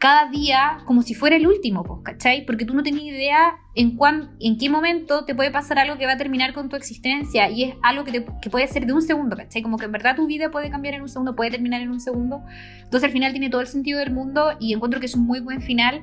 cada 0.00 0.30
día 0.30 0.78
como 0.86 1.02
si 1.02 1.14
fuera 1.14 1.36
el 1.36 1.46
último, 1.46 2.02
¿cachai? 2.02 2.46
Porque 2.46 2.64
tú 2.64 2.72
no 2.72 2.82
tenías 2.82 3.04
idea 3.04 3.58
en, 3.74 3.96
cuán, 3.96 4.30
en 4.40 4.56
qué 4.56 4.70
momento 4.70 5.26
te 5.26 5.34
puede 5.34 5.50
pasar 5.50 5.78
algo 5.78 5.98
que 5.98 6.06
va 6.06 6.12
a 6.12 6.16
terminar 6.16 6.54
con 6.54 6.70
tu 6.70 6.76
existencia 6.76 7.50
y 7.50 7.64
es 7.64 7.74
algo 7.82 8.04
que, 8.04 8.22
puede 8.50 8.66
ser 8.66 8.86
de 8.86 8.94
un 8.94 9.02
segundo, 9.02 9.36
¿cachai? 9.36 9.60
Como 9.60 9.76
que 9.76 9.84
en 9.84 9.92
verdad 9.92 10.16
tu 10.16 10.26
vida 10.26 10.50
puede 10.50 10.70
cambiar 10.70 10.94
en 10.94 11.02
un 11.02 11.08
segundo, 11.10 11.36
puede 11.36 11.50
terminar 11.50 11.82
en 11.82 11.90
un 11.90 12.00
segundo. 12.00 12.42
Entonces 12.78 13.04
al 13.04 13.12
final 13.12 13.32
tiene 13.32 13.50
todo 13.50 13.60
el 13.60 13.66
sentido 13.66 13.98
del 13.98 14.10
mundo 14.10 14.56
y 14.58 14.72
encuentro 14.72 15.00
que 15.00 15.06
es 15.06 15.14
un 15.14 15.26
muy 15.26 15.40
buen 15.40 15.60
final 15.60 16.00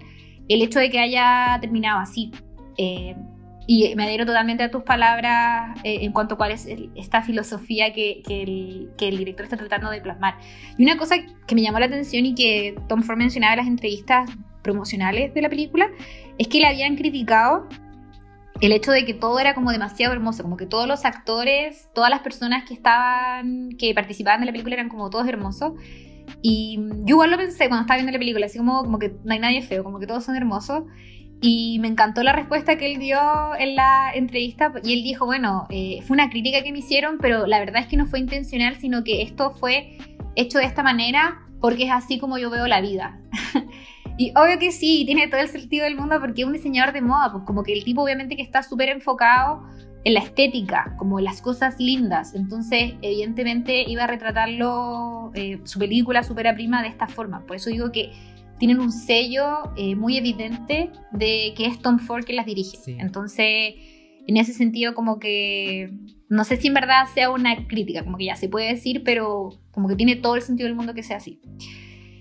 el 0.48 0.62
hecho 0.62 0.78
de 0.78 0.92
que 0.92 1.00
haya 1.00 1.58
terminado 1.60 2.00
así. 2.00 2.32
Eh, 2.78 3.16
y 3.70 3.94
me 3.96 4.06
adhiero 4.06 4.26
totalmente 4.26 4.64
a 4.64 4.72
tus 4.72 4.84
palabras 4.84 5.78
eh, 5.84 6.00
en 6.02 6.14
cuanto 6.14 6.36
a 6.36 6.38
cuál 6.38 6.52
es 6.52 6.68
esta 6.96 7.22
filosofía 7.22 7.94
que, 7.94 8.24
que, 8.26 8.44
el, 8.44 8.90
que, 8.98 9.10
el, 9.10 9.18
director 9.18 9.44
está 9.44 9.58
tratando 9.58 9.92
de 9.92 10.00
plasmar. 10.00 10.36
Y 10.78 10.84
una 10.84 10.98
cosa 10.98 11.18
que 11.46 11.54
me 11.54 11.62
llamó 11.62 11.78
la 11.80 11.88
atención 11.88 12.26
y 12.26 12.34
que 12.34 12.76
Tom 12.88 13.04
Ford 13.04 13.18
mencionaba 13.18 13.54
en 13.54 13.60
las 13.60 13.68
entrevistas 13.68 14.32
promocionales 14.64 15.34
de 15.34 15.42
la 15.42 15.50
película 15.50 15.90
es 16.38 16.48
que 16.48 16.60
le 16.60 16.68
habían 16.68 16.96
criticado 16.96 17.68
el 18.62 18.72
hecho 18.72 18.92
de 18.92 19.06
que 19.06 19.14
todo 19.14 19.38
era 19.38 19.54
como 19.54 19.72
demasiado 19.72 20.14
hermoso, 20.14 20.44
como 20.44 20.56
que 20.56 20.66
todos 20.66 20.88
los 20.88 21.04
actores, 21.04 21.90
todas 21.94 22.10
las 22.10 22.22
personas 22.22 22.64
que 22.68 22.74
estaban, 22.74 23.70
que 23.78 23.94
participaban 23.94 24.40
de 24.40 24.46
la 24.46 24.52
película 24.54 24.76
eran 24.76 24.90
como 24.90 25.10
todos 25.10 25.28
hermosos. 25.28 25.74
Y 26.42 26.80
yo 27.04 27.16
igual 27.16 27.32
lo 27.32 27.38
pensé 27.38 27.68
cuando 27.68 27.82
estaba 27.82 27.98
viendo 27.98 28.14
la 28.14 28.20
película, 28.20 28.46
así 28.46 28.58
como, 28.58 28.84
como 28.84 28.98
que 28.98 29.16
no 29.26 29.34
hay 29.34 29.40
nadie 29.40 29.62
feo, 29.62 29.84
como 29.84 30.00
que 30.00 30.08
todos 30.08 30.24
son 30.24 30.38
hermosos. 30.38 30.84
Y 31.40 31.78
me 31.80 31.88
encantó 31.88 32.24
la 32.24 32.34
respuesta 32.34 32.78
que 32.78 32.92
él 32.92 33.00
dio 33.00 33.20
en 33.60 33.76
la 33.76 34.12
entrevista 34.14 34.74
y 34.84 34.94
él 34.94 35.04
dijo, 35.04 35.26
bueno, 35.26 35.68
eh, 35.70 36.00
fue 36.06 36.16
una 36.16 36.30
crítica 36.30 36.64
que 36.64 36.72
me 36.72 36.80
hicieron, 36.80 37.20
pero 37.20 37.46
la 37.46 37.60
verdad 37.60 37.82
es 37.82 37.88
que 37.88 37.98
no 37.98 38.08
fue 38.08 38.20
intencional, 38.20 38.76
sino 38.76 39.04
que 39.04 39.22
esto 39.22 39.52
fue 39.52 39.98
hecho 40.36 40.58
de 40.58 40.66
esta 40.66 40.82
manera 40.82 41.44
porque 41.60 41.86
es 41.86 41.92
así 41.92 42.20
como 42.20 42.38
yo 42.38 42.50
veo 42.50 42.68
la 42.68 42.82
vida. 42.82 43.20
y 44.18 44.32
obvio 44.32 44.58
que 44.60 44.72
sí, 44.72 45.04
tiene 45.06 45.28
todo 45.28 45.42
el 45.42 45.48
sentido 45.48 45.84
del 45.86 45.96
mundo 45.96 46.20
porque 46.20 46.42
es 46.42 46.48
un 46.48 46.54
diseñador 46.54 46.94
de 46.94 47.02
moda, 47.02 47.32
pues 47.32 47.44
como 47.44 47.64
que 47.64 47.74
el 47.74 47.84
tipo 47.84 48.02
obviamente 48.02 48.36
que 48.36 48.42
está 48.42 48.64
súper 48.64 48.90
enfocado 48.90 49.64
en 50.04 50.14
la 50.14 50.22
estética, 50.22 50.96
como 50.98 51.20
en 51.20 51.26
las 51.26 51.42
cosas 51.42 51.80
lindas. 51.80 52.34
Entonces, 52.34 52.94
evidentemente 53.02 53.84
iba 53.88 54.06
a 54.06 54.08
retratarlo, 54.08 55.32
eh, 55.34 55.60
su 55.66 55.80
película, 55.80 56.24
su 56.24 56.34
prima, 56.34 56.82
de 56.82 56.88
esta 56.88 57.08
forma. 57.08 57.42
Por 57.42 57.58
eso 57.58 57.70
digo 57.70 57.92
que 57.92 58.12
tienen 58.60 58.80
un 58.80 58.92
sello 58.92 59.72
eh, 59.76 59.96
muy 59.96 60.18
evidente 60.18 60.92
de 61.12 61.54
que 61.56 61.66
es 61.66 61.80
Tom 61.80 62.00
Ford 62.00 62.24
que 62.24 62.34
las 62.34 62.46
dirige. 62.46 62.78
Entonces, 63.00 63.76
en 64.28 64.38
ese 64.38 64.54
sentido, 64.54 64.94
como 64.94 65.20
que 65.20 65.92
no 66.30 66.44
sé 66.44 66.58
si 66.58 66.68
en 66.68 66.74
verdad 66.74 67.06
sea 67.14 67.30
una 67.30 67.68
crítica, 67.68 68.04
como 68.04 68.18
que 68.18 68.26
ya 68.26 68.36
se 68.36 68.50
puede 68.50 68.68
decir, 68.68 69.04
pero 69.04 69.52
como 69.72 69.88
que 69.88 69.96
tiene 69.96 70.16
todo 70.16 70.36
el 70.36 70.42
sentido 70.42 70.68
del 70.68 70.76
mundo 70.76 70.94
que 70.94 71.04
sea 71.04 71.18
así. 71.18 71.40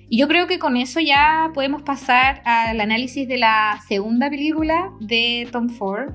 Y 0.09 0.19
yo 0.19 0.29
creo 0.29 0.47
que 0.47 0.61
con 0.61 0.77
eso 0.77 1.01
ya 1.01 1.51
podemos 1.53 1.83
pasar 1.83 2.41
al 2.45 2.81
análisis 2.81 3.27
de 3.27 3.39
la 3.39 3.81
segunda 3.89 4.31
película 4.31 4.93
de 5.01 5.49
Tom 5.51 5.69
Ford, 5.69 6.13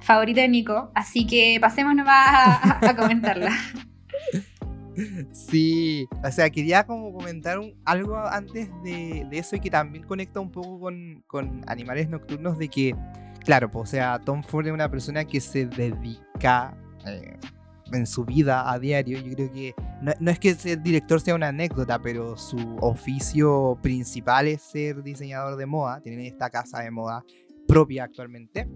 favorita 0.00 0.42
de 0.42 0.48
Nico. 0.48 0.90
Así 0.94 1.26
que 1.26 1.56
pasemos 1.58 1.94
nomás 1.94 2.26
a, 2.28 2.90
a 2.90 2.96
comentarla. 2.96 3.52
Sí, 5.32 6.06
o 6.22 6.30
sea, 6.30 6.50
quería 6.50 6.86
como 6.86 7.12
comentar 7.12 7.58
algo 7.84 8.16
antes 8.16 8.68
de, 8.82 9.26
eso 9.32 9.56
y 9.56 9.60
que 9.60 9.70
también 9.70 10.04
conecta 10.04 10.40
un 10.40 10.50
poco 10.50 10.78
con, 11.26 11.62
animales 11.66 12.08
nocturnos 12.08 12.58
de 12.58 12.68
que, 12.68 12.94
claro, 13.44 13.70
pues, 13.70 13.88
o 13.88 13.90
sea, 13.90 14.18
Tom 14.20 14.42
Ford 14.42 14.66
es 14.66 14.72
una 14.72 14.90
persona 14.90 15.24
que 15.24 15.40
se 15.40 15.66
dedica 15.66 16.76
eh, 17.06 17.36
en 17.92 18.06
su 18.06 18.24
vida 18.24 18.70
a 18.70 18.78
diario. 18.78 19.20
Yo 19.20 19.34
creo 19.34 19.52
que 19.52 19.74
no, 20.20 20.30
es 20.30 20.38
que 20.38 20.54
ser 20.54 20.82
director 20.82 21.20
sea 21.20 21.34
una 21.34 21.48
anécdota, 21.48 21.98
pero 22.00 22.36
su 22.36 22.76
oficio 22.80 23.78
principal 23.82 24.48
es 24.48 24.62
ser 24.62 25.02
diseñador 25.02 25.56
de 25.56 25.66
moda. 25.66 26.00
Tiene 26.00 26.26
esta 26.26 26.50
casa 26.50 26.80
de 26.80 26.90
moda 26.90 27.24
propia 27.66 28.04
actualmente. 28.04 28.68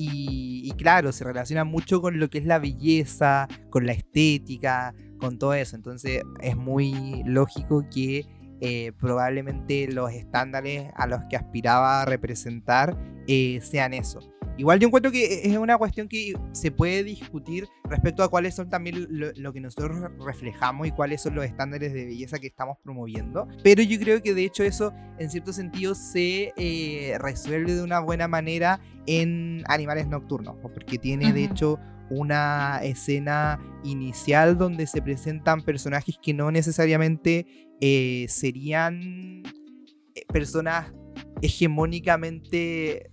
Y, 0.00 0.62
y, 0.64 0.70
claro, 0.76 1.10
se 1.10 1.24
relaciona 1.24 1.64
mucho 1.64 2.00
con 2.00 2.20
lo 2.20 2.30
que 2.30 2.38
es 2.38 2.44
la 2.44 2.60
belleza, 2.60 3.48
con 3.68 3.84
la 3.84 3.90
estética, 3.90 4.94
con 5.18 5.38
todo 5.38 5.54
eso. 5.54 5.76
Entonces 5.76 6.22
es 6.40 6.56
muy 6.56 7.22
lógico 7.24 7.84
que 7.92 8.26
eh, 8.60 8.92
probablemente 8.98 9.86
los 9.92 10.12
estándares 10.12 10.90
a 10.96 11.06
los 11.06 11.20
que 11.30 11.36
aspiraba 11.36 12.02
a 12.02 12.04
representar 12.04 12.96
eh, 13.28 13.60
sean 13.62 13.94
eso. 13.94 14.20
Igual 14.58 14.80
yo 14.80 14.88
encuentro 14.88 15.12
que 15.12 15.42
es 15.44 15.56
una 15.56 15.78
cuestión 15.78 16.08
que 16.08 16.32
se 16.50 16.72
puede 16.72 17.04
discutir 17.04 17.68
respecto 17.84 18.24
a 18.24 18.28
cuáles 18.28 18.56
son 18.56 18.68
también 18.68 19.06
lo, 19.08 19.52
que 19.52 19.60
nosotros 19.60 20.10
reflejamos 20.18 20.88
y 20.88 20.90
cuáles 20.90 21.22
son 21.22 21.36
los 21.36 21.44
estándares 21.44 21.92
de 21.92 22.06
belleza 22.06 22.40
que 22.40 22.48
estamos 22.48 22.76
promoviendo. 22.82 23.46
Pero 23.62 23.84
yo 23.84 24.00
creo 24.00 24.20
que 24.20 24.34
de 24.34 24.44
hecho 24.44 24.64
eso 24.64 24.92
en 25.20 25.30
cierto 25.30 25.52
sentido 25.52 25.94
se 25.94 26.52
eh, 26.56 27.16
resuelve 27.20 27.74
de 27.74 27.82
una 27.84 28.00
buena 28.00 28.26
manera 28.26 28.80
en 29.06 29.62
Animales 29.68 30.08
Nocturnos, 30.08 30.56
porque 30.60 30.98
tiene 30.98 31.32
de 31.32 31.44
hecho 31.44 31.78
una 32.10 32.80
escena 32.82 33.60
inicial 33.84 34.56
donde 34.56 34.86
se 34.86 35.02
presentan 35.02 35.62
personajes 35.62 36.16
que 36.22 36.34
no 36.34 36.50
necesariamente 36.50 37.46
eh, 37.80 38.26
serían 38.28 39.42
eh, 40.14 40.24
personas 40.32 40.92
hegemónicamente 41.42 43.10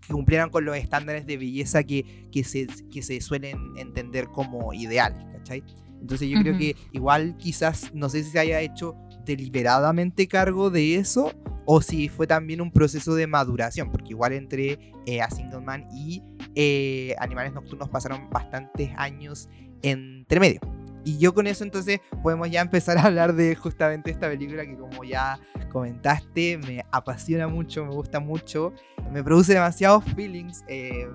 que 0.00 0.12
cumplieran 0.12 0.50
con 0.50 0.64
los 0.64 0.76
estándares 0.76 1.26
de 1.26 1.36
belleza 1.36 1.82
que, 1.82 2.28
que, 2.30 2.44
se, 2.44 2.66
que 2.90 3.02
se 3.02 3.20
suelen 3.20 3.58
entender 3.76 4.26
como 4.26 4.72
ideales, 4.72 5.24
¿cachai? 5.32 5.62
Entonces 6.00 6.28
yo 6.28 6.40
creo 6.40 6.58
que 6.58 6.76
igual 6.92 7.36
quizás, 7.38 7.92
no 7.94 8.08
sé 8.08 8.22
si 8.22 8.30
se 8.30 8.38
haya 8.38 8.60
hecho 8.60 8.94
deliberadamente 9.24 10.28
cargo 10.28 10.70
de 10.70 10.96
eso 10.96 11.32
o 11.66 11.82
si 11.82 12.08
fue 12.08 12.26
también 12.26 12.60
un 12.60 12.70
proceso 12.70 13.14
de 13.14 13.26
maduración, 13.26 13.90
porque 13.90 14.10
igual 14.10 14.32
entre 14.32 14.78
eh, 15.04 15.20
A 15.20 15.28
Single 15.28 15.60
Man 15.60 15.86
y 15.92 16.22
eh, 16.54 17.14
Animales 17.18 17.52
Nocturnos 17.52 17.90
pasaron 17.90 18.30
bastantes 18.30 18.90
años 18.96 19.50
entre 19.82 20.40
medio. 20.40 20.60
Y 21.04 21.18
yo 21.18 21.34
con 21.34 21.46
eso 21.46 21.62
entonces 21.62 22.00
podemos 22.22 22.50
ya 22.50 22.60
empezar 22.60 22.98
a 22.98 23.04
hablar 23.04 23.34
de 23.34 23.54
justamente 23.54 24.10
esta 24.10 24.28
película 24.28 24.64
que 24.64 24.76
como 24.76 25.04
ya 25.04 25.38
comentaste 25.70 26.58
me 26.58 26.84
apasiona 26.90 27.46
mucho, 27.46 27.84
me 27.84 27.92
gusta 27.92 28.18
mucho, 28.18 28.72
me 29.12 29.22
produce 29.22 29.54
demasiados 29.54 30.04
feelings. 30.16 30.64
Eh, 30.68 31.06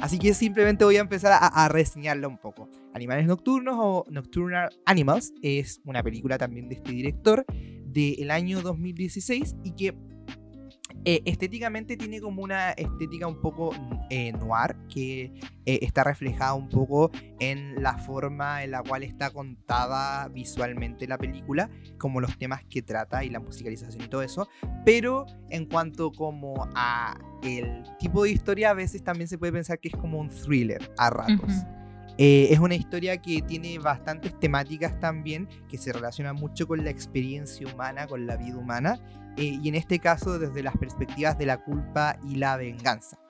así 0.00 0.18
que 0.18 0.32
simplemente 0.32 0.84
voy 0.84 0.96
a 0.96 1.00
empezar 1.00 1.32
a, 1.32 1.46
a 1.46 1.68
reseñarla 1.68 2.28
un 2.28 2.38
poco. 2.38 2.70
Animales 2.94 3.26
Nocturnos 3.26 3.76
o 3.78 4.04
Nocturnal 4.10 4.70
Animals 4.86 5.34
es 5.42 5.80
una 5.84 6.02
película 6.02 6.38
también 6.38 6.68
de 6.68 6.76
este 6.76 6.92
director 6.92 7.44
del 7.92 8.30
año 8.30 8.60
2016 8.62 9.56
y 9.64 9.72
que 9.72 9.94
eh, 11.04 11.22
estéticamente 11.24 11.96
tiene 11.96 12.20
como 12.20 12.42
una 12.42 12.72
estética 12.72 13.26
un 13.26 13.40
poco 13.40 13.74
eh, 14.10 14.32
noir 14.32 14.76
que 14.92 15.32
eh, 15.64 15.78
está 15.82 16.04
reflejada 16.04 16.54
un 16.54 16.68
poco 16.68 17.10
en 17.38 17.82
la 17.82 17.96
forma 17.96 18.64
en 18.64 18.72
la 18.72 18.82
cual 18.82 19.04
está 19.04 19.30
contada 19.30 20.28
visualmente 20.28 21.06
la 21.06 21.16
película, 21.16 21.70
como 21.98 22.20
los 22.20 22.36
temas 22.36 22.64
que 22.68 22.82
trata 22.82 23.24
y 23.24 23.30
la 23.30 23.38
musicalización 23.40 24.04
y 24.04 24.08
todo 24.08 24.22
eso, 24.22 24.48
pero 24.84 25.24
en 25.50 25.66
cuanto 25.66 26.10
como 26.10 26.68
a 26.74 27.16
el 27.42 27.84
tipo 27.98 28.24
de 28.24 28.32
historia 28.32 28.70
a 28.70 28.74
veces 28.74 29.02
también 29.02 29.28
se 29.28 29.38
puede 29.38 29.52
pensar 29.52 29.78
que 29.78 29.88
es 29.88 29.96
como 29.96 30.18
un 30.18 30.28
thriller 30.28 30.92
a 30.98 31.10
ratos. 31.10 31.52
Eh, 32.20 32.48
es 32.50 32.58
una 32.58 32.74
historia 32.74 33.18
que 33.18 33.42
tiene 33.42 33.78
bastantes 33.78 34.36
temáticas 34.40 34.98
también, 34.98 35.48
que 35.68 35.78
se 35.78 35.92
relaciona 35.92 36.32
mucho 36.32 36.66
con 36.66 36.84
la 36.84 36.90
experiencia 36.90 37.64
humana, 37.72 38.08
con 38.08 38.26
la 38.26 38.36
vida 38.36 38.56
humana, 38.56 39.00
eh, 39.36 39.56
y 39.62 39.68
en 39.68 39.76
este 39.76 40.00
caso 40.00 40.36
desde 40.40 40.64
las 40.64 40.76
perspectivas 40.76 41.38
de 41.38 41.46
la 41.46 41.62
culpa 41.62 42.18
y 42.28 42.34
la 42.34 42.56
venganza. 42.56 43.20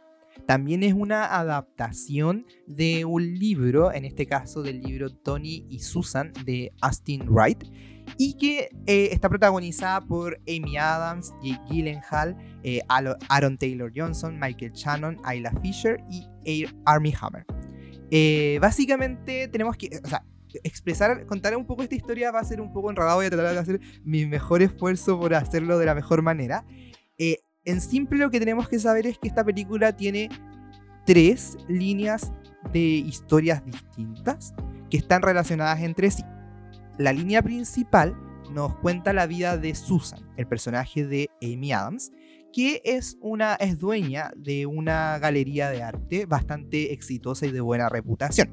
También 0.46 0.82
es 0.84 0.94
una 0.94 1.36
adaptación 1.38 2.46
de 2.66 3.04
un 3.04 3.34
libro, 3.38 3.92
en 3.92 4.06
este 4.06 4.26
caso 4.26 4.62
del 4.62 4.80
libro 4.80 5.10
Tony 5.10 5.66
y 5.68 5.80
Susan 5.80 6.32
de 6.46 6.72
Austin 6.80 7.28
Wright, 7.28 7.64
y 8.16 8.38
que 8.38 8.70
eh, 8.86 9.10
está 9.12 9.28
protagonizada 9.28 10.00
por 10.00 10.40
Amy 10.48 10.78
Adams, 10.78 11.34
Jake 11.42 11.60
Gyllenhaal, 11.68 12.34
Aaron 13.28 13.58
Taylor 13.58 13.92
Johnson, 13.94 14.38
Michael 14.40 14.72
Shannon, 14.72 15.18
Ayla 15.24 15.52
Fisher 15.60 15.98
y 16.08 16.64
Army 16.86 17.12
Hammer. 17.20 17.44
Eh, 18.10 18.58
básicamente 18.60 19.48
tenemos 19.48 19.76
que, 19.76 20.00
o 20.02 20.08
sea, 20.08 20.24
expresar, 20.64 21.26
contar 21.26 21.56
un 21.56 21.66
poco 21.66 21.82
esta 21.82 21.94
historia 21.94 22.30
va 22.30 22.40
a 22.40 22.44
ser 22.44 22.60
un 22.60 22.72
poco 22.72 22.90
enredado, 22.90 23.16
voy 23.16 23.26
a 23.26 23.30
tratar 23.30 23.52
de 23.52 23.58
hacer 23.58 23.80
mi 24.04 24.26
mejor 24.26 24.62
esfuerzo 24.62 25.18
por 25.20 25.34
hacerlo 25.34 25.78
de 25.78 25.86
la 25.86 25.94
mejor 25.94 26.22
manera. 26.22 26.64
en 27.18 27.80
simple 27.82 28.18
lo 28.18 28.30
que 28.30 28.38
tenemos 28.38 28.68
que 28.68 28.78
saber 28.78 29.06
es 29.06 29.18
que 29.18 29.28
esta 29.28 29.44
película 29.44 29.94
tiene 29.94 30.30
tres 31.04 31.56
líneas 31.68 32.32
de 32.72 32.80
historias 32.80 33.64
distintas 33.64 34.54
que 34.90 34.96
están 34.96 35.22
relacionadas 35.22 35.80
entre 35.80 36.10
sí. 36.10 36.22
La 36.98 37.12
línea 37.12 37.42
principal 37.42 38.16
nos 38.50 38.74
cuenta 38.76 39.12
la 39.12 39.26
vida 39.26 39.56
de 39.56 39.74
Susan, 39.74 40.20
el 40.36 40.46
personaje 40.46 41.06
de 41.06 41.30
Amy 41.42 41.72
Adams, 41.72 42.12
que 42.58 42.82
es 42.84 43.16
una 43.20 43.54
es 43.54 43.78
dueña 43.78 44.32
de 44.36 44.66
una 44.66 45.16
galería 45.20 45.70
de 45.70 45.80
arte 45.80 46.26
bastante 46.26 46.92
exitosa 46.92 47.46
y 47.46 47.52
de 47.52 47.60
buena 47.60 47.88
reputación. 47.88 48.50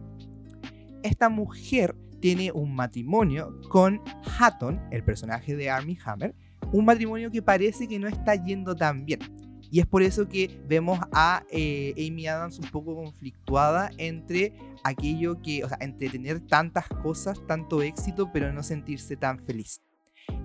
Esta 1.01 1.27
mujer 1.27 1.95
tiene 2.19 2.51
un 2.51 2.75
matrimonio 2.75 3.59
con 3.67 3.99
Hatton, 4.37 4.79
el 4.91 5.03
personaje 5.03 5.55
de 5.55 5.71
Army 5.71 5.97
Hammer, 6.05 6.35
un 6.71 6.85
matrimonio 6.85 7.31
que 7.31 7.41
parece 7.41 7.87
que 7.87 7.97
no 7.97 8.07
está 8.07 8.35
yendo 8.35 8.75
tan 8.75 9.05
bien. 9.07 9.21
Y 9.71 9.79
es 9.79 9.87
por 9.87 10.03
eso 10.03 10.27
que 10.27 10.55
vemos 10.67 10.99
a 11.11 11.43
eh, 11.49 11.95
Amy 11.97 12.27
Adams 12.27 12.59
un 12.59 12.69
poco 12.69 12.93
conflictuada 12.93 13.89
entre 13.97 14.53
aquello 14.83 15.41
que, 15.41 15.63
o 15.63 15.67
sea, 15.67 15.79
entre 15.81 16.09
tener 16.09 16.41
tantas 16.41 16.87
cosas, 16.89 17.41
tanto 17.47 17.81
éxito, 17.81 18.29
pero 18.31 18.53
no 18.53 18.61
sentirse 18.61 19.17
tan 19.17 19.39
feliz. 19.39 19.81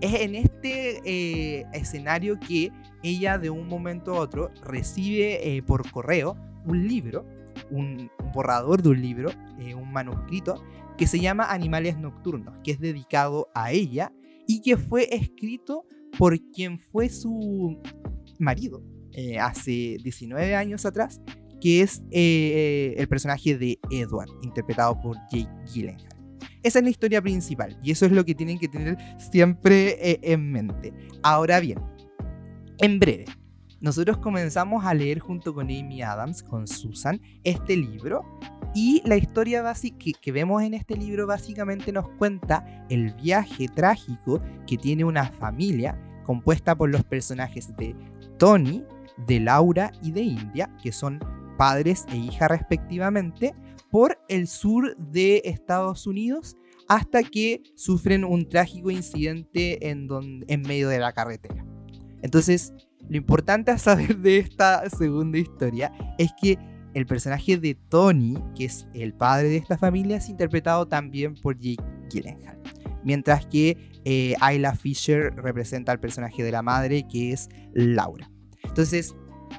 Es 0.00 0.20
en 0.20 0.34
este 0.34 1.00
eh, 1.04 1.66
escenario 1.72 2.38
que 2.40 2.72
ella 3.02 3.38
de 3.38 3.50
un 3.50 3.68
momento 3.68 4.14
a 4.14 4.20
otro 4.20 4.50
recibe 4.64 5.56
eh, 5.56 5.62
por 5.62 5.90
correo 5.90 6.36
un 6.66 6.88
libro, 6.88 7.26
un 7.70 8.10
borrador 8.32 8.82
de 8.82 8.90
un 8.90 9.00
libro, 9.00 9.30
un 9.76 9.92
manuscrito, 9.92 10.62
que 10.96 11.06
se 11.06 11.18
llama 11.18 11.50
Animales 11.50 11.98
Nocturnos, 11.98 12.58
que 12.62 12.72
es 12.72 12.80
dedicado 12.80 13.48
a 13.54 13.72
ella 13.72 14.12
y 14.46 14.60
que 14.60 14.76
fue 14.76 15.14
escrito 15.14 15.86
por 16.18 16.38
quien 16.50 16.78
fue 16.78 17.08
su 17.08 17.80
marido, 18.38 18.82
eh, 19.12 19.38
hace 19.38 19.96
19 20.02 20.54
años 20.54 20.84
atrás, 20.84 21.20
que 21.60 21.82
es 21.82 22.02
eh, 22.10 22.94
el 22.96 23.08
personaje 23.08 23.56
de 23.56 23.78
Edward, 23.90 24.28
interpretado 24.42 25.00
por 25.00 25.16
Jake 25.30 25.48
Gyllenhaal. 25.72 26.19
Esa 26.62 26.78
es 26.78 26.84
la 26.84 26.90
historia 26.90 27.22
principal 27.22 27.78
y 27.82 27.90
eso 27.90 28.06
es 28.06 28.12
lo 28.12 28.24
que 28.24 28.34
tienen 28.34 28.58
que 28.58 28.68
tener 28.68 28.96
siempre 29.18 29.96
eh, 30.00 30.20
en 30.22 30.52
mente. 30.52 30.92
Ahora 31.22 31.60
bien, 31.60 31.78
en 32.78 32.98
breve, 32.98 33.26
nosotros 33.80 34.18
comenzamos 34.18 34.84
a 34.84 34.92
leer 34.92 35.20
junto 35.20 35.54
con 35.54 35.66
Amy 35.66 36.02
Adams, 36.02 36.42
con 36.42 36.66
Susan, 36.66 37.20
este 37.44 37.76
libro 37.76 38.24
y 38.74 39.02
la 39.06 39.16
historia 39.16 39.62
básica 39.62 39.96
que, 39.98 40.12
que, 40.12 40.32
vemos 40.32 40.62
en 40.62 40.74
este 40.74 40.96
libro 40.96 41.26
básicamente 41.26 41.90
nos 41.92 42.08
cuenta 42.10 42.86
el 42.90 43.14
viaje 43.14 43.68
trágico 43.68 44.40
que 44.66 44.76
tiene 44.76 45.04
una 45.04 45.24
familia 45.24 45.98
compuesta 46.24 46.76
por 46.76 46.90
los 46.90 47.02
personajes 47.04 47.74
de 47.76 47.96
Tony, 48.38 48.84
de 49.26 49.40
Laura 49.40 49.90
y 50.02 50.12
de 50.12 50.22
India, 50.22 50.70
que 50.82 50.92
son 50.92 51.18
padres 51.56 52.06
e 52.10 52.16
hija 52.16 52.48
respectivamente, 52.48 53.54
por 53.90 54.18
el 54.28 54.46
sur 54.46 54.96
de 54.96 55.42
Estados 55.44 56.06
Unidos 56.06 56.56
hasta 56.88 57.22
que 57.22 57.62
sufren 57.76 58.24
un 58.24 58.48
trágico 58.48 58.90
incidente 58.90 59.88
en, 59.88 60.08
medio 60.62 60.88
de 60.88 60.98
la 60.98 61.12
carretera. 61.12 61.64
Entonces, 62.22 62.72
lo 63.08 63.16
importante 63.16 63.70
a 63.70 63.78
saber 63.78 64.18
de 64.18 64.38
esta 64.38 64.88
segunda 64.90 65.38
historia 65.38 65.92
es 66.18 66.30
que 66.40 66.58
el 66.94 67.06
personaje 67.06 67.56
de 67.56 67.76
Tony, 67.76 68.34
que 68.56 68.64
es 68.64 68.88
el 68.94 69.14
padre 69.14 69.48
de 69.50 69.56
esta 69.58 69.78
familia, 69.78 70.16
es 70.16 70.28
interpretado 70.28 70.88
también 70.88 71.34
por 71.36 71.56
Jake 71.58 71.82
Gyllenhaal. 72.08 72.60
Mientras 73.04 73.46
que 73.46 73.76
eh, 74.04 74.34
Ayla 74.40 74.74
Fisher 74.74 75.32
representa 75.36 75.92
al 75.92 76.00
personaje 76.00 76.42
de 76.42 76.50
la 76.50 76.62
madre, 76.62 77.06
que 77.08 77.32
es 77.32 77.48
Laura. 77.72 78.30
Entonces, 78.64 79.14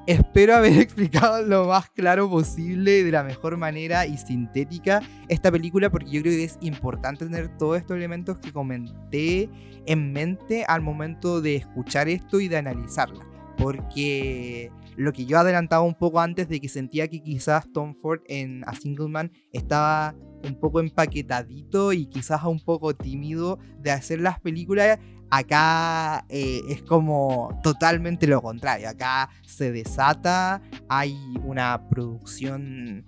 espero 0.07 0.55
haber 0.55 0.73
explicado 0.79 1.41
lo 1.43 1.67
más 1.67 1.89
claro 1.89 2.29
posible, 2.29 3.03
de 3.03 3.11
la 3.11 3.23
mejor 3.23 3.57
manera 3.57 4.05
y 4.05 4.17
sintética 4.17 5.01
esta 5.27 5.51
película, 5.51 5.89
porque 5.89 6.11
yo 6.11 6.21
creo 6.21 6.33
que 6.33 6.43
es 6.43 6.57
importante 6.61 7.25
tener 7.25 7.55
todos 7.57 7.77
estos 7.77 7.97
elementos 7.97 8.37
que 8.37 8.51
comenté 8.51 9.49
en 9.85 10.13
mente 10.13 10.65
al 10.67 10.81
momento 10.81 11.41
de 11.41 11.55
escuchar 11.55 12.09
esto 12.09 12.39
y 12.39 12.47
de 12.47 12.57
analizarla. 12.57 13.25
Porque 13.57 14.71
lo 14.95 15.13
que 15.13 15.25
yo 15.25 15.37
adelantaba 15.39 15.83
un 15.83 15.95
poco 15.95 16.19
antes 16.19 16.49
de 16.49 16.59
que 16.59 16.69
sentía 16.69 17.07
que 17.07 17.21
quizás 17.21 17.71
Tom 17.71 17.95
Ford 17.95 18.21
en 18.27 18.63
A 18.67 18.75
Single 18.75 19.07
Man 19.07 19.31
estaba 19.51 20.15
un 20.43 20.59
poco 20.59 20.79
empaquetadito 20.79 21.93
y 21.93 22.07
quizás 22.07 22.43
un 22.43 22.59
poco 22.59 22.95
tímido 22.95 23.59
de 23.79 23.91
hacer 23.91 24.19
las 24.19 24.39
películas, 24.39 24.99
acá 25.31 26.25
eh, 26.29 26.61
es 26.69 26.83
como 26.83 27.59
totalmente 27.63 28.27
lo 28.27 28.41
contrario. 28.41 28.89
Acá 28.89 29.29
se 29.41 29.71
desata, 29.71 30.61
hay 30.87 31.17
una 31.43 31.89
producción 31.89 33.05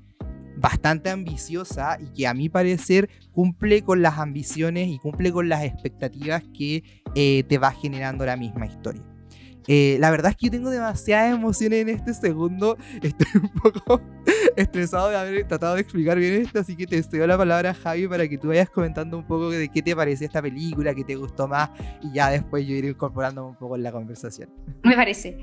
bastante 0.58 1.10
ambiciosa 1.10 1.98
y 2.00 2.14
que 2.14 2.28
a 2.28 2.34
mi 2.34 2.48
parecer 2.50 3.10
cumple 3.32 3.84
con 3.84 4.02
las 4.02 4.18
ambiciones 4.18 4.88
y 4.88 4.98
cumple 4.98 5.32
con 5.32 5.50
las 5.50 5.64
expectativas 5.64 6.44
que 6.58 6.84
eh, 7.16 7.44
te 7.44 7.58
va 7.58 7.72
generando 7.72 8.26
la 8.26 8.38
misma 8.38 8.66
historia. 8.66 9.04
Eh, 9.68 9.98
la 10.00 10.12
verdad 10.12 10.32
es 10.32 10.38
que 10.38 10.48
yo 10.48 10.52
tengo 10.52 10.70
demasiadas 10.70 11.34
emociones 11.34 11.82
en 11.82 11.90
este 11.90 12.14
segundo. 12.14 12.78
Estoy 13.02 13.28
un 13.42 13.50
poco 13.50 14.02
estresado 14.56 15.10
de 15.10 15.18
haber 15.18 15.48
tratado 15.48 15.76
de 15.76 15.82
explicar 15.82 16.18
bien 16.18 16.42
esto, 16.42 16.60
así 16.60 16.76
que 16.76 16.86
te 16.86 17.02
cedo 17.02 17.28
la 17.28 17.38
palabra, 17.38 17.74
Javi, 17.74 18.08
para 18.08 18.28
que 18.28 18.38
tú 18.38 18.50
vayas 18.50 18.70
comentando 18.70 19.18
un 19.18 19.26
poco 19.26 19.50
de 19.50 19.70
qué 19.70 19.82
te 19.82 19.96
pareció 19.96 20.28
esta 20.28 20.42
película, 20.42 20.94
qué 20.94 21.04
te 21.04 21.16
gustó 21.16 21.48
más, 21.48 21.70
y 22.02 22.14
ya 22.14 22.30
después 22.30 22.66
yo 22.66 22.76
iré 22.76 22.90
incorporándome 22.90 23.50
un 23.50 23.56
poco 23.56 23.76
en 23.76 23.84
la 23.84 23.92
conversación. 23.92 24.50
Me 24.84 24.96
parece. 24.96 25.38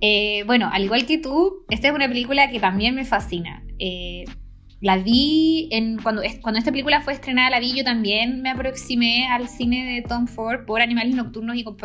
Eh, 0.00 0.42
bueno, 0.46 0.68
al 0.72 0.84
igual 0.84 1.06
que 1.06 1.18
tú, 1.18 1.64
esta 1.70 1.88
es 1.88 1.94
una 1.94 2.08
película 2.08 2.50
que 2.50 2.60
también 2.60 2.94
me 2.94 3.04
fascina. 3.04 3.64
Eh, 3.78 4.24
la 4.80 4.98
vi 4.98 5.68
en, 5.70 5.98
cuando, 6.02 6.22
esta 6.22 6.70
película 6.70 7.00
fue 7.00 7.14
estrenada, 7.14 7.50
la 7.50 7.60
vi 7.60 7.72
yo 7.74 7.84
también 7.84 8.42
me 8.42 8.50
aproximé 8.50 9.26
al 9.28 9.48
cine 9.48 9.94
de 9.94 10.02
Tom 10.02 10.26
Ford 10.26 10.66
por 10.66 10.80
Animales 10.80 11.14
Nocturnos 11.14 11.56
y 11.56 11.64
con 11.64 11.76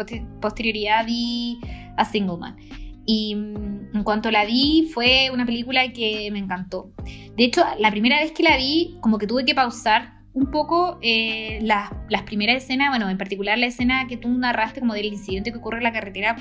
posterioridad 0.41 1.05
vi 1.05 1.59
a 1.97 2.05
Singleman. 2.05 2.57
Y 3.05 3.35
mm, 3.35 3.95
en 3.95 4.03
cuanto 4.03 4.31
la 4.31 4.45
vi, 4.45 4.89
fue 4.93 5.29
una 5.33 5.45
película 5.45 5.91
que 5.93 6.29
me 6.31 6.39
encantó. 6.39 6.91
De 7.35 7.43
hecho, 7.45 7.63
la 7.79 7.89
primera 7.91 8.19
vez 8.19 8.31
que 8.31 8.43
la 8.43 8.57
vi, 8.57 8.97
como 9.01 9.17
que 9.17 9.27
tuve 9.27 9.45
que 9.45 9.55
pausar 9.55 10.19
un 10.33 10.51
poco 10.51 10.99
eh, 11.01 11.59
las, 11.63 11.89
las 12.09 12.23
primeras 12.23 12.63
escenas, 12.63 12.89
bueno, 12.89 13.09
en 13.09 13.17
particular 13.17 13.57
la 13.57 13.65
escena 13.65 14.07
que 14.07 14.17
tú 14.17 14.29
narraste 14.29 14.79
como 14.79 14.93
del 14.93 15.05
incidente 15.07 15.51
que 15.51 15.57
ocurre 15.57 15.77
en 15.77 15.83
la 15.83 15.93
carretera, 15.93 16.35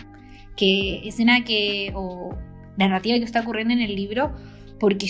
que 0.56 1.08
escena 1.08 1.44
que, 1.44 1.92
o 1.94 2.36
narrativa 2.76 3.16
que 3.16 3.24
está 3.24 3.40
ocurriendo 3.40 3.72
en 3.72 3.80
el 3.80 3.94
libro, 3.94 4.34
porque 4.80 5.06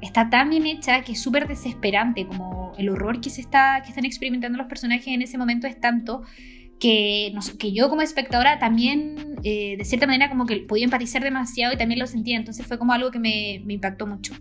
está 0.00 0.30
tan 0.30 0.50
bien 0.50 0.66
hecha 0.66 1.02
que 1.02 1.12
es 1.12 1.22
súper 1.22 1.46
desesperante, 1.46 2.26
como 2.26 2.72
el 2.78 2.88
horror 2.88 3.20
que 3.20 3.30
se 3.30 3.40
está 3.40 3.82
que 3.82 3.90
están 3.90 4.04
experimentando 4.04 4.58
los 4.58 4.66
personajes 4.66 5.08
en 5.08 5.22
ese 5.22 5.38
momento 5.38 5.66
es 5.66 5.80
tanto 5.80 6.22
que, 6.78 7.34
que 7.58 7.72
yo 7.72 7.88
como 7.88 8.02
espectadora 8.02 8.58
también 8.58 9.36
eh, 9.44 9.76
de 9.78 9.84
cierta 9.84 10.06
manera 10.06 10.28
como 10.28 10.46
que 10.46 10.56
podía 10.58 10.84
empatizar 10.84 11.22
demasiado 11.22 11.74
y 11.74 11.76
también 11.76 12.00
lo 12.00 12.06
sentía, 12.06 12.36
entonces 12.36 12.66
fue 12.66 12.78
como 12.78 12.92
algo 12.92 13.10
que 13.10 13.18
me, 13.18 13.54
impactó 13.72 14.06
mucho. 14.06 14.34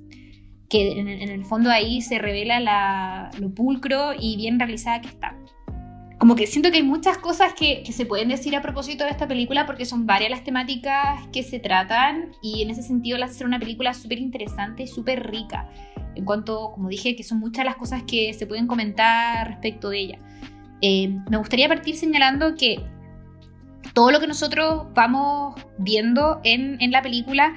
Que 0.69 0.99
en, 0.99 1.07
en, 1.07 1.29
el 1.29 1.45
fondo 1.45 1.69
ahí 1.69 2.01
se 2.01 2.17
revela 2.17 2.59
la, 2.59 3.29
lo 3.39 3.53
pulcro 3.53 4.13
y 4.19 4.35
bien 4.35 4.59
realizada 4.59 4.99
que 4.99 5.09
está 5.09 5.37
como 6.17 6.35
que 6.35 6.47
siento 6.47 6.71
que 6.71 6.77
hay 6.77 6.83
muchas 6.83 7.17
cosas 7.17 7.53
que, 7.53 7.83
se 7.91 8.05
pueden 8.05 8.29
decir 8.29 8.55
a 8.55 8.61
propósito 8.61 9.03
de 9.03 9.09
esta 9.09 9.27
película 9.27 9.65
porque 9.65 9.85
son 9.85 10.05
varias 10.05 10.31
las 10.31 10.43
temáticas 10.43 11.27
que 11.33 11.43
se 11.43 11.59
tratan 11.59 12.31
y 12.41 12.61
en 12.61 12.69
ese 12.69 12.83
sentido 12.83 13.17
la 13.17 13.25
hace 13.25 13.43
una 13.43 13.59
película 13.59 13.93
súper 13.93 14.19
interesante 14.19 14.83
y 14.83 14.87
súper 14.87 15.29
rica. 15.29 15.69
En 16.15 16.23
cuanto, 16.23 16.71
como 16.73 16.87
dije, 16.87 17.15
que 17.15 17.23
son 17.23 17.39
muchas 17.39 17.65
las 17.65 17.75
cosas 17.75 18.03
que 18.03 18.33
se 18.33 18.47
pueden 18.47 18.67
comentar 18.67 19.47
respecto 19.47 19.89
de 19.89 19.99
ella. 19.99 20.19
Eh, 20.81 21.09
me 21.29 21.37
gustaría 21.37 21.67
partir 21.67 21.95
señalando 21.97 22.55
que 22.55 22.81
todo 23.93 24.11
lo 24.11 24.19
que 24.19 24.27
nosotros 24.27 24.87
vamos 24.93 25.55
viendo 25.77 26.39
en, 26.43 26.81
en 26.81 26.91
la 26.91 27.01
película 27.01 27.55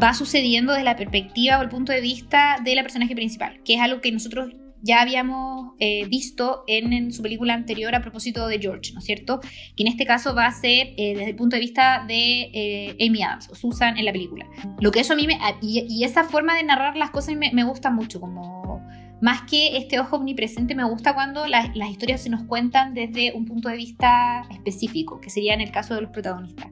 va 0.00 0.14
sucediendo 0.14 0.72
desde 0.72 0.84
la 0.84 0.96
perspectiva 0.96 1.58
o 1.58 1.62
el 1.62 1.68
punto 1.68 1.92
de 1.92 2.00
vista 2.00 2.56
de 2.64 2.74
la 2.74 2.82
personaje 2.82 3.14
principal, 3.14 3.60
que 3.64 3.74
es 3.74 3.80
algo 3.80 4.00
que 4.00 4.10
nosotros 4.10 4.50
ya 4.82 5.00
habíamos 5.00 5.74
eh, 5.78 6.06
visto 6.06 6.64
en, 6.66 7.12
su 7.12 7.22
película 7.22 7.54
anterior 7.54 7.94
a 7.94 8.02
propósito 8.02 8.46
de 8.48 8.58
George, 8.58 8.92
¿no 8.92 8.98
es 8.98 9.04
cierto? 9.04 9.40
Que 9.76 9.84
en 9.84 9.86
este 9.86 10.04
caso 10.04 10.34
va 10.34 10.46
a 10.46 10.52
ser 10.52 10.88
eh, 10.96 11.14
desde 11.16 11.30
el 11.30 11.36
punto 11.36 11.56
de 11.56 11.60
vista 11.60 12.04
de 12.06 12.50
eh, 12.52 12.96
Amy 13.06 13.22
Adams 13.22 13.48
o 13.50 13.54
Susan 13.54 13.96
en 13.96 14.04
la 14.04 14.12
película. 14.12 14.46
Lo 14.80 14.90
que 14.90 15.00
eso 15.00 15.14
a 15.14 15.16
mí 15.16 15.26
me... 15.26 15.38
Y, 15.60 16.02
esa 16.04 16.24
forma 16.24 16.56
de 16.56 16.64
narrar 16.64 16.96
las 16.96 17.10
cosas 17.10 17.36
me, 17.36 17.64
gusta 17.64 17.90
mucho, 17.90 18.20
como 18.20 18.84
más 19.20 19.42
que 19.42 19.76
este 19.76 20.00
ojo 20.00 20.16
omnipresente, 20.16 20.74
me 20.74 20.84
gusta 20.84 21.14
cuando 21.14 21.46
las 21.46 21.90
historias 21.90 22.22
se 22.22 22.28
nos 22.28 22.42
cuentan 22.42 22.92
desde 22.92 23.32
un 23.32 23.44
punto 23.44 23.68
de 23.68 23.76
vista 23.76 24.42
específico, 24.50 25.20
que 25.20 25.30
sería 25.30 25.54
en 25.54 25.60
el 25.60 25.70
caso 25.70 25.94
de 25.94 26.02
los 26.02 26.10
protagonistas. 26.10 26.66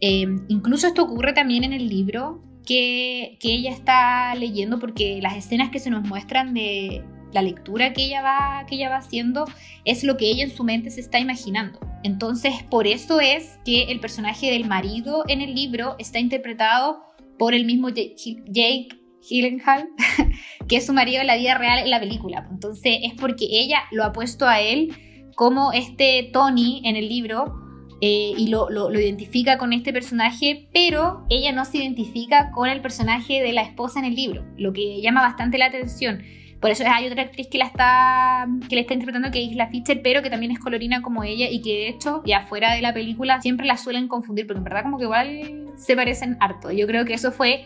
Em, 0.00 0.44
incluso 0.48 0.86
esto 0.86 1.02
ocurre 1.02 1.32
también 1.32 1.64
en 1.64 1.72
el 1.72 1.88
libro 1.88 2.42
que, 2.66 3.38
ella 3.42 3.70
está 3.70 4.34
leyendo, 4.34 4.78
porque 4.78 5.20
las 5.22 5.36
escenas 5.36 5.70
que 5.70 5.78
se 5.78 5.88
nos 5.88 6.06
muestran 6.06 6.52
de 6.52 7.02
la 7.32 7.42
lectura 7.42 7.92
que 7.92 8.04
ella, 8.04 8.22
va, 8.22 8.64
que 8.66 8.76
ella 8.76 8.88
va 8.88 8.96
haciendo 8.96 9.44
es 9.84 10.04
lo 10.04 10.16
que 10.16 10.30
ella 10.30 10.44
en 10.44 10.54
su 10.54 10.64
mente 10.64 10.90
se 10.90 11.00
está 11.00 11.18
imaginando. 11.18 11.80
Entonces, 12.02 12.62
por 12.70 12.86
eso 12.86 13.20
es 13.20 13.58
que 13.64 13.84
el 13.84 14.00
personaje 14.00 14.50
del 14.50 14.66
marido 14.66 15.24
en 15.28 15.40
el 15.40 15.54
libro 15.54 15.96
está 15.98 16.18
interpretado 16.18 17.00
por 17.38 17.54
el 17.54 17.64
mismo 17.64 17.88
Jake 17.88 18.88
Gyllenhaal, 19.28 19.88
que 20.68 20.76
es 20.76 20.86
su 20.86 20.92
marido 20.92 21.20
en 21.20 21.26
la 21.26 21.36
vida 21.36 21.56
real 21.56 21.78
en 21.78 21.90
la 21.90 22.00
película. 22.00 22.46
Entonces, 22.50 22.98
es 23.02 23.14
porque 23.14 23.46
ella 23.50 23.82
lo 23.90 24.04
ha 24.04 24.12
puesto 24.12 24.46
a 24.46 24.60
él 24.60 24.92
como 25.34 25.72
este 25.72 26.30
Tony 26.32 26.82
en 26.84 26.96
el 26.96 27.08
libro 27.08 27.54
eh, 28.00 28.32
y 28.36 28.48
lo, 28.48 28.70
lo, 28.70 28.92
identifica 28.92 29.58
con 29.58 29.72
este 29.72 29.92
personaje, 29.92 30.68
pero 30.72 31.26
ella 31.30 31.52
no 31.52 31.64
se 31.64 31.78
identifica 31.78 32.50
con 32.52 32.68
el 32.68 32.80
personaje 32.80 33.42
de 33.42 33.52
la 33.52 33.62
esposa 33.62 33.98
en 33.98 34.04
el 34.04 34.14
libro, 34.14 34.44
lo 34.56 34.72
que 34.72 35.00
llama 35.00 35.20
bastante 35.20 35.58
la 35.58 35.66
atención. 35.66 36.22
Por 36.60 36.70
eso 36.70 36.84
hay 36.86 37.06
otra 37.06 37.22
actriz 37.22 37.46
que 37.46 37.58
la 37.58 37.66
está 37.66 38.48
que 38.68 38.74
le 38.74 38.80
está 38.80 38.94
interpretando 38.94 39.30
que 39.30 39.44
es 39.44 39.54
la 39.54 39.68
Fischer, 39.68 40.00
pero 40.02 40.22
que 40.22 40.30
también 40.30 40.50
es 40.52 40.58
colorina 40.58 41.02
como 41.02 41.22
ella 41.22 41.48
y 41.48 41.62
que 41.62 41.70
de 41.70 41.88
hecho 41.88 42.22
ya 42.26 42.46
fuera 42.46 42.74
de 42.74 42.82
la 42.82 42.92
película 42.92 43.40
siempre 43.40 43.66
la 43.66 43.76
suelen 43.76 44.08
confundir 44.08 44.46
porque 44.46 44.58
en 44.58 44.64
verdad 44.64 44.82
como 44.82 44.98
que 44.98 45.04
igual 45.04 45.68
se 45.76 45.94
parecen 45.94 46.36
harto. 46.40 46.72
Yo 46.72 46.86
creo 46.86 47.04
que 47.04 47.14
eso 47.14 47.30
fue 47.30 47.64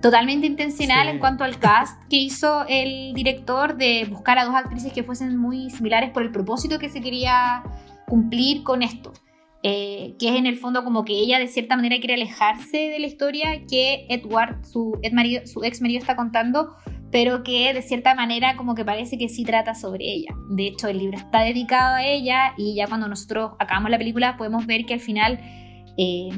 totalmente 0.00 0.46
intencional 0.46 1.08
en 1.08 1.18
cuanto 1.18 1.44
al 1.44 1.58
cast 1.58 1.96
que 2.10 2.16
hizo 2.16 2.66
el 2.68 3.14
director 3.14 3.76
de 3.76 4.06
buscar 4.10 4.38
a 4.38 4.44
dos 4.44 4.54
actrices 4.54 4.92
que 4.92 5.04
fuesen 5.04 5.36
muy 5.36 5.70
similares 5.70 6.10
por 6.10 6.22
el 6.22 6.32
propósito 6.32 6.78
que 6.78 6.88
se 6.88 7.00
quería 7.00 7.62
cumplir 8.06 8.62
con 8.64 8.82
esto. 8.82 9.12
Eh, 9.64 10.16
que 10.18 10.28
es 10.28 10.34
en 10.34 10.46
el 10.46 10.56
fondo 10.56 10.82
como 10.82 11.04
que 11.04 11.12
ella 11.12 11.38
de 11.38 11.46
cierta 11.46 11.76
manera 11.76 11.96
quiere 11.98 12.14
alejarse 12.14 12.76
de 12.76 12.98
la 12.98 13.06
historia 13.06 13.62
que 13.70 14.06
Edward, 14.08 14.64
su, 14.64 14.98
su 15.44 15.62
ex 15.62 15.80
marido, 15.80 16.00
está 16.00 16.16
contando, 16.16 16.74
pero 17.12 17.44
que 17.44 17.74
de 17.74 17.82
cierta 17.82 18.14
manera 18.14 18.56
como 18.56 18.74
que 18.74 18.84
parece 18.84 19.18
que 19.18 19.28
sí 19.28 19.44
trata 19.44 19.74
sobre 19.74 20.06
ella. 20.06 20.34
De 20.48 20.66
hecho, 20.66 20.88
el 20.88 20.98
libro 20.98 21.18
está 21.18 21.42
dedicado 21.42 21.96
a 21.96 22.04
ella 22.04 22.54
y 22.56 22.74
ya 22.74 22.86
cuando 22.88 23.06
nosotros 23.06 23.52
acabamos 23.58 23.90
la 23.90 23.98
película 23.98 24.36
podemos 24.38 24.66
ver 24.66 24.86
que 24.86 24.94
al 24.94 25.00
final, 25.00 25.38
eh, 25.98 26.30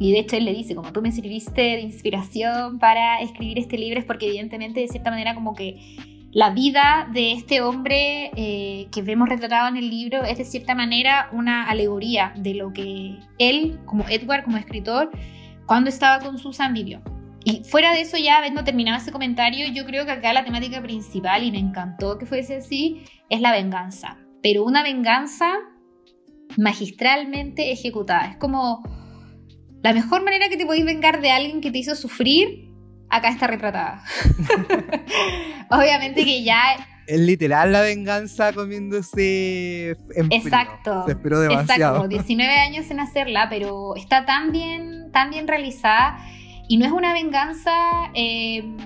y 0.00 0.12
de 0.12 0.18
hecho 0.18 0.36
él 0.36 0.44
le 0.44 0.52
dice, 0.52 0.74
como 0.74 0.92
tú 0.92 1.00
me 1.00 1.12
sirviste 1.12 1.62
de 1.62 1.80
inspiración 1.80 2.80
para 2.80 3.20
escribir 3.20 3.60
este 3.60 3.78
libro, 3.78 4.00
es 4.00 4.04
porque 4.04 4.26
evidentemente 4.26 4.80
de 4.80 4.88
cierta 4.88 5.10
manera 5.10 5.32
como 5.36 5.54
que 5.54 5.78
la 6.32 6.50
vida 6.50 7.08
de 7.12 7.30
este 7.30 7.62
hombre 7.62 8.32
eh, 8.34 8.88
que 8.90 9.02
vemos 9.02 9.28
retratado 9.28 9.68
en 9.68 9.76
el 9.76 9.88
libro 9.88 10.24
es 10.24 10.38
de 10.38 10.44
cierta 10.44 10.74
manera 10.74 11.28
una 11.30 11.68
alegoría 11.70 12.34
de 12.36 12.54
lo 12.54 12.72
que 12.72 13.20
él, 13.38 13.78
como 13.84 14.04
Edward, 14.08 14.42
como 14.42 14.56
escritor, 14.56 15.12
cuando 15.66 15.88
estaba 15.88 16.18
con 16.18 16.36
Susan 16.38 16.74
vivió. 16.74 17.00
Y 17.44 17.62
fuera 17.64 17.92
de 17.92 18.00
eso, 18.00 18.16
ya 18.16 18.38
habiendo 18.38 18.64
terminado 18.64 18.96
ese 18.96 19.12
comentario, 19.12 19.68
yo 19.68 19.84
creo 19.84 20.06
que 20.06 20.12
acá 20.12 20.32
la 20.32 20.44
temática 20.44 20.82
principal, 20.82 21.42
y 21.42 21.52
me 21.52 21.58
encantó 21.58 22.18
que 22.18 22.24
fuese 22.24 22.56
así, 22.56 23.04
es 23.28 23.40
la 23.42 23.52
venganza. 23.52 24.16
Pero 24.42 24.64
una 24.64 24.82
venganza 24.82 25.52
magistralmente 26.56 27.70
ejecutada. 27.70 28.30
Es 28.30 28.36
como 28.36 28.82
la 29.82 29.92
mejor 29.92 30.24
manera 30.24 30.48
que 30.48 30.56
te 30.56 30.64
podéis 30.64 30.86
vengar 30.86 31.20
de 31.20 31.30
alguien 31.30 31.60
que 31.60 31.70
te 31.70 31.78
hizo 31.78 31.94
sufrir, 31.94 32.70
acá 33.10 33.28
está 33.28 33.46
retratada. 33.46 34.02
Obviamente 35.70 36.24
que 36.24 36.42
ya... 36.42 36.58
Es 37.06 37.20
literal 37.20 37.72
la 37.72 37.82
venganza 37.82 38.54
comiéndose 38.54 39.90
en 40.16 40.32
Exacto. 40.32 41.04
Se 41.04 41.12
esperó 41.12 41.40
demasiado. 41.40 41.96
Exacto, 41.96 42.08
19 42.08 42.58
años 42.58 42.90
en 42.90 43.00
hacerla, 43.00 43.48
pero 43.50 43.94
está 43.94 44.24
tan 44.24 44.52
bien, 44.52 45.12
tan 45.12 45.28
bien 45.28 45.46
realizada 45.46 46.16
y 46.68 46.76
no 46.76 46.86
es 46.86 46.92
una 46.92 47.12
venganza 47.12 47.72
em, 48.14 48.76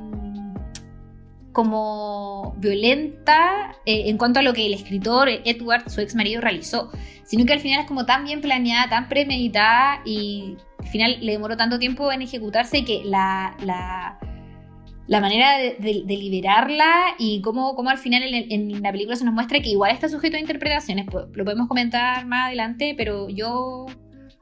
como 1.53 2.55
violenta 2.59 3.75
eh, 3.87 4.05
en 4.07 4.19
cuanto 4.19 4.41
a 4.41 4.43
lo 4.43 4.53
que 4.53 4.67
el 4.67 4.75
escritor 4.75 5.29
Edward, 5.29 5.89
su 5.91 6.01
ex 6.01 6.15
marido, 6.15 6.41
realizó, 6.41 6.91
sino 7.25 7.45
que 7.45 7.53
al 7.53 7.61
final 7.61 7.81
es 7.81 7.87
como 7.87 8.07
tan 8.07 8.25
bien 8.25 8.41
planeada, 8.41 8.89
tan 8.89 9.09
premeditada 9.09 10.01
y 10.05 10.57
al 10.79 10.87
final 10.87 11.17
le 11.21 11.33
demoró 11.33 11.57
tanto 11.57 11.79
tiempo 11.79 12.11
en 12.13 12.23
ejecutarse 12.23 12.85
que 12.85 13.03
la, 13.05 13.57
la, 13.61 15.21
manera 15.21 15.59
de, 15.59 16.05
liberarla 16.07 17.15
y 17.19 17.41
cómo, 17.43 17.75
cómo 17.75 17.91
al 17.91 17.99
final 17.99 18.23
en, 18.23 18.53
en, 18.53 18.83
la 18.83 18.93
película 18.93 19.17
se 19.17 19.25
nos 19.25 19.35
muestra 19.35 19.61
que 19.61 19.71
igual 19.71 19.93
está 19.93 20.09
sujeto 20.09 20.37
a 20.37 20.41
interpretaciones, 20.41 21.07
pues, 21.11 21.27
lo 21.33 21.45
podemos 21.45 21.69
comentar 21.69 22.27
más 22.27 22.47
adelante, 22.47 22.95
pero 22.97 23.29
yo 23.29 23.87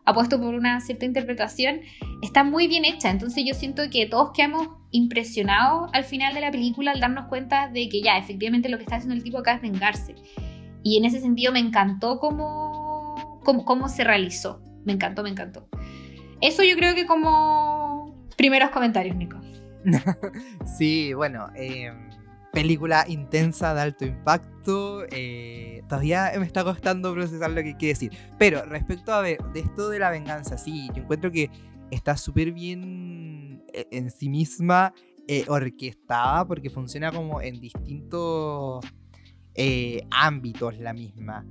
apuesto 0.06 0.40
por 0.40 0.54
una 0.54 0.80
cierta 0.80 1.04
interpretación, 1.04 1.80
está 2.22 2.44
muy 2.44 2.68
bien 2.68 2.84
hecha. 2.84 3.10
Entonces 3.10 3.44
yo 3.46 3.54
siento 3.54 3.82
que 3.90 4.06
todos 4.06 4.30
quedamos 4.32 4.68
impresionados 4.92 5.90
al 5.92 6.04
final 6.04 6.32
de 6.32 6.40
la 6.40 6.50
película 6.50 6.92
al 6.92 7.00
darnos 7.00 7.26
cuenta 7.26 7.68
de 7.68 7.88
que 7.88 8.00
ya, 8.00 8.16
efectivamente 8.16 8.68
lo 8.68 8.78
que 8.78 8.84
está 8.84 8.96
haciendo 8.96 9.14
el 9.14 9.22
tipo 9.22 9.38
acá 9.38 9.54
es 9.54 9.60
vengarse. 9.60 10.14
Y 10.82 10.96
en 10.96 11.04
ese 11.04 11.20
sentido 11.20 11.52
me 11.52 11.58
encantó 11.58 12.20
cómo, 12.20 13.40
cómo, 13.44 13.88
se 13.88 14.04
realizó. 14.04 14.62
Me 14.84 14.92
encantó, 14.92 15.24
me 15.24 15.30
encantó. 15.30 15.68
Eso 16.40 16.62
yo 16.62 16.76
creo 16.76 16.94
que 16.94 17.06
como 17.06 18.14
primeros 18.36 18.70
comentarios, 18.70 19.16
Nico. 19.16 19.40
sí, 20.78 21.12
bueno, 21.14 21.48
eh, 21.56 21.92
película 22.56 23.04
intensa 23.06 23.74
de 23.74 23.82
alto 23.82 24.06
impacto. 24.06 25.04
Eh, 25.10 25.82
todavía 25.90 26.32
me 26.38 26.46
está 26.46 26.64
costando 26.64 27.12
procesar 27.12 27.50
lo 27.50 27.62
que 27.62 27.76
quiere 27.76 27.92
decir. 27.92 28.12
Pero 28.38 28.64
respecto 28.64 29.12
a 29.12 29.20
ver, 29.20 29.38
de 29.52 29.60
esto 29.60 29.90
de 29.90 29.98
la 29.98 30.08
venganza, 30.08 30.56
sí, 30.56 30.88
yo 30.94 31.02
encuentro 31.02 31.30
que 31.30 31.50
está 31.90 32.16
súper 32.16 32.52
bien 32.52 33.62
eh, 33.74 33.86
en 33.90 34.10
sí 34.10 34.30
misma 34.30 34.94
eh, 35.28 35.44
orquestada 35.48 36.46
porque 36.46 36.70
funciona 36.70 37.12
como 37.12 37.42
en 37.42 37.60
distintos 37.60 38.84
ámbitos 40.10 40.78
la 40.78 40.94
misma. 40.94 41.44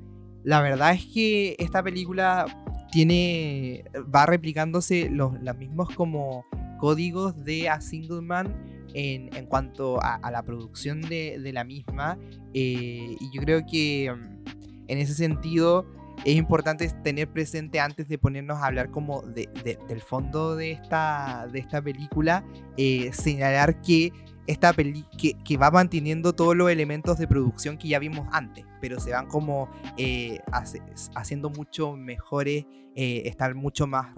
La 0.43 0.61
verdad 0.61 0.93
es 0.93 1.05
que 1.05 1.55
esta 1.59 1.83
película 1.83 2.45
tiene 2.91 3.83
va 4.13 4.25
replicándose 4.25 5.09
los, 5.09 5.33
mismos 5.57 5.89
como 5.95 6.45
códigos 6.79 7.43
de 7.43 7.69
A 7.69 7.81
Single 7.81 8.21
Man 8.21 8.74
en, 8.95 9.45
cuanto 9.47 9.99
a, 10.01 10.31
la 10.31 10.41
producción 10.43 11.01
de, 11.01 11.51
la 11.53 11.63
misma. 11.63 12.17
Eh, 12.53 13.15
y 13.19 13.31
yo 13.33 13.41
creo 13.41 13.65
que 13.69 14.11
mm, 14.11 14.43
en 14.87 14.97
ese 14.97 15.13
sentido 15.13 15.85
es 16.23 16.35
importante 16.35 16.89
tener 17.03 17.27
presente 17.29 17.79
antes 17.79 18.07
de 18.07 18.17
ponernos 18.17 18.59
a 18.59 18.67
hablar 18.67 18.89
como 18.89 19.21
del 19.23 20.01
fondo 20.01 20.55
de 20.55 20.71
esta, 20.71 21.47
de 21.51 21.59
esta 21.59 21.81
película, 21.81 22.45
eh, 22.77 23.11
señalar 23.11 23.81
que 23.81 24.13
esta 24.47 24.73
peli 24.73 25.05
que, 25.17 25.57
va 25.57 25.71
manteniendo 25.71 26.33
todos 26.33 26.55
los 26.55 26.69
elementos 26.69 27.17
de 27.17 27.27
producción 27.27 27.77
que 27.77 27.87
ya 27.87 27.99
vimos 27.99 28.27
antes, 28.31 28.65
pero 28.81 28.99
se 28.99 29.11
van 29.11 29.27
como 29.27 29.69
eh, 29.97 30.39
haciendo 31.15 31.49
mucho 31.49 31.95
mejores, 31.95 32.65
eh, 32.95 33.23
estar 33.25 33.55
mucho 33.55 33.87
más 33.87 34.15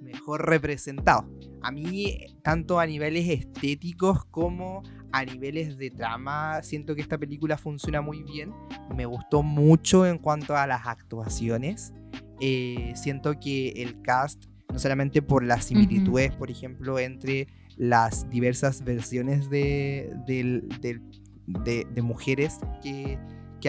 mejor 0.00 0.46
representados. 0.48 1.26
A 1.62 1.70
mí, 1.70 2.26
tanto 2.42 2.80
a 2.80 2.86
niveles 2.86 3.28
estéticos 3.28 4.24
como 4.26 4.82
a 5.12 5.24
niveles 5.24 5.76
de 5.76 5.90
trama, 5.90 6.62
siento 6.62 6.94
que 6.94 7.02
esta 7.02 7.18
película 7.18 7.58
funciona 7.58 8.00
muy 8.00 8.22
bien. 8.22 8.52
Me 8.94 9.06
gustó 9.06 9.42
mucho 9.42 10.06
en 10.06 10.18
cuanto 10.18 10.56
a 10.56 10.66
las 10.66 10.86
actuaciones. 10.86 11.92
Eh, 12.40 12.92
siento 12.96 13.38
que 13.38 13.70
el 13.76 14.00
cast, 14.02 14.44
no 14.72 14.78
solamente 14.78 15.20
por 15.20 15.44
las 15.44 15.66
similitudes, 15.66 16.32
por 16.32 16.50
ejemplo, 16.50 16.98
entre 16.98 17.48
las 17.80 18.28
diversas 18.28 18.84
versiones 18.84 19.48
de, 19.48 20.12
de, 20.26 22.02
mujeres 22.02 22.58
que, 22.82 23.18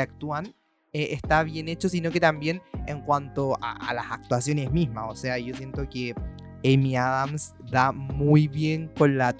actúan, 0.02 0.48
eh, 0.92 1.08
está 1.12 1.44
bien 1.44 1.70
hecho, 1.70 1.88
sino 1.88 2.12
que 2.12 2.20
también 2.20 2.62
en 2.88 3.00
cuanto 3.00 3.58
a, 3.62 3.94
las 3.94 4.12
actuaciones 4.12 4.70
mismas. 4.70 5.06
O 5.08 5.16
sea, 5.16 5.38
yo 5.38 5.56
siento 5.56 5.88
que 5.90 6.14
Amy 6.66 6.98
Adams 6.98 7.56
da 7.72 7.94
muy 7.94 8.50
bien 8.50 8.92
con, 8.98 9.18
la 9.18 9.34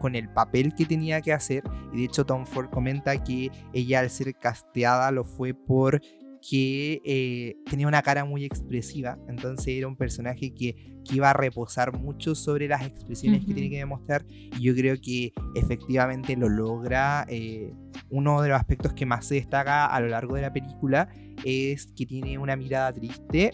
con 0.00 0.14
el 0.14 0.30
papel 0.30 0.74
que 0.74 0.86
tenía 0.86 1.20
que 1.20 1.34
hacer. 1.34 1.62
Y 1.92 1.98
de 1.98 2.04
hecho 2.04 2.24
Tom 2.24 2.46
Ford 2.46 2.70
comenta 2.70 3.22
que 3.22 3.50
ella 3.74 4.00
al 4.00 4.08
ser 4.08 4.34
casteada 4.34 5.10
lo 5.10 5.24
fue 5.24 5.52
por 5.52 6.00
que 6.48 7.00
eh, 7.04 7.56
tenía 7.70 7.88
una 7.88 8.02
cara 8.02 8.24
muy 8.24 8.44
expresiva, 8.44 9.18
entonces 9.28 9.68
era 9.68 9.88
un 9.88 9.96
personaje 9.96 10.54
que, 10.54 10.92
iba 11.12 11.28
a 11.28 11.34
reposar 11.34 11.92
mucho 11.92 12.34
sobre 12.34 12.66
las 12.66 12.80
expresiones 12.80 13.44
que 13.44 13.52
tiene 13.52 13.68
que 13.68 13.76
demostrar 13.76 14.24
y 14.30 14.62
yo 14.62 14.74
creo 14.74 14.96
que 14.98 15.34
efectivamente 15.54 16.34
lo 16.34 16.48
logra. 16.48 17.26
Eh, 17.28 17.74
uno 18.08 18.40
de 18.40 18.48
los 18.48 18.58
aspectos 18.58 18.94
que 18.94 19.04
más 19.04 19.26
se 19.26 19.34
destaca 19.34 19.84
a 19.84 20.00
lo 20.00 20.08
largo 20.08 20.36
de 20.36 20.40
la 20.40 20.50
película 20.50 21.10
es 21.44 21.88
que 21.94 22.06
tiene 22.06 22.38
una 22.38 22.56
mirada 22.56 22.90
triste 22.90 23.50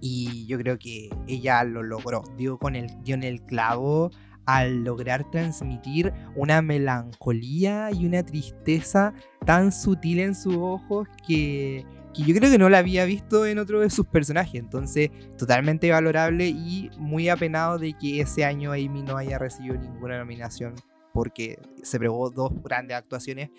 y 0.00 0.44
yo 0.46 0.58
creo 0.58 0.76
que 0.76 1.08
ella 1.28 1.62
lo 1.62 1.84
logró, 1.84 2.24
dio, 2.36 2.58
con 2.58 2.74
el, 2.74 2.88
dio 3.04 3.14
en 3.14 3.22
el 3.22 3.42
clavo 3.42 4.10
al 4.46 4.84
lograr 4.84 5.30
transmitir 5.30 6.12
una 6.34 6.62
melancolía 6.62 7.90
y 7.92 8.06
una 8.06 8.22
tristeza 8.22 9.14
tan 9.46 9.72
sutil 9.72 10.20
en 10.20 10.34
sus 10.34 10.56
ojos 10.56 11.08
que, 11.26 11.84
que 12.14 12.22
yo 12.22 12.34
creo 12.34 12.50
que 12.50 12.58
no 12.58 12.68
la 12.68 12.78
había 12.78 13.04
visto 13.04 13.46
en 13.46 13.58
otro 13.58 13.80
de 13.80 13.90
sus 13.90 14.06
personajes. 14.06 14.54
Entonces, 14.54 15.10
totalmente 15.36 15.90
valorable 15.90 16.48
y 16.48 16.90
muy 16.98 17.28
apenado 17.28 17.78
de 17.78 17.94
que 17.94 18.20
ese 18.20 18.44
año 18.44 18.72
Amy 18.72 19.02
no 19.02 19.16
haya 19.16 19.38
recibido 19.38 19.76
ninguna 19.76 20.18
nominación 20.18 20.74
porque 21.12 21.58
se 21.82 21.98
probó 21.98 22.30
dos 22.30 22.52
grandes 22.62 22.96
actuaciones, 22.96 23.50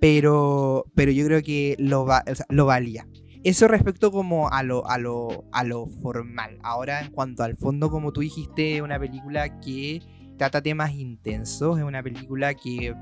pero, 0.00 0.84
pero 0.94 1.12
yo 1.12 1.24
creo 1.26 1.42
que 1.42 1.76
lo, 1.78 2.06
lo 2.48 2.66
valía. 2.66 3.06
Eso 3.44 3.68
respecto 3.68 4.10
como 4.10 4.48
a 4.48 4.62
lo, 4.62 4.88
a, 4.88 4.96
lo, 4.96 5.44
a 5.52 5.64
lo 5.64 5.86
formal. 5.86 6.58
Ahora, 6.62 7.02
en 7.02 7.10
cuanto 7.10 7.42
al 7.42 7.58
fondo, 7.58 7.90
como 7.90 8.10
tú 8.10 8.22
dijiste, 8.22 8.80
una 8.80 8.98
película 8.98 9.60
que 9.60 10.00
trata 10.36 10.62
temas 10.62 10.92
intensos, 10.92 11.78
es 11.78 11.84
una 11.84 12.02
película 12.02 12.54
que 12.54 12.94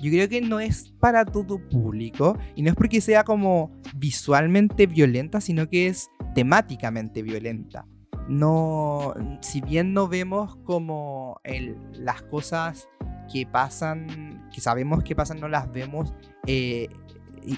yo 0.00 0.10
creo 0.10 0.28
que 0.28 0.40
no 0.40 0.60
es 0.60 0.94
para 0.98 1.24
todo 1.26 1.58
público 1.68 2.38
y 2.54 2.62
no 2.62 2.70
es 2.70 2.74
porque 2.74 3.00
sea 3.02 3.22
como 3.22 3.70
visualmente 3.94 4.86
violenta, 4.86 5.40
sino 5.40 5.68
que 5.68 5.88
es 5.88 6.08
temáticamente 6.34 7.22
violenta. 7.22 7.86
No, 8.26 9.14
si 9.42 9.60
bien 9.60 9.92
no 9.92 10.08
vemos 10.08 10.56
como 10.64 11.40
el, 11.44 11.76
las 11.92 12.22
cosas 12.22 12.88
que 13.30 13.46
pasan, 13.46 14.48
que 14.54 14.60
sabemos 14.60 15.04
que 15.04 15.14
pasan, 15.14 15.38
no 15.38 15.48
las 15.48 15.70
vemos 15.70 16.14
eh, 16.46 16.88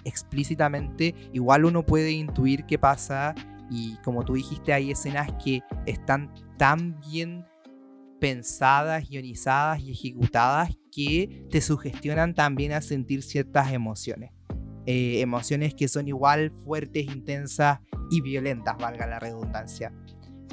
explícitamente, 0.04 1.14
igual 1.32 1.64
uno 1.64 1.84
puede 1.84 2.10
intuir 2.10 2.64
qué 2.64 2.78
pasa 2.78 3.34
y 3.70 3.96
como 4.04 4.24
tú 4.24 4.34
dijiste, 4.34 4.72
hay 4.72 4.90
escenas 4.90 5.30
que 5.42 5.62
están 5.86 6.32
tan 6.58 6.98
bien 7.00 7.44
pensadas, 8.22 9.10
ionizadas 9.10 9.80
y 9.80 9.90
ejecutadas 9.90 10.70
que 10.92 11.44
te 11.50 11.60
sugestionan 11.60 12.36
también 12.36 12.70
a 12.70 12.80
sentir 12.80 13.20
ciertas 13.24 13.72
emociones. 13.72 14.30
Eh, 14.86 15.20
emociones 15.20 15.74
que 15.74 15.88
son 15.88 16.06
igual 16.06 16.52
fuertes, 16.64 17.04
intensas 17.06 17.80
y 18.12 18.20
violentas, 18.20 18.76
valga 18.78 19.08
la 19.08 19.18
redundancia. 19.18 19.92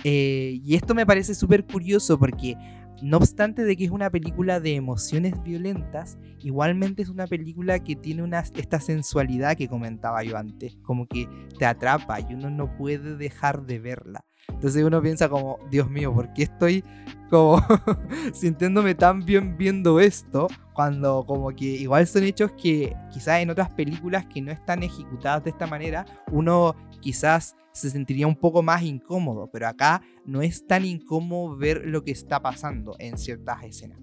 Eh, 0.03 0.59
y 0.63 0.73
esto 0.73 0.95
me 0.95 1.05
parece 1.05 1.35
súper 1.35 1.63
curioso 1.63 2.17
porque 2.17 2.55
no 3.03 3.17
obstante 3.17 3.63
de 3.63 3.77
que 3.77 3.85
es 3.85 3.91
una 3.91 4.09
película 4.09 4.59
de 4.59 4.73
emociones 4.73 5.35
violentas, 5.43 6.17
igualmente 6.39 7.03
es 7.03 7.09
una 7.09 7.27
película 7.27 7.83
que 7.83 7.95
tiene 7.95 8.23
una, 8.23 8.39
esta 8.39 8.79
sensualidad 8.79 9.55
que 9.55 9.67
comentaba 9.67 10.23
yo 10.23 10.37
antes, 10.37 10.75
como 10.81 11.05
que 11.05 11.29
te 11.59 11.67
atrapa 11.67 12.19
y 12.19 12.33
uno 12.33 12.49
no 12.49 12.75
puede 12.77 13.15
dejar 13.15 13.67
de 13.67 13.77
verla. 13.77 14.25
Entonces 14.49 14.83
uno 14.83 15.01
piensa 15.01 15.29
como, 15.29 15.59
Dios 15.69 15.89
mío, 15.89 16.13
¿por 16.13 16.33
qué 16.33 16.43
estoy 16.43 16.83
como 17.29 17.61
sintiéndome 18.33 18.95
tan 18.95 19.25
bien 19.25 19.57
viendo 19.57 19.99
esto? 19.99 20.47
Cuando 20.73 21.25
como 21.25 21.49
que 21.49 21.65
igual 21.65 22.07
son 22.07 22.23
hechos 22.23 22.51
que 22.53 22.95
quizás 23.11 23.41
en 23.41 23.49
otras 23.49 23.69
películas 23.71 24.25
que 24.25 24.41
no 24.41 24.51
están 24.51 24.83
ejecutadas 24.83 25.43
de 25.43 25.49
esta 25.49 25.67
manera, 25.67 26.05
uno 26.31 26.75
quizás 27.01 27.55
se 27.71 27.89
sentiría 27.89 28.27
un 28.27 28.35
poco 28.35 28.61
más 28.61 28.83
incómodo, 28.83 29.49
pero 29.51 29.67
acá 29.67 30.01
no 30.25 30.41
es 30.41 30.65
tan 30.67 30.85
incómodo 30.85 31.55
ver 31.55 31.83
lo 31.85 32.03
que 32.03 32.11
está 32.11 32.41
pasando 32.41 32.95
en 32.99 33.17
ciertas 33.17 33.63
escenas. 33.63 33.99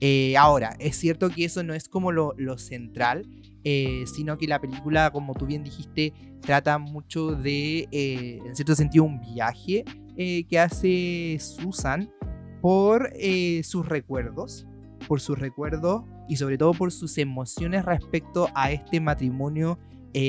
Eh, 0.00 0.36
ahora, 0.36 0.76
es 0.78 0.96
cierto 0.96 1.30
que 1.30 1.44
eso 1.44 1.62
no 1.62 1.72
es 1.72 1.88
como 1.88 2.12
lo, 2.12 2.34
central, 2.58 3.26
eh, 3.68 4.04
sino 4.06 4.38
que 4.38 4.46
la 4.46 4.60
película, 4.60 5.10
como 5.10 5.34
tú 5.34 5.44
bien 5.44 5.64
dijiste, 5.64 6.12
trata 6.40 6.78
mucho 6.78 7.32
de, 7.32 7.88
eh, 7.90 8.38
en 8.46 8.54
cierto 8.54 8.76
sentido, 8.76 9.02
un 9.02 9.20
viaje 9.20 9.84
que 10.16 10.58
hace 10.58 11.36
Susan 11.40 12.08
por 12.62 13.10
sus 13.64 13.86
recuerdos, 13.86 14.68
por 15.08 15.20
sus 15.20 15.36
recuerdos 15.36 16.04
y 16.28 16.36
sobre 16.36 16.56
todo 16.56 16.74
por 16.74 16.92
sus 16.92 17.18
emociones 17.18 17.84
respecto 17.84 18.48
a 18.54 18.70
este 18.70 19.00
matrimonio 19.00 19.80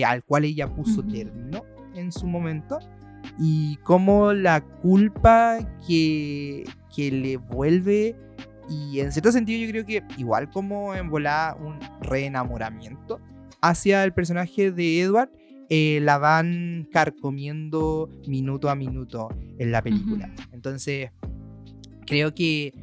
al 0.03 0.23
cual 0.25 0.43
ella 0.43 0.67
puso 0.67 1.03
término 1.03 1.63
en 1.93 2.11
su 2.11 2.25
momento 2.25 2.79
y 3.39 3.75
cómo 3.83 4.33
la 4.33 4.61
culpa 4.61 5.59
que, 5.87 6.65
que 6.93 7.11
le 7.11 7.37
vuelve 7.37 8.15
y 8.69 8.99
en 8.99 9.11
cierto 9.11 9.31
sentido 9.31 9.65
yo 9.65 9.71
creo 9.71 9.85
que 9.85 10.03
igual 10.17 10.49
como 10.49 10.93
en 10.93 11.09
volar 11.09 11.57
un 11.61 11.79
reenamoramiento 12.01 13.19
hacia 13.61 14.03
el 14.03 14.13
personaje 14.13 14.71
de 14.71 15.01
Edward, 15.01 15.29
eh, 15.69 15.99
la 16.01 16.17
van 16.17 16.87
carcomiendo 16.91 18.09
minuto 18.27 18.69
a 18.69 18.75
minuto 18.75 19.29
en 19.57 19.71
la 19.71 19.81
película. 19.81 20.33
Entonces, 20.53 21.11
creo 22.05 22.33
que 22.33 22.73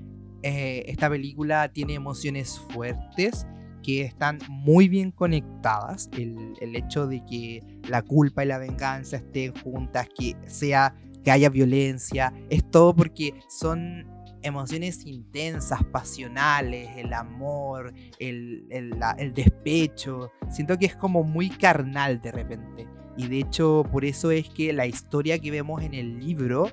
eh, 0.43 0.85
esta 0.87 1.09
película 1.09 1.70
tiene 1.72 1.95
emociones 1.95 2.61
fuertes 2.72 3.47
que 3.82 4.03
están 4.03 4.39
muy 4.49 4.89
bien 4.89 5.11
conectadas. 5.11 6.11
El, 6.12 6.55
el, 6.61 6.76
hecho 6.76 7.07
de 7.07 7.24
que 7.24 7.62
la 7.89 8.03
culpa 8.03 8.45
y 8.45 8.49
la 8.49 8.59
venganza 8.59 9.16
estén 9.16 9.55
juntas, 9.55 10.09
que 10.18 10.37
sea 10.47 10.95
que 11.22 11.30
haya 11.30 11.49
violencia, 11.49 12.35
es 12.51 12.70
todo 12.70 12.95
porque 12.95 13.32
son 13.49 14.07
emociones 14.45 15.05
intensas, 15.07 15.82
pasionales, 15.84 16.90
el 16.97 17.12
amor, 17.12 17.92
el, 18.18 18.66
el, 18.70 19.34
despecho. 19.34 20.30
Siento 20.51 20.78
que 20.78 20.86
es 20.86 20.97
como 20.97 21.24
muy 21.24 21.49
carnal 21.51 22.20
de 22.20 22.32
repente. 22.32 22.88
Y 23.16 23.28
de 23.28 23.40
hecho 23.40 23.84
por 23.90 24.05
eso 24.05 24.30
es 24.30 24.49
que 24.49 24.72
la 24.72 24.86
historia 24.86 25.38
que 25.38 25.51
vemos 25.51 25.82
en 25.82 25.95
el 25.95 26.20
libro 26.20 26.68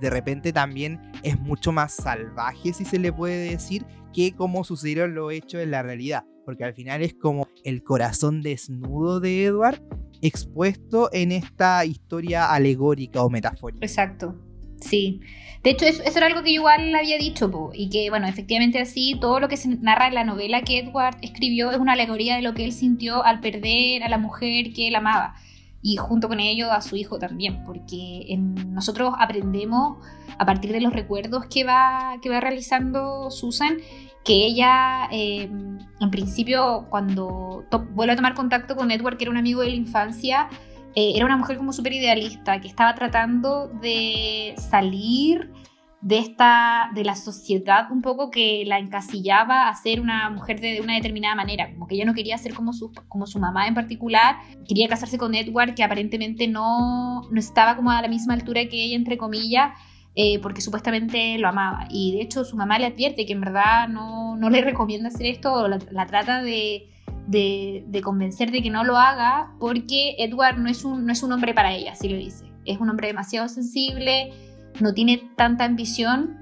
de 0.00 0.10
repente 0.10 0.52
también 0.52 1.00
es 1.22 1.38
mucho 1.38 1.70
más 1.70 1.94
salvaje, 1.94 2.72
si 2.72 2.84
se 2.84 2.98
le 2.98 3.12
puede 3.12 3.50
decir, 3.50 3.86
que 4.12 4.32
como 4.32 4.64
sucedieron 4.64 5.14
los 5.14 5.32
hechos 5.32 5.62
en 5.62 5.70
la 5.70 5.82
realidad. 5.82 6.24
Porque 6.44 6.64
al 6.64 6.74
final 6.74 7.02
es 7.02 7.14
como 7.14 7.46
el 7.62 7.84
corazón 7.84 8.42
desnudo 8.42 9.20
de 9.20 9.44
Edward 9.44 9.80
expuesto 10.22 11.08
en 11.12 11.32
esta 11.32 11.84
historia 11.84 12.52
alegórica 12.52 13.22
o 13.22 13.30
metafórica. 13.30 13.84
Exacto. 13.84 14.51
Sí. 14.82 15.20
De 15.62 15.70
hecho, 15.70 15.86
eso, 15.86 16.02
era 16.04 16.26
algo 16.26 16.42
que 16.42 16.52
yo 16.52 16.60
igual 16.60 16.92
había 16.94 17.18
dicho, 17.18 17.70
y 17.72 17.88
que, 17.88 18.10
bueno, 18.10 18.26
efectivamente 18.26 18.80
así, 18.80 19.16
todo 19.20 19.38
lo 19.38 19.48
que 19.48 19.56
se 19.56 19.68
narra 19.68 20.08
en 20.08 20.14
la 20.14 20.24
novela 20.24 20.62
que 20.62 20.80
Edward 20.80 21.18
escribió 21.22 21.70
es 21.70 21.78
una 21.78 21.92
alegoría 21.92 22.34
de 22.34 22.42
lo 22.42 22.52
que 22.52 22.64
él 22.64 22.72
sintió 22.72 23.24
al 23.24 23.40
perder 23.40 24.02
a 24.02 24.08
la 24.08 24.18
mujer 24.18 24.72
que 24.72 24.88
él 24.88 24.96
amaba, 24.96 25.36
y 25.80 25.96
junto 25.96 26.28
con 26.28 26.40
ello 26.40 26.72
a 26.72 26.80
su 26.80 26.96
hijo 26.96 27.20
también, 27.20 27.62
porque 27.64 28.26
en, 28.28 28.74
nosotros 28.74 29.14
aprendemos 29.20 30.04
a 30.36 30.44
partir 30.44 30.72
de 30.72 30.80
los 30.80 30.92
recuerdos 30.92 31.46
que 31.46 31.62
va, 31.62 32.16
que 32.20 32.28
va 32.28 32.40
realizando 32.40 33.30
Susan, 33.30 33.76
que 34.24 34.34
ella, 34.34 35.08
eh, 35.12 35.48
en 36.00 36.10
principio, 36.10 36.86
cuando 36.90 37.64
vuelve 37.94 38.14
a 38.14 38.16
tomar 38.16 38.34
contacto 38.34 38.74
con 38.74 38.90
Edward, 38.90 39.16
que 39.16 39.24
era 39.24 39.30
un 39.30 39.36
amigo 39.36 39.60
de 39.60 39.70
la 39.70 39.76
infancia, 39.76 40.48
eh, 40.94 41.12
era 41.14 41.24
una 41.24 41.36
mujer 41.36 41.56
como 41.56 41.72
súper 41.72 41.94
idealista, 41.94 42.60
que 42.60 42.68
estaba 42.68 42.94
tratando 42.94 43.68
de 43.68 44.54
salir 44.58 45.50
de 46.02 46.18
esta, 46.18 46.90
de 46.94 47.04
la 47.04 47.14
sociedad 47.14 47.90
un 47.90 48.02
poco 48.02 48.30
que 48.30 48.64
la 48.66 48.78
encasillaba 48.78 49.68
a 49.68 49.74
ser 49.74 50.00
una 50.00 50.28
mujer 50.30 50.60
de, 50.60 50.80
una 50.80 50.94
determinada 50.94 51.36
manera, 51.36 51.72
como 51.72 51.86
que 51.86 51.94
ella 51.94 52.04
no 52.04 52.12
quería 52.12 52.36
ser 52.36 52.54
como 52.54 52.72
su, 52.72 52.92
como 53.08 53.26
su 53.26 53.38
mamá 53.38 53.68
en 53.68 53.74
particular, 53.74 54.36
quería 54.66 54.88
casarse 54.88 55.16
con 55.16 55.34
Edward, 55.34 55.74
que 55.74 55.84
aparentemente 55.84 56.48
no, 56.48 57.22
no 57.30 57.38
estaba 57.38 57.76
como 57.76 57.90
a 57.92 58.02
la 58.02 58.08
misma 58.08 58.34
altura 58.34 58.66
que 58.68 58.84
ella, 58.84 58.96
entre 58.96 59.16
comillas, 59.16 59.78
eh, 60.14 60.40
porque 60.40 60.60
supuestamente 60.60 61.38
lo 61.38 61.48
amaba. 61.48 61.86
Y 61.88 62.12
de 62.12 62.22
hecho 62.22 62.44
su 62.44 62.56
mamá 62.56 62.78
le 62.78 62.86
advierte 62.86 63.24
que 63.24 63.32
en 63.32 63.40
verdad 63.40 63.88
no, 63.88 64.36
no 64.36 64.50
le 64.50 64.60
recomienda 64.60 65.08
hacer 65.08 65.26
esto, 65.26 65.68
la 65.68 66.06
trata 66.06 66.42
de 66.42 66.91
de, 67.26 68.00
convencer 68.02 68.50
de 68.50 68.62
que 68.62 68.70
no 68.70 68.84
lo 68.84 68.96
haga 68.96 69.54
porque 69.58 70.16
Edward 70.18 70.58
no 70.58 70.68
es, 70.68 70.84
un, 70.84 71.06
no 71.06 71.12
es 71.12 71.22
un 71.22 71.32
hombre 71.32 71.54
para 71.54 71.72
ella, 71.72 71.92
así 71.92 72.08
lo 72.08 72.16
dice. 72.16 72.46
Es 72.64 72.78
un 72.78 72.88
hombre 72.88 73.08
demasiado 73.08 73.48
sensible, 73.48 74.32
no 74.80 74.94
tiene 74.94 75.22
tanta 75.36 75.64
ambición 75.64 76.38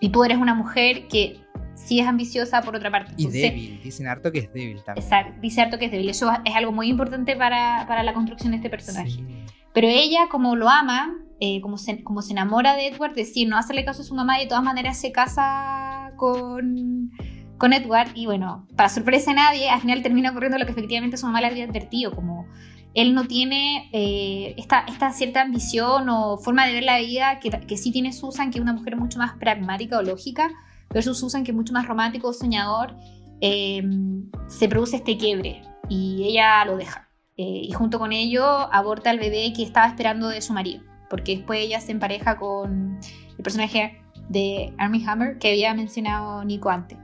y 0.00 0.10
tú 0.10 0.24
eres 0.24 0.38
una 0.38 0.54
mujer 0.54 1.08
que 1.08 1.40
sí 1.74 2.00
es 2.00 2.06
ambiciosa 2.06 2.62
por 2.62 2.76
otra 2.76 2.90
parte. 2.90 3.12
Y 3.16 3.28
débil, 3.28 3.80
dicen 3.82 4.08
harto 4.08 4.32
que 4.32 4.40
es 4.40 4.52
débil 4.52 4.82
también. 4.82 5.04
Exacto, 5.04 5.40
dice 5.40 5.60
harto 5.60 5.78
que 5.78 5.86
es 5.86 5.90
débil. 5.90 6.08
Eso 6.08 6.30
es 6.44 6.54
algo 6.54 6.72
muy 6.72 6.88
importante 6.88 7.36
para, 7.36 7.84
para 7.86 8.02
la 8.02 8.14
construcción 8.14 8.52
de 8.52 8.56
este 8.56 8.70
personaje. 8.70 9.24
Pero 9.72 9.88
ella, 9.88 10.28
como 10.30 10.56
lo 10.56 10.68
ama, 10.68 11.14
eh, 11.38 11.60
como, 11.60 11.76
se, 11.76 12.02
como 12.02 12.22
se 12.22 12.32
enamora 12.32 12.76
de 12.76 12.88
Edward, 12.88 13.14
decir, 13.14 13.46
no 13.48 13.58
hacerle 13.58 13.84
caso 13.84 14.02
a 14.02 14.04
su 14.04 14.14
mamá 14.14 14.38
y 14.38 14.44
de 14.44 14.48
todas 14.48 14.64
maneras 14.64 14.98
se 14.98 15.12
casa 15.12 16.12
con 16.16 17.10
con 17.58 17.72
Edward 17.72 18.10
y 18.14 18.26
bueno, 18.26 18.66
para 18.76 18.88
sorpresa 18.88 19.30
de 19.30 19.36
nadie, 19.36 19.70
al 19.70 19.80
final 19.80 20.02
termina 20.02 20.30
ocurriendo 20.30 20.58
lo 20.58 20.66
que 20.66 20.72
efectivamente 20.72 21.16
su 21.16 21.26
mamá 21.26 21.40
le 21.40 21.48
había 21.48 21.64
advertido, 21.64 22.12
como 22.12 22.46
él 22.94 23.14
no 23.14 23.26
tiene 23.26 23.90
eh, 23.92 24.54
esta, 24.56 24.86
cierta 25.12 25.42
ambición 25.42 26.08
o 26.08 26.38
forma 26.38 26.66
de 26.66 26.72
ver 26.72 26.84
la 26.84 26.98
vida 26.98 27.40
que, 27.40 27.50
que, 27.50 27.76
sí 27.76 27.92
tiene 27.92 28.12
Susan, 28.12 28.50
que 28.50 28.58
es 28.58 28.62
una 28.62 28.72
mujer 28.72 28.96
mucho 28.96 29.18
más 29.18 29.36
pragmática 29.36 29.98
o 29.98 30.02
lógica, 30.02 30.50
versus 30.92 31.18
Susan, 31.18 31.44
que 31.44 31.50
es 31.50 31.56
mucho 31.56 31.74
más 31.74 31.86
romántico 31.86 32.32
soñador, 32.32 32.96
em, 33.40 34.30
se 34.48 34.68
produce 34.68 34.96
este 34.96 35.18
quiebre 35.18 35.60
y 35.90 36.24
ella 36.24 36.64
lo 36.64 36.76
deja. 36.76 37.10
Eh, 37.36 37.62
y 37.64 37.72
junto 37.72 37.98
con 37.98 38.12
ello 38.12 38.46
aborta 38.72 39.10
al 39.10 39.18
bebé 39.18 39.52
que 39.54 39.62
estaba 39.62 39.88
esperando 39.88 40.28
de 40.28 40.40
su 40.40 40.54
marido, 40.54 40.82
porque 41.10 41.36
después 41.36 41.60
ella 41.60 41.80
se 41.80 41.92
empareja 41.92 42.38
con 42.38 42.98
el 43.36 43.42
personaje 43.42 44.00
de 44.30 44.72
Army 44.78 45.04
Hammer 45.06 45.38
que 45.38 45.50
había 45.50 45.74
mencionado 45.74 46.42
Nico 46.44 46.70
antes. 46.70 46.98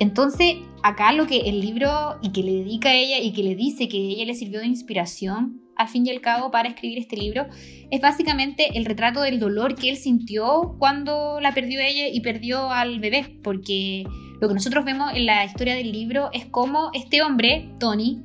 Entonces, 0.00 0.56
acá 0.82 1.12
lo 1.12 1.26
que 1.26 1.40
el 1.40 1.60
libro 1.60 2.18
y 2.22 2.32
que 2.32 2.42
le 2.42 2.52
dedica 2.52 2.88
a 2.88 2.94
ella 2.94 3.18
y 3.20 3.32
que 3.32 3.42
le 3.42 3.54
dice 3.54 3.86
que 3.88 3.98
ella 3.98 4.24
le 4.24 4.34
sirvió 4.34 4.60
de 4.60 4.66
inspiración 4.66 5.60
al 5.76 5.88
fin 5.88 6.06
y 6.06 6.10
al 6.10 6.20
cabo 6.20 6.50
para 6.50 6.68
escribir 6.68 6.98
este 6.98 7.16
libro 7.16 7.46
es 7.90 8.00
básicamente 8.00 8.76
el 8.78 8.86
retrato 8.86 9.20
del 9.20 9.38
dolor 9.38 9.74
que 9.74 9.90
él 9.90 9.96
sintió 9.96 10.74
cuando 10.78 11.38
la 11.40 11.52
perdió 11.52 11.80
ella 11.80 12.08
y 12.08 12.20
perdió 12.20 12.70
al 12.70 12.98
bebé, 12.98 13.38
porque 13.42 14.04
lo 14.40 14.48
que 14.48 14.54
nosotros 14.54 14.86
vemos 14.86 15.12
en 15.14 15.26
la 15.26 15.44
historia 15.44 15.74
del 15.74 15.92
libro 15.92 16.30
es 16.32 16.46
cómo 16.46 16.90
este 16.94 17.22
hombre, 17.22 17.70
Tony, 17.78 18.22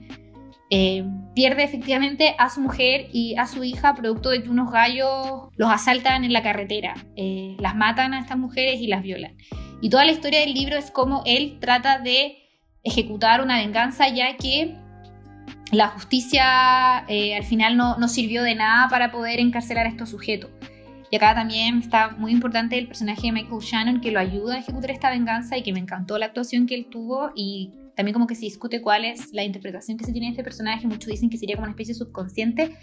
eh, 0.69 1.05
pierde 1.35 1.63
efectivamente 1.63 2.35
a 2.37 2.49
su 2.49 2.61
mujer 2.61 3.07
y 3.11 3.35
a 3.35 3.47
su 3.47 3.63
hija 3.65 3.95
producto 3.95 4.29
de 4.29 4.41
que 4.41 4.49
unos 4.49 4.71
gallos 4.71 5.49
los 5.55 5.69
asaltan 5.69 6.23
en 6.23 6.31
la 6.31 6.41
carretera, 6.41 6.95
eh, 7.17 7.57
las 7.59 7.75
matan 7.75 8.13
a 8.13 8.19
estas 8.19 8.37
mujeres 8.37 8.79
y 8.79 8.87
las 8.87 9.03
violan. 9.03 9.35
Y 9.81 9.89
toda 9.89 10.05
la 10.05 10.11
historia 10.11 10.39
del 10.39 10.53
libro 10.53 10.77
es 10.77 10.91
cómo 10.91 11.23
él 11.25 11.57
trata 11.59 11.99
de 11.99 12.37
ejecutar 12.83 13.41
una 13.41 13.57
venganza 13.57 14.07
ya 14.09 14.37
que 14.37 14.75
la 15.71 15.87
justicia 15.89 17.05
eh, 17.07 17.35
al 17.35 17.43
final 17.43 17.75
no, 17.75 17.97
no, 17.97 18.07
sirvió 18.07 18.43
de 18.43 18.55
nada 18.55 18.87
para 18.89 19.11
poder 19.11 19.39
encarcelar 19.39 19.85
a 19.85 19.89
estos 19.89 20.09
sujetos. 20.09 20.51
Y 21.11 21.15
acá 21.17 21.35
también 21.35 21.79
está 21.79 22.09
muy 22.11 22.31
importante 22.31 22.77
el 22.77 22.87
personaje 22.87 23.23
de 23.23 23.31
Michael 23.31 23.61
Shannon 23.61 24.01
que 24.01 24.11
lo 24.11 24.19
ayuda 24.19 24.55
a 24.55 24.59
ejecutar 24.59 24.91
esta 24.91 25.09
venganza 25.09 25.57
y 25.57 25.63
que 25.63 25.73
me 25.73 25.79
encantó 25.79 26.17
la 26.17 26.27
actuación 26.27 26.65
que 26.67 26.75
él 26.75 26.87
tuvo 26.89 27.31
y 27.35 27.71
también 27.95 28.13
como 28.13 28.27
que 28.27 28.35
se 28.35 28.41
discute 28.41 28.81
cuál 28.81 29.05
es 29.05 29.33
la 29.33 29.43
interpretación 29.43 29.97
que 29.97 30.05
se 30.05 30.11
tiene 30.11 30.27
de 30.27 30.31
este 30.31 30.43
personaje. 30.43 30.87
Muchos 30.87 31.09
dicen 31.09 31.29
que 31.29 31.37
sería 31.37 31.55
como 31.55 31.65
una 31.65 31.71
especie 31.71 31.93
subconsciente, 31.93 32.75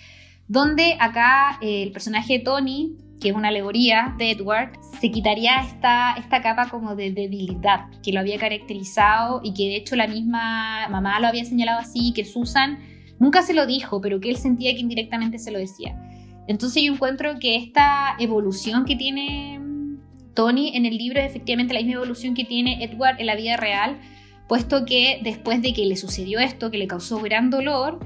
donde 0.48 0.96
acá 0.98 1.58
eh, 1.60 1.82
el 1.82 1.92
personaje 1.92 2.38
de 2.38 2.38
Tony, 2.40 2.96
que 3.22 3.28
es 3.28 3.34
una 3.36 3.48
alegoría 3.48 4.14
de 4.18 4.32
Edward, 4.32 4.72
se 5.00 5.12
quitaría 5.12 5.60
esta, 5.60 6.14
esta 6.14 6.42
capa 6.42 6.68
como 6.68 6.96
de 6.96 7.12
debilidad 7.12 7.86
que 8.02 8.12
lo 8.12 8.18
había 8.18 8.36
caracterizado 8.36 9.40
y 9.44 9.54
que 9.54 9.68
de 9.68 9.76
hecho 9.76 9.94
la 9.94 10.08
misma 10.08 10.88
mamá 10.88 11.20
lo 11.20 11.28
había 11.28 11.44
señalado 11.44 11.78
así, 11.78 12.12
que 12.12 12.24
Susan 12.24 12.80
nunca 13.20 13.42
se 13.42 13.54
lo 13.54 13.64
dijo, 13.64 14.00
pero 14.00 14.20
que 14.20 14.28
él 14.28 14.36
sentía 14.36 14.74
que 14.74 14.80
indirectamente 14.80 15.38
se 15.38 15.52
lo 15.52 15.60
decía. 15.60 15.96
Entonces 16.48 16.82
yo 16.82 16.92
encuentro 16.92 17.38
que 17.38 17.54
esta 17.54 18.16
evolución 18.18 18.84
que 18.84 18.96
tiene 18.96 19.60
Tony 20.34 20.76
en 20.76 20.84
el 20.84 20.96
libro 20.96 21.20
es 21.20 21.26
efectivamente 21.26 21.74
la 21.74 21.80
misma 21.80 21.94
evolución 21.94 22.34
que 22.34 22.44
tiene 22.44 22.82
Edward 22.82 23.20
en 23.20 23.26
la 23.26 23.36
vida 23.36 23.56
real, 23.56 24.00
puesto 24.48 24.84
que 24.84 25.20
después 25.22 25.62
de 25.62 25.72
que 25.72 25.86
le 25.86 25.96
sucedió 25.96 26.40
esto, 26.40 26.72
que 26.72 26.78
le 26.78 26.88
causó 26.88 27.20
gran 27.20 27.50
dolor, 27.50 28.00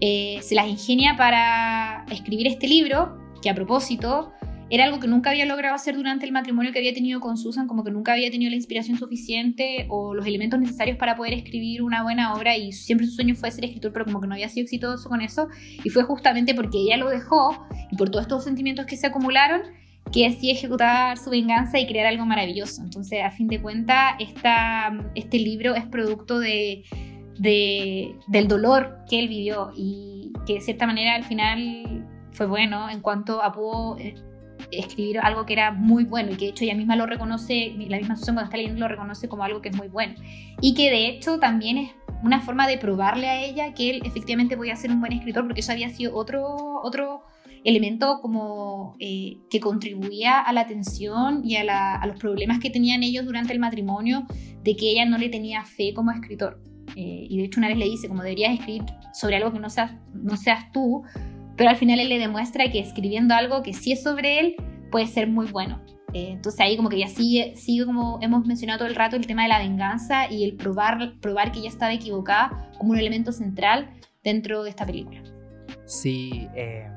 eh, 0.00 0.38
se 0.42 0.54
las 0.54 0.68
ingenia 0.68 1.16
para 1.16 2.06
escribir 2.12 2.46
este 2.46 2.68
libro, 2.68 3.18
que 3.42 3.50
a 3.50 3.54
propósito 3.54 4.32
era 4.70 4.84
algo 4.84 5.00
que 5.00 5.08
nunca 5.08 5.30
había 5.30 5.46
logrado 5.46 5.74
hacer 5.74 5.96
durante 5.96 6.24
el 6.24 6.32
matrimonio 6.32 6.72
que 6.72 6.78
había 6.78 6.94
tenido 6.94 7.18
con 7.18 7.36
Susan, 7.36 7.66
como 7.66 7.82
que 7.82 7.90
nunca 7.90 8.12
había 8.12 8.30
tenido 8.30 8.50
la 8.50 8.56
inspiración 8.56 8.96
suficiente 8.96 9.86
o 9.88 10.14
los 10.14 10.24
elementos 10.26 10.60
necesarios 10.60 10.96
para 10.96 11.16
poder 11.16 11.34
escribir 11.34 11.82
una 11.82 12.04
buena 12.04 12.32
obra 12.34 12.56
y 12.56 12.72
siempre 12.72 13.06
su 13.06 13.14
sueño 13.14 13.34
fue 13.34 13.50
ser 13.50 13.64
escritor, 13.64 13.92
pero 13.92 14.04
como 14.04 14.20
que 14.20 14.28
no 14.28 14.34
había 14.34 14.48
sido 14.48 14.64
exitoso 14.64 15.08
con 15.08 15.22
eso 15.22 15.48
y 15.82 15.90
fue 15.90 16.04
justamente 16.04 16.54
porque 16.54 16.78
ella 16.78 16.96
lo 16.96 17.10
dejó 17.10 17.66
y 17.90 17.96
por 17.96 18.10
todos 18.10 18.22
estos 18.22 18.44
sentimientos 18.44 18.86
que 18.86 18.96
se 18.96 19.08
acumularon 19.08 19.62
que 20.12 20.26
así 20.26 20.50
ejecutar 20.50 21.18
su 21.18 21.30
venganza 21.30 21.78
y 21.78 21.86
crear 21.86 22.06
algo 22.06 22.26
maravilloso. 22.26 22.82
Entonces, 22.82 23.22
a 23.22 23.30
fin 23.30 23.46
de 23.46 23.60
cuentas, 23.60 24.14
este 25.14 25.38
libro 25.38 25.74
es 25.74 25.84
producto 25.86 26.38
de, 26.38 26.84
del 27.38 28.48
dolor 28.48 28.98
que 29.08 29.20
él 29.20 29.28
vivió 29.28 29.72
y 29.76 30.32
que 30.46 30.54
de 30.54 30.60
cierta 30.60 30.86
manera 30.86 31.14
al 31.14 31.24
final 31.24 32.06
fue 32.32 32.46
bueno 32.46 32.88
en 32.90 33.00
cuanto 33.00 33.42
a 33.42 33.52
pudo 33.52 33.98
escribir 34.70 35.18
algo 35.20 35.46
que 35.46 35.52
era 35.52 35.72
muy 35.72 36.04
bueno 36.04 36.32
y 36.32 36.36
que 36.36 36.46
de 36.46 36.50
hecho 36.50 36.64
ella 36.64 36.74
misma 36.74 36.96
lo 36.96 37.06
reconoce, 37.06 37.74
la 37.88 37.98
misma 37.98 38.16
Susan 38.16 38.34
cuando 38.34 38.78
lo 38.78 38.88
reconoce 38.88 39.28
como 39.28 39.44
algo 39.44 39.60
que 39.60 39.70
es 39.70 39.76
muy 39.76 39.88
bueno. 39.88 40.14
Y 40.60 40.74
que 40.74 40.90
de 40.90 41.08
hecho 41.08 41.38
también 41.38 41.78
es 41.78 41.90
una 42.22 42.40
forma 42.40 42.66
de 42.66 42.78
probarle 42.78 43.28
a 43.28 43.42
ella 43.42 43.72
que 43.74 43.90
él 43.90 44.02
efectivamente 44.04 44.56
podía 44.56 44.76
ser 44.76 44.90
un 44.90 45.00
buen 45.00 45.12
escritor 45.12 45.44
porque 45.44 45.60
eso 45.60 45.72
había 45.72 45.88
sido 45.90 46.14
otro, 46.14 46.80
otro 46.82 47.24
elemento 47.64 48.20
como 48.20 48.96
eh, 48.98 49.38
que 49.50 49.60
contribuía 49.60 50.40
a 50.40 50.52
la 50.52 50.66
tensión 50.66 51.42
y 51.44 51.56
a, 51.56 52.04
los 52.06 52.18
problemas 52.18 52.58
que 52.58 52.70
tenían 52.70 53.02
ellos 53.02 53.24
durante 53.24 53.52
el 53.52 53.58
matrimonio 53.58 54.26
de 54.62 54.76
que 54.76 54.90
ella 54.90 55.04
no 55.04 55.18
le 55.18 55.28
tenía 55.28 55.64
fe 55.64 55.92
como 55.94 56.10
escritor. 56.10 56.60
Eh, 56.96 57.26
y 57.28 57.38
de 57.38 57.44
hecho 57.44 57.60
una 57.60 57.68
vez 57.68 57.78
le 57.78 57.84
dice 57.84 58.08
como 58.08 58.22
deberías 58.22 58.54
escribir 58.54 58.84
sobre 59.12 59.36
algo 59.36 59.52
que 59.52 59.60
no 59.60 59.70
seas, 59.70 59.92
no 60.12 60.36
seas 60.36 60.72
tú, 60.72 61.04
pero 61.60 61.68
al 61.68 61.76
final 61.76 62.00
él 62.00 62.08
le 62.08 62.18
demuestra 62.18 62.70
que 62.72 62.78
escribiendo 62.78 63.34
algo 63.34 63.62
que 63.62 63.74
sí 63.74 63.92
es 63.92 64.02
sobre 64.02 64.38
él 64.40 64.56
puede 64.90 65.06
ser 65.06 65.28
muy 65.28 65.46
bueno. 65.48 65.84
Eh, 66.14 66.30
entonces 66.30 66.58
ahí 66.58 66.74
como 66.74 66.88
que 66.88 66.98
ya 66.98 67.08
sigue, 67.08 67.54
sigue 67.54 67.84
como 67.84 68.18
hemos 68.22 68.46
mencionado 68.46 68.78
todo 68.78 68.88
el 68.88 68.94
rato 68.94 69.16
el 69.16 69.26
tema 69.26 69.42
de 69.42 69.50
la 69.50 69.58
venganza 69.58 70.26
y 70.32 70.44
el 70.44 70.56
probar, 70.56 71.20
probar 71.20 71.52
que 71.52 71.58
ella 71.58 71.68
estaba 71.68 71.92
equivocada 71.92 72.70
como 72.78 72.92
un 72.92 72.98
elemento 72.98 73.30
central 73.30 73.90
dentro 74.24 74.62
de 74.62 74.70
esta 74.70 74.86
película. 74.86 75.22
Sí, 75.84 76.48
eh, 76.54 76.88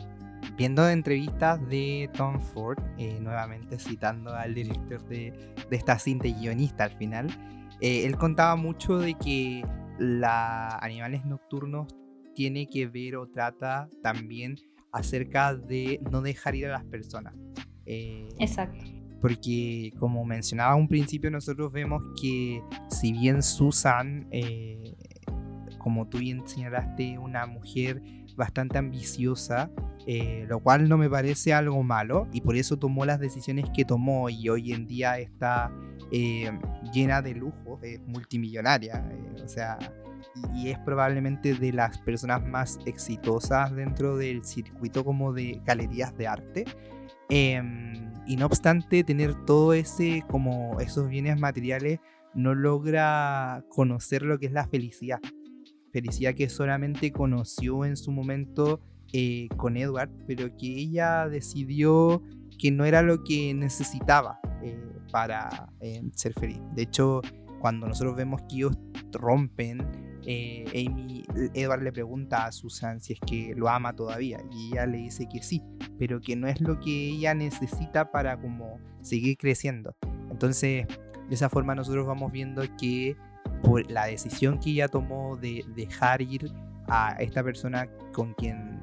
viendo 0.55 0.88
entrevistas 0.88 1.59
de 1.68 2.09
Tom 2.16 2.39
Ford, 2.39 2.80
eh, 2.97 3.18
nuevamente 3.20 3.78
citando 3.78 4.34
al 4.34 4.53
director 4.53 5.05
de, 5.09 5.34
de, 5.70 5.76
esta 5.76 5.99
cinta 5.99 6.30
y 6.30 6.36
guionista 6.36 6.86
al 6.86 6.91
final, 6.91 7.28
él 7.82 8.16
contaba 8.16 8.55
mucho 8.55 8.97
de 8.97 9.16
que 9.16 9.66
la 9.99 10.78
Animales 10.78 11.26
Nocturnos 11.26 11.88
tiene 12.34 12.67
que 12.67 12.88
ver 12.88 13.15
o 13.15 13.27
trata 13.27 13.89
también 14.01 14.55
acerca 14.93 15.55
de 15.55 15.99
no 16.11 16.21
dejar 16.21 16.55
ir 16.55 16.67
a 16.67 16.71
las 16.71 16.86
personas. 16.86 17.34
Eh, 17.86 18.29
Exacto. 18.39 18.86
Porque 19.21 19.91
como 19.97 20.23
mencionaba 20.25 20.75
un 20.75 20.88
principio, 20.88 21.31
nosotros 21.31 21.71
vemos 21.71 22.03
que 22.21 22.61
si 22.89 23.13
bien 23.13 23.41
Susan, 23.41 24.27
eh, 24.31 24.95
como 25.79 26.07
tú 26.07 26.19
bien 26.19 26.47
señalaste, 26.47 27.17
una 27.17 27.45
mujer 27.45 28.01
bastante 28.36 28.77
ambiciosa, 28.77 29.71
eh, 30.05 30.45
lo 30.49 30.59
cual 30.59 30.89
no 30.89 30.97
me 30.97 31.09
parece 31.09 31.53
algo 31.53 31.81
malo, 31.84 32.27
y 32.34 32.41
por 32.41 32.57
eso 32.57 32.77
tomó 32.77 33.05
las 33.05 33.19
decisiones 33.19 33.65
que 33.73 33.86
tomó 33.86 34.29
y 34.29 34.49
hoy 34.49 34.73
en 34.73 34.88
día 34.88 35.17
está 35.19 35.71
llena 36.93 37.23
de 37.23 37.34
lujo, 37.34 37.79
es 37.81 37.99
multimillonaria, 38.05 39.03
o 39.43 39.47
sea, 39.47 39.79
y 40.53 40.69
es 40.69 40.79
probablemente 40.79 41.53
de 41.53 41.71
las 41.73 41.97
personas 41.99 42.45
más 42.45 42.79
exitosas 42.86 43.73
dentro 43.75 44.17
del 44.17 44.43
circuito 44.43 45.03
como 45.03 45.34
de 45.34 45.61
galerías 45.65 46.15
de 46.17 46.27
arte. 46.27 46.65
Em, 47.29 48.11
y 48.25 48.36
no 48.38 48.45
obstante 48.45 49.03
tener 49.03 49.34
todo 49.45 49.73
ese 49.73 50.23
como 50.27 50.79
esos 50.79 51.07
bienes 51.07 51.39
materiales 51.39 51.99
no 52.34 52.55
logra 52.55 53.63
conocer 53.69 54.23
lo 54.23 54.39
que 54.39 54.47
es 54.47 54.51
la 54.51 54.67
felicidad. 54.67 55.19
Felicidad 55.91 56.34
que 56.34 56.49
solamente 56.49 57.11
conoció 57.11 57.86
en 57.86 57.95
su 57.95 58.11
momento 58.11 58.81
eh, 59.13 59.47
con 59.57 59.77
Edward, 59.77 60.09
pero 60.25 60.55
que 60.57 60.67
ella 60.67 61.27
decidió 61.29 62.23
que 62.57 62.71
no 62.71 62.86
era 62.86 63.01
lo 63.01 63.23
que 63.23 63.53
necesitaba 63.53 64.39
eh, 64.63 64.79
para 65.11 65.69
eh, 65.81 66.01
ser 66.15 66.34
feliz. 66.34 66.59
De 66.73 66.84
hecho, 66.84 67.21
cuando 67.59 67.88
nosotros 67.88 68.15
vemos 68.15 68.41
que 68.49 68.55
ellos 68.55 68.77
rompen 69.11 69.86
eh, 70.26 70.65
Amy, 70.88 71.24
Edward 71.53 71.84
le 71.84 71.91
pregunta 71.91 72.45
a 72.45 72.51
Susan 72.51 73.01
si 73.01 73.13
es 73.13 73.19
que 73.19 73.53
lo 73.55 73.69
ama 73.69 73.95
todavía 73.95 74.39
y 74.51 74.69
ella 74.71 74.86
le 74.86 74.97
dice 74.97 75.28
que 75.32 75.41
sí, 75.41 75.61
pero 75.99 76.21
que 76.21 76.36
no 76.36 76.47
es 76.47 76.61
lo 76.61 76.80
que 76.80 77.09
ella 77.09 77.34
necesita 77.34 78.11
para 78.11 78.39
como 78.39 78.80
seguir 79.01 79.38
creciendo. 79.38 79.95
Entonces, 80.32 80.88
de 80.88 81.36
esa 81.36 81.49
forma 81.49 81.76
nosotros 81.76 82.07
vamos 82.07 82.32
viendo 82.32 82.63
que 82.78 83.15
por 83.61 83.89
la 83.89 84.05
decisión 84.05 84.59
que 84.59 84.71
ella 84.71 84.88
tomó 84.88 85.38
de 85.38 85.65
dejar 85.76 86.21
ir 86.21 86.51
a 86.88 87.15
esta 87.19 87.43
persona 87.43 87.88
con 88.13 88.34
quien 88.34 88.82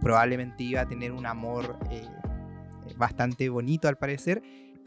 probablemente 0.00 0.62
iba 0.62 0.80
a 0.80 0.88
tener 0.88 1.12
un 1.12 1.26
amor 1.26 1.78
eh, 1.90 2.06
bastante 2.96 3.48
bonito 3.48 3.88
al 3.88 3.98
parecer, 3.98 4.42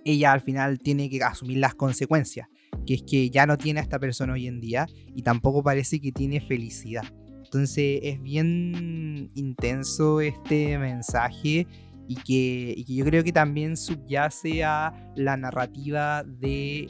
ella 0.06 0.32
al 0.32 0.42
final 0.42 0.80
tiene 0.80 1.10
que 1.10 1.24
asumir 1.24 1.58
las 1.58 1.76
consecuencias 1.76 2.48
que 2.90 2.96
es 2.96 3.04
que 3.04 3.30
ya 3.30 3.46
no 3.46 3.56
tiene 3.56 3.80
a 3.80 3.84
esta 3.84 4.00
persona 4.00 4.34
hoy 4.34 4.48
en 4.48 4.60
día 4.60 4.88
y 5.14 5.22
tampoco 5.22 5.62
parece 5.62 6.02
que 6.02 6.12
tiene 6.12 6.42
felicidad. 6.42 7.04
Entonces 7.44 8.00
es 8.02 8.20
bien 8.20 9.30
intenso 9.36 10.22
este 10.22 10.76
mensaje 10.80 11.68
y 12.08 12.16
que, 12.16 12.84
yo 12.88 13.06
creo 13.06 13.24
que 13.24 13.32
también 13.32 13.78
subyace 13.78 14.64
a 14.64 14.92
la 15.16 15.38
narrativa 15.38 16.24
de 16.24 16.88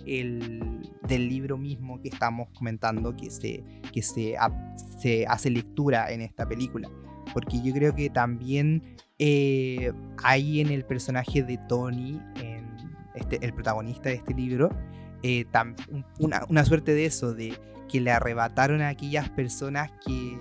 del 1.05 1.27
libro 1.27 1.57
mismo 1.57 2.01
que 2.01 2.07
estamos 2.07 2.47
comentando, 2.57 3.17
que, 3.17 3.29
se, 3.29 3.61
que 3.91 4.01
se, 4.01 4.37
se 5.01 5.25
hace 5.27 5.49
lectura 5.49 6.13
en 6.13 6.21
esta 6.21 6.47
película. 6.47 6.89
Porque 7.33 7.61
yo 7.61 7.73
creo 7.73 7.93
que 7.93 8.09
también 8.09 8.95
eh, 9.17 9.91
hay 10.23 10.61
en 10.61 10.69
el 10.69 10.85
personaje 10.85 11.43
de 11.43 11.57
Tony, 11.67 12.21
en 12.41 12.69
este, 13.15 13.45
el 13.45 13.53
protagonista 13.53 14.07
de 14.07 14.15
este 14.15 14.33
libro, 14.33 14.69
eh, 15.23 15.45
una, 16.19 16.65
suerte 16.65 16.93
de 16.93 17.05
eso, 17.05 17.33
de 17.33 17.57
que 17.87 17.99
le 17.99 18.11
arrebataron 18.11 18.81
a 18.81 18.89
aquellas 18.89 19.29
personas 19.29 19.91
que, 20.05 20.37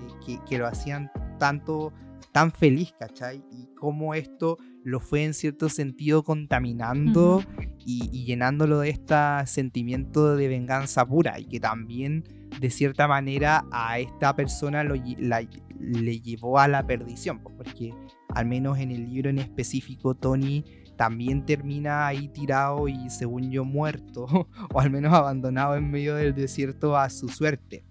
que, 0.49 0.59
lo 0.59 0.67
hacían 0.67 1.11
tanto, 1.39 1.93
tan 2.33 2.53
feliz, 2.53 2.93
¿cachai? 2.99 3.43
Y 3.51 3.69
cómo 3.75 4.15
esto 4.15 4.59
lo 4.85 5.01
fue 5.01 5.25
en 5.25 5.35
cierto 5.35 5.69
sentido 5.69 6.23
contaminando 6.23 7.43
y, 7.85 8.25
llenándolo 8.25 8.81
de 8.81 8.91
este 8.91 9.15
sentimiento 9.47 10.37
de 10.37 10.49
venganza 10.49 11.07
pura 11.07 11.39
y 11.39 11.47
que 11.47 11.61
también 11.61 12.25
de 12.61 12.71
cierta 12.71 13.09
manera 13.09 13.65
a 13.71 13.99
esta 13.99 14.35
persona 14.35 14.85
lo, 14.85 14.95
le 14.95 16.21
llevó 16.21 16.59
a 16.59 16.69
la 16.69 16.87
perdición, 16.87 17.41
porque 17.41 17.93
al 18.35 18.47
menos 18.47 18.79
en 18.79 18.91
el 18.91 19.09
libro 19.09 19.31
en 19.31 19.39
específico 19.39 20.15
Tony 20.15 20.65
también 20.99 21.47
termina 21.47 22.09
ahí 22.09 22.29
tirado 22.29 22.89
y 22.89 23.09
según 23.09 23.51
yo 23.53 23.65
muerto, 23.65 24.27
o 24.75 24.81
al 24.81 24.91
menos 24.91 25.15
abandonado 25.15 25.77
en 25.77 25.91
medio 25.91 26.17
del 26.17 26.35
desierto 26.35 26.97
a 26.97 27.09
su 27.09 27.29
suerte, 27.29 27.85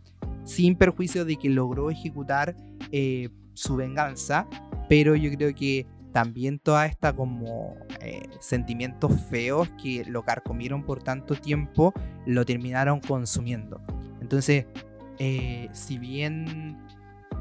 sin 0.43 0.75
perjuicio 0.75 1.23
de 1.23 1.37
que 1.37 1.49
logró 1.49 1.89
ejecutar 1.89 2.55
eh, 2.91 3.29
su 3.53 3.77
venganza, 3.77 4.45
pero 4.89 5.15
yo 5.15 5.31
creo 5.31 5.55
que 5.55 5.87
también 6.11 6.59
toda 6.59 6.85
esta 6.85 7.15
como 7.15 7.77
eh, 8.01 8.27
sentimientos 8.41 9.21
feos 9.29 9.69
que 9.81 10.03
lo 10.05 10.23
carcomieron 10.23 10.83
por 10.83 11.01
tanto 11.01 11.33
tiempo, 11.35 11.93
lo 12.25 12.45
terminaron 12.45 12.99
consumiendo. 12.99 13.81
Entonces, 14.19 14.65
eh, 15.19 15.69
si 15.71 15.97
bien 15.97 16.77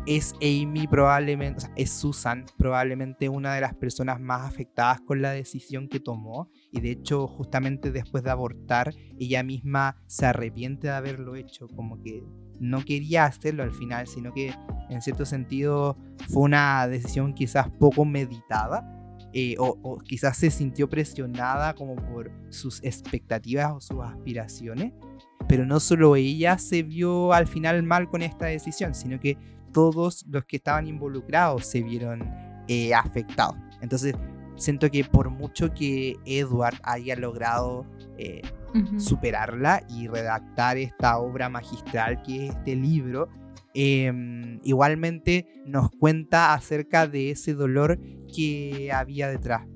es 0.06 0.34
Amy 0.36 0.86
probablemente, 0.86 1.66
es 1.74 1.90
Susan 1.90 2.46
probablemente 2.56 3.28
una 3.28 3.54
de 3.54 3.60
las 3.60 3.74
personas 3.74 4.20
más 4.20 4.42
afectadas 4.42 5.00
con 5.00 5.20
la 5.20 5.32
decisión 5.32 5.88
que 5.88 6.00
tomó 6.00 6.48
y 6.70 6.80
de 6.80 6.92
hecho 6.92 7.26
justamente 7.26 7.90
después 7.90 8.22
de 8.22 8.30
abortar 8.30 8.94
ella 9.18 9.42
misma 9.42 9.96
se 10.06 10.26
arrepiente 10.26 10.86
de 10.86 10.92
haberlo 10.94 11.34
hecho, 11.34 11.66
como 11.68 12.00
que 12.02 12.22
no 12.60 12.84
quería 12.84 13.24
hacerlo 13.24 13.62
al 13.62 13.72
final, 13.72 14.06
sino 14.06 14.32
que 14.32 14.54
en 14.88 15.02
cierto 15.02 15.26
sentido 15.26 15.98
fue 16.28 16.42
una 16.42 16.86
decisión 16.86 17.34
quizás 17.34 17.68
poco 17.70 18.04
meditada 18.04 18.92
eh, 19.32 19.56
o, 19.58 19.78
o, 19.82 19.98
quizás 19.98 20.36
se 20.36 20.50
sintió 20.50 20.88
presionada 20.88 21.74
como 21.74 21.96
por 21.96 22.30
sus 22.48 22.82
expectativas 22.82 23.72
o 23.72 23.80
sus 23.80 24.02
aspiraciones. 24.02 24.92
Pero 25.48 25.66
no 25.66 25.78
solo 25.78 26.16
ella 26.16 26.58
se 26.58 26.82
vio 26.82 27.32
al 27.32 27.46
final 27.46 27.82
mal 27.82 28.08
con 28.08 28.22
esta 28.22 28.46
decisión, 28.46 28.94
sino 28.94 29.20
que 29.20 29.36
todos 29.76 30.24
los 30.30 30.46
que 30.46 30.56
estaban 30.56 30.86
involucrados 30.86 31.66
se 31.66 31.82
vieron 31.82 32.22
eh, 32.66 32.94
afectados. 32.94 33.56
Entonces, 33.82 34.14
siento 34.56 34.90
que 34.90 35.04
por 35.04 35.28
mucho 35.28 35.74
que 35.74 36.16
Edward 36.24 36.76
haya 36.82 37.14
logrado 37.14 37.84
eh, 38.16 38.40
superarla 38.96 39.82
y 39.90 40.08
redactar 40.08 40.78
esta 40.78 41.18
obra 41.18 41.50
magistral 41.50 42.22
que 42.22 42.46
es 42.46 42.56
este 42.56 42.74
libro, 42.74 43.28
em, 43.74 44.60
igualmente 44.62 45.46
nos 45.66 45.90
cuenta 45.90 46.54
acerca 46.54 47.06
de 47.06 47.32
ese 47.32 47.52
dolor 47.52 48.00
que 48.34 48.90
había 48.90 49.28
detrás. 49.28 49.66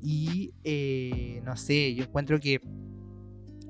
Y 0.00 0.54
eh, 0.64 1.42
no 1.44 1.54
sé, 1.58 1.94
yo 1.94 2.04
encuentro 2.04 2.40
que 2.40 2.62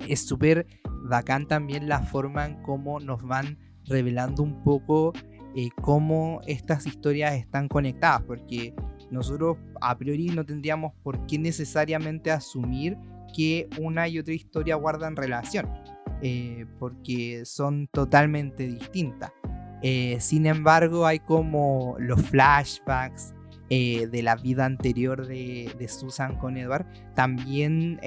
es 0.06 0.24
súper 0.24 0.68
bacán 1.02 1.48
también 1.48 1.88
la 1.88 1.98
forma 1.98 2.46
en 2.46 2.62
cómo 2.62 3.00
nos 3.00 3.24
van 3.24 3.58
revelando 3.86 4.44
un 4.44 4.62
poco 4.62 5.12
eh, 5.54 5.70
cómo 5.80 6.40
estas 6.46 6.86
historias 6.86 7.34
están 7.34 7.68
conectadas, 7.68 8.22
porque 8.22 8.72
nosotros 9.10 9.58
a 9.80 9.98
priori 9.98 10.26
no 10.26 10.44
tendríamos 10.44 10.92
por 11.02 11.26
qué 11.26 11.38
necesariamente 11.38 12.30
asumir 12.30 12.96
que 13.34 13.68
una 13.78 14.06
y 14.06 14.18
otra 14.18 14.34
historia 14.34 14.76
guardan 14.76 15.16
relación, 15.16 15.68
eh, 16.22 16.66
porque 16.78 17.44
son 17.44 17.88
totalmente 17.92 18.68
distintas. 18.68 19.32
Eh, 19.82 20.18
sin 20.20 20.46
embargo, 20.46 21.06
hay 21.06 21.18
como 21.18 21.96
los 21.98 22.22
flashbacks 22.22 23.34
de 23.68 24.20
la 24.24 24.34
vida 24.34 24.64
anterior 24.64 25.28
de, 25.28 25.72
de, 25.78 25.86
Susan 25.86 26.36
con 26.38 26.56
Edward, 26.56 26.86
también 27.14 28.00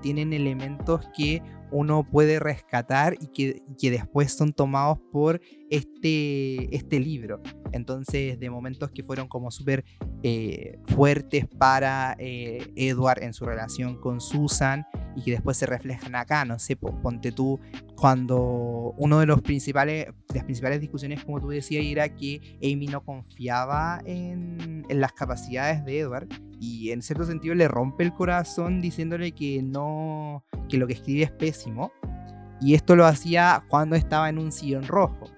tienen 0.00 0.32
elementos 0.32 1.06
que 1.14 1.42
uno 1.70 2.04
puede 2.04 2.38
rescatar 2.38 3.18
y 3.20 3.26
que, 3.26 3.62
que 3.78 3.90
después 3.90 4.32
son 4.32 4.54
tomados 4.54 4.98
por 5.12 5.42
este, 5.70 6.74
este 6.74 7.00
libro. 7.00 7.40
Entonces, 7.72 8.38
de 8.38 8.50
momentos 8.50 8.90
que 8.90 9.02
fueron 9.02 9.28
como 9.28 9.50
súper 9.50 9.84
eh, 10.22 10.78
fuertes 10.88 11.46
para 11.46 12.16
eh, 12.18 12.72
Edward 12.74 13.22
en 13.22 13.32
su 13.32 13.46
relación 13.46 14.00
con 14.00 14.20
Susan 14.20 14.84
y 15.16 15.22
que 15.22 15.30
después 15.32 15.56
se 15.56 15.66
reflejan 15.66 16.14
acá, 16.16 16.44
no 16.44 16.58
sé, 16.58 16.76
ponte 16.76 17.32
tú, 17.32 17.60
cuando 17.96 18.94
uno 18.98 19.20
de 19.20 19.26
los 19.26 19.40
principales, 19.42 20.08
las 20.34 20.44
principales 20.44 20.80
discusiones, 20.80 21.24
como 21.24 21.40
tú 21.40 21.48
decías, 21.48 21.84
era 21.84 22.08
que 22.14 22.58
Amy 22.62 22.86
no 22.86 23.04
confiaba 23.04 24.00
en, 24.04 24.84
en 24.88 25.00
las 25.00 25.12
capacidades 25.12 25.84
de 25.84 26.00
Edward 26.00 26.28
y 26.60 26.90
en 26.90 27.02
cierto 27.02 27.24
sentido 27.24 27.54
le 27.54 27.68
rompe 27.68 28.04
el 28.04 28.12
corazón 28.12 28.80
diciéndole 28.80 29.32
que 29.32 29.62
no, 29.62 30.44
que 30.68 30.76
lo 30.76 30.86
que 30.86 30.94
escribe 30.94 31.24
es 31.24 31.30
pésimo. 31.30 31.92
Y 32.60 32.74
esto 32.74 32.94
lo 32.94 33.06
hacía 33.06 33.64
cuando 33.68 33.96
estaba 33.96 34.28
en 34.28 34.38
un 34.38 34.52
sillón 34.52 34.86
rojo. 34.86 35.30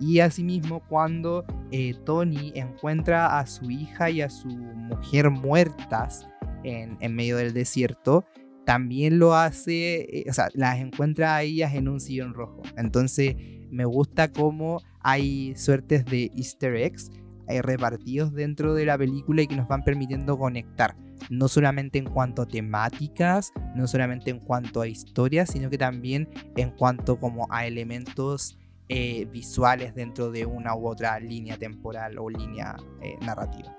Y 0.00 0.20
asimismo 0.20 0.80
cuando 0.88 1.44
eh, 1.70 1.94
Tony 2.04 2.52
encuentra 2.54 3.38
a 3.38 3.46
su 3.46 3.70
hija 3.70 4.10
y 4.10 4.22
a 4.22 4.30
su 4.30 4.48
mujer 4.48 5.30
muertas 5.30 6.26
en, 6.64 6.96
en 7.00 7.14
medio 7.14 7.36
del 7.36 7.52
desierto, 7.52 8.24
también 8.64 9.18
lo 9.18 9.34
hace, 9.34 10.20
eh, 10.20 10.24
o 10.30 10.32
sea, 10.32 10.48
las 10.54 10.78
encuentra 10.78 11.36
a 11.36 11.42
ellas 11.42 11.74
en 11.74 11.88
un 11.88 12.00
sillón 12.00 12.34
rojo. 12.34 12.62
Entonces 12.76 13.34
me 13.70 13.84
gusta 13.84 14.30
cómo 14.32 14.80
hay 15.00 15.54
suertes 15.56 16.04
de 16.04 16.30
easter 16.36 16.76
eggs 16.76 17.10
eh, 17.48 17.62
repartidos 17.62 18.32
dentro 18.32 18.74
de 18.74 18.86
la 18.86 18.96
película 18.96 19.42
y 19.42 19.48
que 19.48 19.56
nos 19.56 19.66
van 19.66 19.82
permitiendo 19.82 20.38
conectar, 20.38 20.96
no 21.30 21.48
solamente 21.48 21.98
en 21.98 22.04
cuanto 22.04 22.42
a 22.42 22.46
temáticas, 22.46 23.52
no 23.74 23.88
solamente 23.88 24.30
en 24.30 24.38
cuanto 24.38 24.82
a 24.82 24.86
historias, 24.86 25.50
sino 25.50 25.68
que 25.68 25.76
también 25.76 26.28
en 26.56 26.70
cuanto 26.70 27.18
como 27.18 27.48
a 27.50 27.66
elementos 27.66 28.56
eh, 28.92 29.26
visuales 29.30 29.94
dentro 29.94 30.32
de 30.32 30.44
una 30.46 30.74
u 30.74 30.88
otra 30.88 31.20
línea 31.20 31.56
temporal 31.56 32.18
o 32.18 32.28
línea 32.28 32.76
eh, 33.02 33.16
narrativa. 33.24 33.76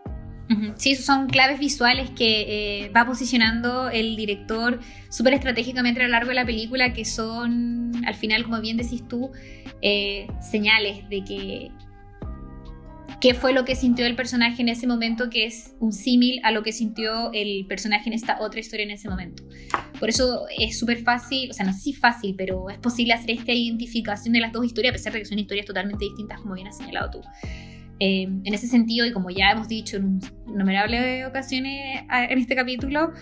Sí, 0.76 0.96
son 0.96 1.28
claves 1.28 1.60
visuales 1.60 2.10
que 2.10 2.92
va 2.96 3.06
posicionando 3.06 3.90
el 3.90 4.18
director 4.18 4.80
súper 5.10 5.34
estratégicamente 5.34 6.02
a 6.02 6.04
lo 6.04 6.10
largo 6.10 6.30
de 6.30 6.36
la 6.36 6.46
película, 6.46 6.92
que 6.92 7.06
son, 7.06 7.94
al 8.06 8.16
final, 8.16 8.44
como 8.44 8.60
bien 8.60 8.76
decís 8.76 9.08
tú, 9.08 9.32
señales 10.42 11.08
de 11.08 11.24
que 11.24 11.72
qué 13.22 13.36
fue 13.36 13.54
lo 13.54 13.64
que 13.64 13.76
sintió 13.76 14.06
el 14.08 14.16
personaje 14.16 14.64
en 14.64 14.70
ese 14.70 14.88
momento, 14.88 15.30
que 15.30 15.46
es 15.46 15.76
un 15.80 15.94
símil 15.94 16.42
a 16.44 16.52
lo 16.52 16.64
que 16.64 16.74
sintió 16.74 17.32
el 17.34 17.68
personaje 17.68 18.10
en 18.10 18.14
esta 18.14 18.42
otra 18.42 18.60
historia 18.60 18.84
en 18.84 18.92
ese 18.92 19.08
momento. 19.08 19.44
Por 20.00 20.10
eso 20.10 20.46
es 20.58 20.78
súper 20.78 21.04
fácil, 21.04 21.52
o 21.52 21.54
sea, 21.54 21.66
no 21.66 21.72
sé 21.72 21.80
si 21.80 21.94
fácil, 21.94 22.34
pero 22.36 22.70
es 22.70 22.80
posible 22.80 23.14
hacer 23.14 23.32
esta 23.32 23.54
identificación 23.54 24.34
de 24.34 24.40
las 24.40 24.52
dos 24.52 24.66
historias, 24.66 24.94
a 24.94 24.98
pesar 24.98 25.14
de 25.14 25.20
que 25.20 25.26
son 25.26 25.38
historias 25.38 25.68
totalmente 25.68 26.04
distintas, 26.04 26.42
como 26.42 26.56
bien 26.56 26.68
has 26.68 26.78
señalado 26.78 27.12
tú. 27.12 27.22
Eh, 28.00 28.24
en 28.24 28.54
ese 28.54 28.66
sentido, 28.66 29.06
y 29.06 29.14
como 29.14 29.30
ya 29.30 29.52
hemos 29.52 29.68
dicho 29.68 29.98
en 29.98 30.20
innumerables 30.48 31.28
ocasiones 31.28 32.02
en 32.10 32.40
este 32.40 32.56
capítulo, 32.56 33.14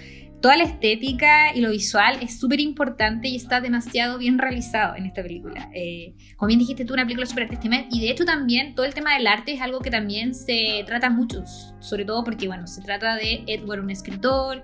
toda 0.41 0.57
la 0.57 0.63
estética 0.63 1.55
y 1.55 1.61
lo 1.61 1.71
visual 1.71 2.17
es 2.21 2.39
súper 2.39 2.59
importante 2.59 3.27
y 3.27 3.35
está 3.35 3.61
demasiado 3.61 4.17
bien 4.17 4.37
realizado 4.37 4.95
en 4.95 5.05
esta 5.05 5.21
película. 5.21 5.69
Eh, 5.73 6.13
como 6.37 6.47
bien 6.47 6.59
dijiste 6.59 6.85
tú, 6.85 6.93
una 6.93 7.03
película 7.03 7.25
súper 7.25 7.43
artística 7.43 7.85
y 7.91 7.99
de 7.99 8.11
hecho 8.11 8.25
también 8.25 8.75
todo 8.75 8.85
el 8.85 8.93
tema 8.93 9.15
del 9.15 9.27
arte 9.27 9.53
es 9.53 9.61
algo 9.61 9.79
que 9.79 9.91
también 9.91 10.33
se 10.33 10.83
trata 10.85 11.09
mucho, 11.09 11.43
sobre 11.79 12.05
todo 12.05 12.23
porque, 12.23 12.47
bueno, 12.47 12.67
se 12.67 12.81
trata 12.81 13.15
de 13.15 13.43
Edward, 13.47 13.81
un 13.81 13.89
escritor, 13.89 14.63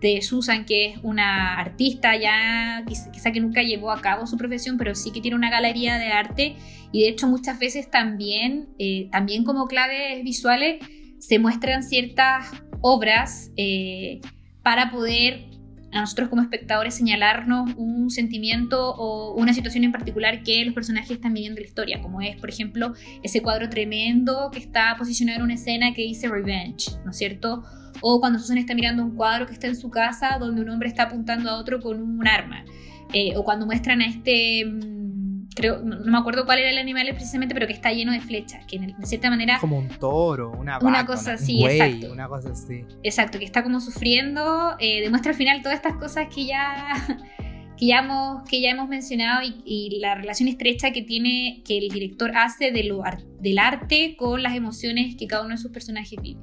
de 0.00 0.22
Susan, 0.22 0.64
que 0.64 0.86
es 0.86 0.98
una 1.02 1.58
artista 1.58 2.16
ya, 2.16 2.84
quizá 2.86 3.32
que 3.32 3.40
nunca 3.40 3.62
llevó 3.62 3.90
a 3.90 4.00
cabo 4.00 4.26
su 4.26 4.36
profesión, 4.36 4.78
pero 4.78 4.94
sí 4.94 5.12
que 5.12 5.20
tiene 5.20 5.36
una 5.36 5.50
galería 5.50 5.98
de 5.98 6.06
arte 6.06 6.56
y 6.92 7.02
de 7.02 7.08
hecho 7.08 7.28
muchas 7.28 7.58
veces 7.58 7.90
también, 7.90 8.70
eh, 8.78 9.08
también 9.12 9.44
como 9.44 9.66
claves 9.66 10.24
visuales, 10.24 10.82
se 11.18 11.38
muestran 11.38 11.82
ciertas 11.82 12.50
obras. 12.80 13.50
Eh, 13.56 14.20
para 14.62 14.90
poder 14.90 15.50
a 15.92 16.00
nosotros 16.00 16.28
como 16.28 16.42
espectadores 16.42 16.94
señalarnos 16.94 17.74
un 17.76 18.10
sentimiento 18.10 18.94
o 18.94 19.34
una 19.34 19.52
situación 19.52 19.84
en 19.84 19.92
particular 19.92 20.42
que 20.42 20.64
los 20.64 20.74
personajes 20.74 21.10
están 21.10 21.34
viviendo 21.34 21.58
en 21.58 21.64
la 21.64 21.68
historia, 21.68 22.00
como 22.00 22.20
es, 22.20 22.36
por 22.36 22.48
ejemplo, 22.48 22.94
ese 23.22 23.42
cuadro 23.42 23.68
tremendo 23.68 24.50
que 24.52 24.60
está 24.60 24.94
posicionado 24.96 25.38
en 25.38 25.44
una 25.44 25.54
escena 25.54 25.92
que 25.92 26.02
dice 26.02 26.28
Revenge, 26.28 26.92
¿no 27.04 27.10
es 27.10 27.16
cierto? 27.16 27.64
O 28.00 28.20
cuando 28.20 28.38
Susan 28.38 28.58
está 28.58 28.74
mirando 28.74 29.02
un 29.02 29.16
cuadro 29.16 29.46
que 29.46 29.52
está 29.52 29.66
en 29.66 29.76
su 29.76 29.90
casa 29.90 30.36
donde 30.38 30.62
un 30.62 30.70
hombre 30.70 30.88
está 30.88 31.04
apuntando 31.04 31.50
a 31.50 31.58
otro 31.58 31.80
con 31.80 32.00
un 32.00 32.26
arma. 32.26 32.64
Eh, 33.12 33.32
o 33.36 33.44
cuando 33.44 33.66
muestran 33.66 34.00
a 34.02 34.06
este 34.06 34.64
mm, 34.64 35.09
creo, 35.54 35.80
no, 35.82 35.98
me 35.98 36.18
acuerdo 36.18 36.44
cuál 36.44 36.60
era 36.60 36.70
el 36.70 36.78
animal 36.78 37.08
precisamente, 37.10 37.54
pero 37.54 37.66
que 37.66 37.72
está 37.72 37.92
lleno 37.92 38.12
de 38.12 38.20
flechas, 38.20 38.64
que 38.66 38.78
de 38.78 38.94
cierta 39.06 39.30
manera... 39.30 39.58
Como 39.60 39.78
un 39.78 39.88
toro, 39.88 40.52
una 40.52 40.74
vaca, 40.74 40.86
una 40.86 41.06
cosa 41.06 41.34
así, 41.34 41.64
exacto. 41.64 42.12
Una 42.12 42.28
cosa 42.28 42.50
así. 42.50 42.84
Exacto, 43.02 43.38
que 43.38 43.44
está 43.44 43.62
como 43.62 43.80
sufriendo, 43.80 44.76
eh, 44.78 45.00
demuestra 45.00 45.32
al 45.32 45.36
final 45.36 45.62
todas 45.62 45.76
estas 45.76 45.96
cosas 45.96 46.28
que 46.34 46.46
ya... 46.46 46.94
Que 47.80 47.86
ya, 47.86 48.00
hemos, 48.00 48.46
que 48.46 48.60
ya 48.60 48.72
hemos 48.72 48.90
mencionado 48.90 49.40
y, 49.42 49.98
la 50.02 50.14
relación 50.14 50.50
estrecha 50.50 50.90
que 50.90 51.00
tiene, 51.00 51.62
que 51.64 51.78
el 51.78 51.88
director 51.88 52.30
hace 52.36 52.72
de 52.72 52.84
lo, 52.84 53.02
del 53.38 53.58
arte 53.58 54.16
con 54.18 54.42
las 54.42 54.54
emociones 54.54 55.16
que 55.16 55.26
cada 55.26 55.46
uno 55.46 55.52
de 55.52 55.56
sus 55.56 55.70
personajes 55.70 56.20
vive. 56.20 56.38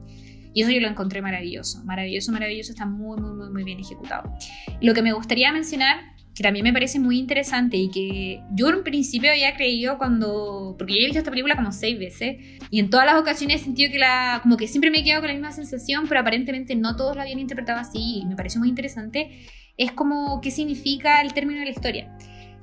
Y 0.56 0.64
eso 0.64 0.72
yo 0.72 0.82
lo 0.82 0.88
encontré 0.88 1.22
maravilloso, 1.22 1.84
maravilloso, 1.86 2.32
maravilloso, 2.32 2.72
está 2.72 2.88
muy, 2.88 3.22
muy, 3.22 3.36
muy, 3.36 3.52
muy 3.52 3.64
bien 3.64 3.80
ejecutado. 3.80 4.34
Lo 4.82 4.96
que 4.96 5.04
me 5.04 5.14
gustaría 5.14 5.52
mencionar, 5.52 6.17
que 6.38 6.44
también 6.44 6.64
me 6.64 6.72
parece 6.72 7.00
muy 7.00 7.18
interesante 7.18 7.78
y 7.78 7.90
que 7.90 8.44
yo 8.52 8.70
en 8.70 8.84
principio 8.84 9.32
había 9.32 9.56
creído 9.56 9.98
cuando, 9.98 10.76
porque 10.78 10.94
yo 10.94 11.00
he 11.00 11.06
visto 11.06 11.18
esta 11.18 11.32
película 11.32 11.56
como 11.56 11.72
seis 11.72 11.98
veces 11.98 12.38
y 12.70 12.80
en 12.80 12.92
todas 12.92 13.08
las 13.08 13.16
ocasiones 13.16 13.62
he 13.62 13.64
sentido 13.64 13.92
que 13.92 13.98
la, 13.98 14.40
como 14.44 14.56
que 14.56 14.68
siempre 14.68 14.92
me 14.92 15.00
he 15.00 15.04
quedado 15.04 15.22
con 15.22 15.30
la 15.30 15.34
misma 15.34 15.52
sensación, 15.52 16.06
pero 16.08 16.22
aparentemente 16.22 16.76
no 16.76 16.96
todos 16.96 17.16
la 17.16 17.24
habían 17.24 17.40
interpretado 17.40 17.80
así 17.80 18.20
y 18.22 18.26
me 18.28 18.36
pareció 18.36 18.60
muy 18.60 18.70
interesante, 18.70 19.48
es 19.78 19.92
como 19.94 20.40
qué 20.40 20.52
significa 20.52 21.22
el 21.22 21.34
término 21.34 21.58
de 21.58 21.66
la 21.66 21.72
historia. 21.72 22.16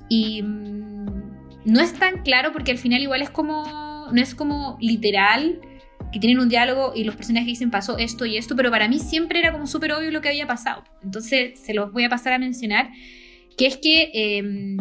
Y 0.07 0.41
mm, 0.41 1.65
no 1.65 1.81
es 1.81 1.91
tan 1.95 2.23
claro 2.23 2.53
porque 2.53 2.71
al 2.71 2.77
final 2.77 3.01
igual 3.01 3.23
es 3.23 3.29
como, 3.29 4.07
no 4.09 4.21
es 4.21 4.35
como 4.35 4.77
literal, 4.79 5.59
que 6.13 6.19
tienen 6.21 6.39
un 6.39 6.47
diálogo 6.47 6.93
y 6.95 7.03
los 7.03 7.17
personajes 7.17 7.47
dicen 7.47 7.71
pasó 7.71 7.97
esto 7.97 8.25
y 8.25 8.37
esto, 8.37 8.55
pero 8.55 8.71
para 8.71 8.87
mí 8.87 8.99
siempre 8.99 9.39
era 9.39 9.51
como 9.51 9.67
súper 9.67 9.91
obvio 9.91 10.11
lo 10.11 10.21
que 10.21 10.29
había 10.29 10.47
pasado. 10.47 10.85
Entonces 11.03 11.59
se 11.59 11.73
los 11.73 11.91
voy 11.91 12.05
a 12.05 12.09
pasar 12.09 12.31
a 12.31 12.39
mencionar, 12.39 12.89
que 13.57 13.67
es 13.67 13.77
que 13.77 14.11
em, 14.13 14.77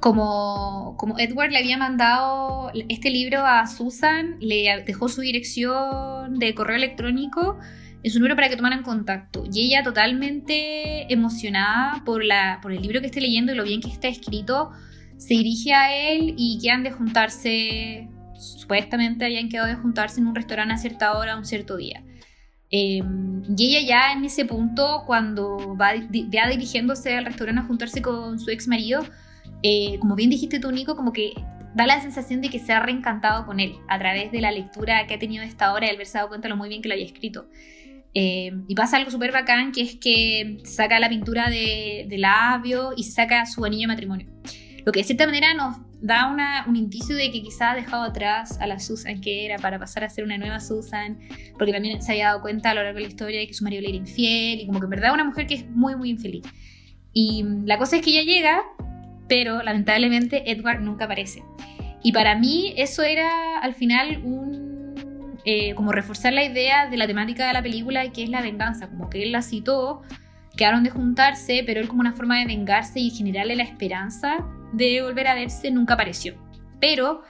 como, 0.00 0.96
como 0.98 1.18
Edward 1.18 1.50
le 1.50 1.58
había 1.58 1.76
mandado 1.76 2.70
este 2.88 3.10
libro 3.10 3.46
a 3.46 3.66
Susan, 3.66 4.36
le 4.40 4.82
dejó 4.84 5.08
su 5.08 5.20
dirección 5.20 6.38
de 6.38 6.54
correo 6.54 6.76
electrónico 6.76 7.58
en 8.02 8.10
su 8.10 8.18
número 8.18 8.34
para 8.34 8.48
que 8.48 8.56
tomaran 8.56 8.82
contacto. 8.82 9.44
Y 9.52 9.66
ella 9.66 9.82
totalmente 9.82 11.12
emocionada 11.12 12.02
por, 12.04 12.24
la, 12.24 12.58
por 12.62 12.72
el 12.72 12.82
libro 12.82 13.00
que 13.00 13.06
esté 13.06 13.20
leyendo 13.20 13.52
y 13.52 13.56
lo 13.56 13.64
bien 13.64 13.80
que 13.80 13.90
está 13.90 14.08
escrito, 14.08 14.70
se 15.16 15.34
dirige 15.34 15.72
a 15.72 15.94
él 15.94 16.34
y 16.36 16.58
quedan 16.60 16.82
de 16.82 16.90
juntarse 16.90 18.08
supuestamente 18.42 19.24
habían 19.24 19.48
quedado 19.48 19.68
de 19.68 19.76
juntarse 19.76 20.20
en 20.20 20.26
un 20.26 20.34
restaurante 20.34 20.74
a 20.74 20.78
cierta 20.78 21.16
hora, 21.16 21.36
un 21.36 21.44
cierto 21.44 21.76
día. 21.76 22.02
Em, 22.74 23.42
y 23.54 23.76
ella 23.76 23.86
ya 23.86 24.12
en 24.12 24.24
ese 24.24 24.46
punto, 24.46 25.04
cuando 25.06 25.76
va, 25.76 25.92
dirigiéndose 25.92 27.14
al 27.14 27.26
restaurante 27.26 27.60
a 27.60 27.64
juntarse 27.64 28.00
con 28.00 28.40
su 28.40 28.50
ex 28.50 28.66
marido, 28.66 29.04
eh, 29.62 29.98
como 30.00 30.16
bien 30.16 30.30
dijiste 30.30 30.58
tú, 30.58 30.72
Nico, 30.72 30.96
como 30.96 31.12
que 31.12 31.34
da 31.74 31.86
la 31.86 32.00
sensación 32.00 32.40
de 32.40 32.48
que 32.48 32.58
se 32.58 32.72
ha 32.72 32.80
reencantado 32.80 33.44
con 33.44 33.60
él 33.60 33.74
a 33.88 33.98
través 33.98 34.32
de 34.32 34.40
la 34.40 34.50
lectura 34.50 35.06
que 35.06 35.14
ha 35.14 35.18
tenido 35.18 35.44
esta 35.44 35.72
hora 35.72 35.86
y 35.86 35.94
haberse 35.94 36.16
dado 36.16 36.28
cuenta 36.28 36.48
lo 36.48 36.56
muy 36.56 36.70
bien 36.70 36.80
que 36.80 36.88
lo 36.88 36.94
había 36.94 37.04
escrito. 37.06 37.46
Em, 38.14 38.64
y 38.68 38.74
pasa 38.74 38.96
algo 38.96 39.10
súper 39.10 39.32
bacán, 39.32 39.72
que 39.72 39.82
es 39.82 39.96
que 39.96 40.58
saca 40.64 40.98
la 40.98 41.10
pintura 41.10 41.50
de, 41.50 42.06
de 42.08 42.18
labio 42.18 42.92
y 42.96 43.04
saca 43.04 43.44
su 43.44 43.64
anillo 43.66 43.82
de 43.82 43.86
matrimonio. 43.88 44.26
Lo 44.84 44.92
que 44.92 45.00
de 45.00 45.04
cierta 45.04 45.26
manera 45.26 45.52
nos 45.52 45.76
da 46.02 46.28
una, 46.28 46.64
un 46.66 46.74
indicio 46.74 47.14
de 47.14 47.30
que 47.30 47.42
quizá 47.42 47.70
ha 47.70 47.74
dejado 47.76 48.02
atrás 48.02 48.58
a 48.60 48.66
la 48.66 48.80
Susan 48.80 49.20
que 49.20 49.46
era 49.46 49.56
para 49.58 49.78
pasar 49.78 50.02
a 50.02 50.10
ser 50.10 50.24
una 50.24 50.36
nueva 50.36 50.58
Susan, 50.58 51.18
porque 51.56 51.72
también 51.72 52.02
se 52.02 52.12
había 52.12 52.26
dado 52.26 52.42
cuenta 52.42 52.70
a 52.70 52.74
lo 52.74 52.82
largo 52.82 52.96
de 52.96 53.04
la 53.04 53.08
historia 53.08 53.38
de 53.38 53.46
que 53.46 53.54
su 53.54 53.62
marido 53.62 53.82
le 53.82 53.88
era 53.88 53.96
infiel 53.96 54.60
y 54.60 54.66
como 54.66 54.80
que 54.80 54.84
en 54.84 54.90
verdad 54.90 55.14
una 55.14 55.24
mujer 55.24 55.46
que 55.46 55.54
es 55.54 55.70
muy 55.70 55.94
muy 55.94 56.10
infeliz. 56.10 56.44
Y 57.12 57.44
la 57.64 57.78
cosa 57.78 57.96
es 57.96 58.02
que 58.02 58.10
ella 58.10 58.22
llega, 58.22 58.62
pero 59.28 59.62
lamentablemente 59.62 60.50
Edward 60.50 60.80
nunca 60.80 61.04
aparece. 61.04 61.42
Y 62.02 62.10
para 62.12 62.34
mí 62.36 62.74
eso 62.76 63.02
era 63.02 63.60
al 63.60 63.74
final 63.74 64.22
un... 64.24 64.72
Eh, 65.44 65.74
como 65.74 65.90
reforzar 65.90 66.32
la 66.32 66.44
idea 66.44 66.88
de 66.88 66.96
la 66.96 67.08
temática 67.08 67.48
de 67.48 67.52
la 67.52 67.62
película 67.62 68.08
que 68.12 68.22
es 68.22 68.28
la 68.28 68.42
venganza, 68.42 68.88
como 68.88 69.10
que 69.10 69.24
él 69.24 69.32
la 69.32 69.42
citó, 69.42 70.02
quedaron 70.56 70.84
de 70.84 70.90
juntarse, 70.90 71.64
pero 71.66 71.80
él 71.80 71.88
como 71.88 72.00
una 72.00 72.12
forma 72.12 72.38
de 72.38 72.46
vengarse 72.46 73.00
y 73.00 73.10
generarle 73.10 73.56
la 73.56 73.64
esperanza 73.64 74.36
de 74.72 75.02
volver 75.02 75.26
a 75.26 75.34
verse 75.34 75.70
nunca 75.70 75.94
apareció. 75.94 76.34
Pero 76.80 77.22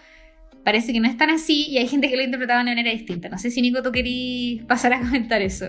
parece 0.65 0.93
que 0.93 1.01
no 1.01 1.09
es 1.09 1.17
tan 1.17 1.31
así 1.31 1.67
y 1.69 1.79
hay 1.79 1.89
gente 1.89 2.09
que 2.09 2.17
lo 2.17 2.23
interpretaba 2.23 2.61
de 2.61 2.71
manera 2.71 2.91
distinta. 2.91 3.29
No 3.29 3.39
sé 3.39 3.51
si 3.51 3.61
Nico 3.61 3.83
tú 3.83 3.93
querías 3.93 4.65
pasar 4.67 4.93
a 4.93 5.01
comentar 5.01 5.43
eso. 5.43 5.67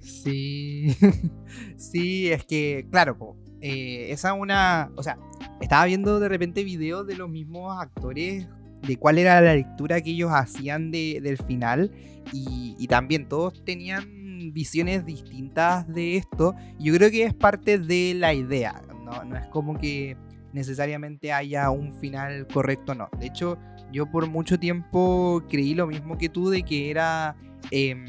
Sí, 0.00 0.94
sí, 1.76 2.30
es 2.30 2.44
que, 2.44 2.86
claro, 2.90 3.36
eh, 3.60 4.06
esa 4.10 4.34
una, 4.34 4.90
o 4.96 5.02
sea, 5.02 5.18
estaba 5.60 5.84
viendo 5.86 6.20
de 6.20 6.28
repente 6.28 6.62
videos 6.62 7.06
de 7.06 7.16
los 7.16 7.28
mismos 7.28 7.80
actores 7.80 8.46
de 8.86 8.96
cuál 8.96 9.18
era 9.18 9.40
la 9.40 9.54
lectura 9.54 10.00
que 10.00 10.10
ellos 10.10 10.30
hacían 10.32 10.90
de, 10.90 11.20
del 11.22 11.38
final 11.38 11.90
y, 12.32 12.76
y, 12.78 12.86
también 12.86 13.28
todos 13.28 13.64
tenían 13.64 14.52
visiones 14.52 15.04
distintas 15.04 15.88
de 15.92 16.16
esto. 16.16 16.54
Yo 16.78 16.94
creo 16.94 17.10
que 17.10 17.24
es 17.24 17.34
parte 17.34 17.78
de 17.78 18.14
la 18.14 18.34
idea, 18.34 18.82
no, 19.04 19.24
no 19.24 19.36
es 19.36 19.46
como 19.48 19.78
que 19.78 20.16
necesariamente 20.56 21.32
haya 21.32 21.70
un 21.70 21.92
final 21.92 22.46
correcto, 22.48 22.94
no. 22.94 23.08
De 23.20 23.26
hecho, 23.26 23.58
yo 23.92 24.10
por 24.10 24.26
mucho 24.26 24.58
tiempo 24.58 25.42
creí 25.48 25.74
lo 25.74 25.86
mismo 25.86 26.16
que 26.18 26.28
tú 26.28 26.48
de 26.48 26.62
que 26.62 26.90
era 26.90 27.36
em, 27.70 28.06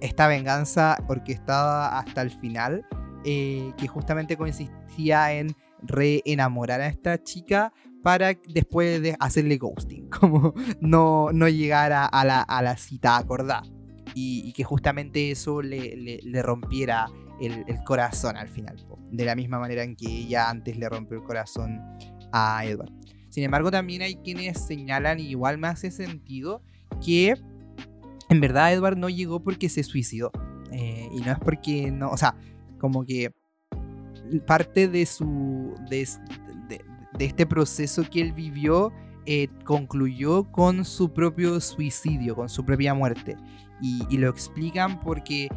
esta 0.00 0.28
venganza 0.28 0.98
orquestada 1.08 1.98
hasta 1.98 2.22
el 2.22 2.30
final, 2.30 2.86
eh, 3.24 3.72
que 3.78 3.88
justamente 3.88 4.36
consistía 4.36 5.32
en 5.32 5.56
reenamorar 5.82 6.80
a 6.80 6.88
esta 6.88 7.22
chica 7.22 7.72
para 8.02 8.34
después 8.48 9.00
de 9.02 9.16
hacerle 9.18 9.56
ghosting, 9.56 10.08
como 10.20 10.54
no, 10.80 11.30
no 11.32 11.48
llegar 11.48 11.92
a, 11.92 12.24
la, 12.24 12.42
a 12.42 12.62
la, 12.62 12.76
cita 12.76 13.16
acordada. 13.16 13.62
Y, 14.14 14.52
que 14.54 14.64
justamente 14.64 15.30
eso 15.30 15.60
le, 15.60 15.94
le 16.22 16.42
rompiera 16.42 17.06
el, 17.40 17.84
corazón 17.84 18.36
al 18.36 18.48
final, 18.48 18.85
de 19.10 19.24
la 19.24 19.34
misma 19.34 19.58
manera 19.58 19.82
en 19.82 19.96
que 19.96 20.08
ella 20.08 20.50
antes 20.50 20.76
le 20.76 20.88
rompió 20.88 21.18
el 21.18 21.24
corazón 21.24 21.80
a 22.32 22.64
Edward. 22.64 22.92
Sin 23.28 23.44
embargo, 23.44 23.70
también 23.70 24.02
hay 24.02 24.16
quienes 24.16 24.64
señalan, 24.66 25.20
y 25.20 25.28
igual 25.28 25.58
me 25.58 25.68
hace 25.68 25.90
sentido, 25.90 26.62
que 27.04 27.34
en 28.28 28.40
verdad 28.40 28.72
Edward 28.72 28.96
no 28.96 29.08
llegó 29.08 29.42
porque 29.42 29.68
se 29.68 29.82
suicidó. 29.82 30.30
Eh, 30.72 31.08
y 31.12 31.20
no 31.20 31.32
es 31.32 31.38
porque 31.38 31.90
no, 31.90 32.10
o 32.10 32.16
sea, 32.16 32.34
como 32.78 33.04
que 33.04 33.32
parte 34.46 34.88
de 34.88 35.06
su, 35.06 35.74
de, 35.88 36.08
este 37.18 37.46
proceso 37.46 38.02
que 38.10 38.20
él 38.20 38.32
vivió 38.32 38.92
eh, 39.24 39.48
concluyó 39.64 40.50
con 40.50 40.84
su 40.84 41.12
propio 41.12 41.60
suicidio, 41.60 42.34
con 42.34 42.48
su 42.48 42.64
propia 42.64 42.94
muerte. 42.94 43.36
Y, 43.80 44.16
lo 44.16 44.30
explican 44.30 45.00
porque 45.00 45.48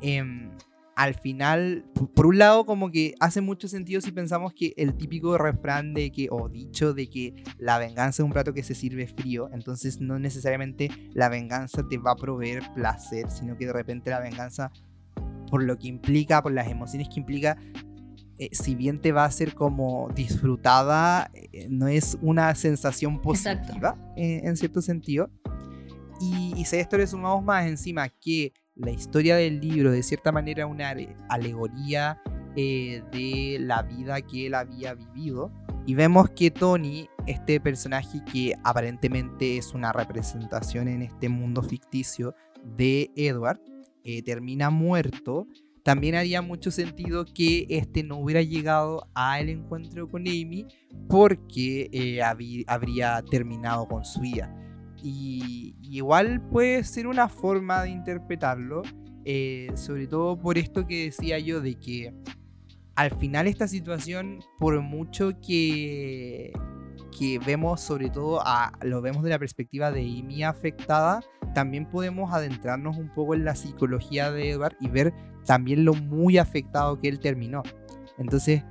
em, 0.00 0.50
al 0.98 1.14
final, 1.14 1.84
por 2.16 2.26
un 2.26 2.38
lado, 2.38 2.66
como 2.66 2.90
que 2.90 3.14
hace 3.20 3.40
mucho 3.40 3.68
sentido 3.68 4.00
si 4.00 4.10
pensamos 4.10 4.52
que 4.52 4.74
el 4.76 4.96
típico 4.96 5.38
refrán 5.38 5.94
de 5.94 6.10
que, 6.10 6.26
o 6.28 6.48
dicho 6.48 6.92
de 6.92 7.08
que 7.08 7.36
la 7.56 7.78
venganza 7.78 8.20
es 8.20 8.26
un 8.26 8.32
plato 8.32 8.52
que 8.52 8.64
se 8.64 8.74
sirve 8.74 9.06
frío, 9.06 9.48
entonces 9.52 10.00
no 10.00 10.18
necesariamente 10.18 10.90
la 11.12 11.28
venganza 11.28 11.86
te 11.88 11.98
va 11.98 12.10
a 12.10 12.16
proveer 12.16 12.64
placer, 12.74 13.30
sino 13.30 13.56
que 13.56 13.66
de 13.66 13.74
repente 13.74 14.10
la 14.10 14.18
venganza, 14.18 14.72
por 15.48 15.62
lo 15.62 15.78
que 15.78 15.86
implica, 15.86 16.42
por 16.42 16.50
las 16.50 16.66
emociones 16.66 17.08
que 17.08 17.20
implica, 17.20 17.56
eh, 18.36 18.48
si 18.50 18.74
bien 18.74 19.00
te 19.00 19.12
va 19.12 19.24
a 19.24 19.30
ser 19.30 19.54
como 19.54 20.08
disfrutada, 20.16 21.30
eh, 21.32 21.68
no 21.70 21.86
es 21.86 22.18
una 22.22 22.52
sensación 22.56 23.22
positiva 23.22 23.96
eh, 24.16 24.40
en 24.42 24.56
cierto 24.56 24.82
sentido. 24.82 25.30
Y, 26.20 26.54
y 26.56 26.64
si 26.64 26.74
a 26.74 26.80
esto 26.80 26.98
le 26.98 27.06
sumamos 27.06 27.44
más 27.44 27.68
encima 27.68 28.08
que 28.08 28.52
la 28.78 28.92
historia 28.92 29.36
del 29.36 29.60
libro 29.60 29.90
de 29.90 30.02
cierta 30.02 30.32
manera 30.32 30.66
una 30.66 30.94
alegoría 31.28 32.20
eh, 32.56 33.02
de 33.12 33.58
la 33.60 33.82
vida 33.82 34.20
que 34.22 34.46
él 34.46 34.54
había 34.54 34.94
vivido. 34.94 35.52
Y 35.86 35.94
vemos 35.94 36.30
que 36.30 36.50
Tony, 36.50 37.08
este 37.26 37.60
personaje 37.60 38.22
que 38.30 38.54
aparentemente 38.62 39.56
es 39.56 39.72
una 39.72 39.92
representación 39.92 40.88
en 40.88 41.02
este 41.02 41.28
mundo 41.28 41.62
ficticio 41.62 42.34
de 42.76 43.10
Edward, 43.16 43.60
eh, 44.04 44.22
termina 44.22 44.70
muerto. 44.70 45.46
También 45.82 46.14
haría 46.14 46.42
mucho 46.42 46.70
sentido 46.70 47.24
que 47.24 47.66
este 47.70 48.02
no 48.02 48.18
hubiera 48.18 48.42
llegado 48.42 49.08
al 49.14 49.48
encuentro 49.48 50.08
con 50.08 50.22
Amy 50.22 50.66
porque 51.08 51.88
eh, 51.92 52.22
habría 52.22 53.22
terminado 53.30 53.86
con 53.86 54.04
su 54.04 54.20
vida. 54.20 54.54
Y, 55.02 55.74
igual 55.82 56.40
puede 56.48 56.84
ser 56.84 57.06
una 57.06 57.28
forma 57.28 57.82
de 57.82 57.90
interpretarlo, 57.90 58.82
eh, 59.24 59.70
sobre 59.74 60.06
todo 60.06 60.38
por 60.38 60.58
esto 60.58 60.86
que 60.86 61.04
decía 61.04 61.38
yo 61.38 61.60
de 61.60 61.74
que 61.74 62.14
al 62.94 63.16
final 63.16 63.46
esta 63.46 63.68
situación, 63.68 64.40
por 64.58 64.80
mucho 64.80 65.30
que, 65.40 66.52
que 67.16 67.38
vemos 67.38 67.80
sobre 67.80 68.10
todo, 68.10 68.40
a, 68.44 68.72
lo 68.82 69.00
vemos 69.00 69.22
de 69.22 69.30
la 69.30 69.38
perspectiva 69.38 69.92
de 69.92 70.00
Amy 70.00 70.42
afectada, 70.42 71.20
también 71.54 71.86
podemos 71.86 72.32
adentrarnos 72.32 72.96
un 72.96 73.08
poco 73.14 73.34
en 73.34 73.44
la 73.44 73.54
psicología 73.54 74.32
de 74.32 74.50
Edward 74.50 74.76
y 74.80 74.88
ver 74.88 75.14
también 75.44 75.84
lo 75.84 75.94
muy 75.94 76.38
afectado 76.38 77.00
que 77.00 77.08
él 77.08 77.20
terminó. 77.20 77.62
Entonces, 78.18 78.64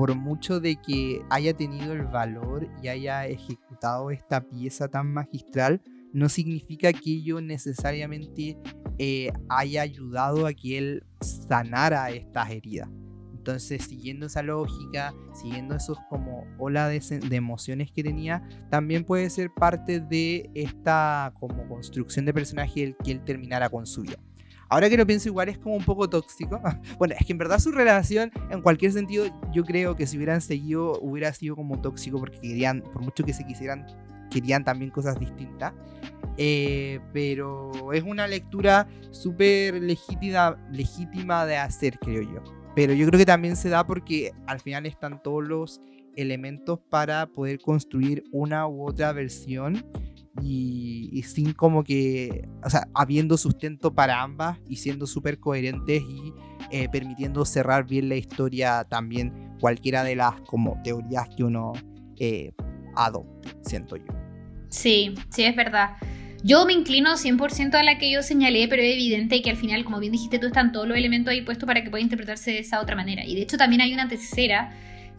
por 0.00 0.16
mucho 0.16 0.60
de 0.60 0.76
que 0.76 1.22
haya 1.28 1.52
tenido 1.52 1.92
el 1.92 2.06
valor 2.06 2.66
y 2.82 2.88
haya 2.88 3.26
ejecutado 3.26 4.10
esta 4.10 4.40
pieza 4.40 4.88
tan 4.88 5.12
magistral, 5.12 5.82
no 6.14 6.30
significa 6.30 6.90
que 6.94 7.10
ello 7.10 7.42
necesariamente 7.42 8.56
eh, 8.96 9.30
haya 9.50 9.82
ayudado 9.82 10.46
a 10.46 10.54
que 10.54 10.78
él 10.78 11.04
sanara 11.20 12.10
estas 12.12 12.48
heridas. 12.48 12.88
Entonces, 13.34 13.84
siguiendo 13.84 14.24
esa 14.24 14.42
lógica, 14.42 15.12
siguiendo 15.34 15.74
esos 15.74 15.98
como 16.08 16.46
ola 16.58 16.88
de, 16.88 17.02
emociones 17.32 17.92
que 17.92 18.02
tenía, 18.02 18.42
también 18.70 19.04
puede 19.04 19.28
ser 19.28 19.50
parte 19.52 20.00
de 20.00 20.48
esta 20.54 21.34
como 21.38 21.68
construcción 21.68 22.24
de 22.24 22.32
personaje 22.32 22.84
el 22.84 22.96
que 22.96 23.12
él 23.12 23.22
terminara 23.22 23.68
con 23.68 23.84
su 23.84 24.00
vida. 24.00 24.16
Ahora 24.70 24.88
que 24.88 24.96
lo 24.96 25.06
pienso 25.06 25.28
igual 25.28 25.48
es 25.48 25.58
como 25.58 25.76
un 25.76 25.84
poco 25.84 26.08
tóxico. 26.08 26.60
bueno, 26.98 27.14
es 27.18 27.26
que 27.26 27.32
en 27.32 27.38
verdad 27.38 27.58
su 27.58 27.72
relación, 27.72 28.30
en 28.50 28.62
cualquier 28.62 28.92
sentido, 28.92 29.26
yo 29.52 29.64
creo 29.64 29.96
que 29.96 30.06
si 30.06 30.16
hubieran 30.16 30.40
seguido, 30.40 30.98
hubiera 31.00 31.32
sido 31.34 31.56
como 31.56 31.80
tóxico 31.80 32.18
porque 32.18 32.40
querían, 32.40 32.82
por 32.82 33.02
mucho 33.02 33.24
que 33.24 33.34
se 33.34 33.44
quisieran, 33.44 33.86
querían 34.30 34.64
también 34.64 34.90
cosas 34.90 35.18
distintas. 35.18 35.74
Eh, 36.36 37.00
pero 37.12 37.92
es 37.92 38.02
una 38.02 38.26
lectura 38.26 38.88
súper 39.10 39.74
legítima, 39.82 40.56
legítima 40.72 41.44
de 41.44 41.56
hacer, 41.58 41.98
creo 41.98 42.22
yo. 42.22 42.42
Pero 42.74 42.94
yo 42.94 43.06
creo 43.06 43.18
que 43.18 43.26
también 43.26 43.56
se 43.56 43.68
da 43.68 43.84
porque 43.84 44.32
al 44.46 44.60
final 44.60 44.86
están 44.86 45.22
todos 45.22 45.46
los 45.46 45.80
elementos 46.16 46.78
para 46.88 47.26
poder 47.26 47.60
construir 47.60 48.24
una 48.32 48.66
u 48.66 48.86
otra 48.86 49.12
versión 49.12 49.84
y, 50.42 51.22
sin 51.22 51.52
como 51.52 51.84
que, 51.84 52.48
o 52.64 52.70
sea, 52.70 52.88
habiendo 52.94 53.36
sustento 53.36 53.94
para 53.94 54.22
ambas 54.22 54.58
y 54.68 54.76
siendo 54.76 55.06
súper 55.06 55.38
coherentes 55.38 56.02
y 56.02 56.32
eh, 56.70 56.88
permitiendo 56.90 57.44
cerrar 57.44 57.86
bien 57.86 58.08
la 58.08 58.16
historia 58.16 58.84
también 58.88 59.56
cualquiera 59.60 60.04
de 60.04 60.16
las 60.16 60.40
como 60.42 60.80
teorías 60.82 61.28
que 61.36 61.44
uno 61.44 61.72
eh, 62.18 62.52
adopte, 62.96 63.50
siento 63.62 63.96
yo. 63.96 64.06
Sí, 64.68 65.14
sí, 65.30 65.44
es 65.44 65.56
verdad. 65.56 65.96
Yo 66.42 66.64
me 66.64 66.72
inclino 66.72 67.16
100% 67.16 67.74
a 67.74 67.82
la 67.82 67.98
que 67.98 68.10
yo 68.10 68.22
señalé, 68.22 68.66
pero 68.68 68.82
es 68.82 68.94
evidente 68.94 69.42
que 69.42 69.50
al 69.50 69.56
final, 69.56 69.84
como 69.84 70.00
bien 70.00 70.12
dijiste 70.12 70.38
tú, 70.38 70.46
están 70.46 70.72
todos 70.72 70.88
los 70.88 70.96
elementos 70.96 71.32
ahí 71.32 71.42
puestos 71.42 71.66
para 71.66 71.84
que 71.84 71.90
pueda 71.90 72.02
interpretarse 72.02 72.52
de 72.52 72.60
esa 72.60 72.80
otra 72.80 72.96
manera. 72.96 73.26
Y 73.26 73.34
de 73.34 73.42
hecho 73.42 73.58
también 73.58 73.82
hay 73.82 73.92
una 73.92 74.08
tercera 74.08 74.72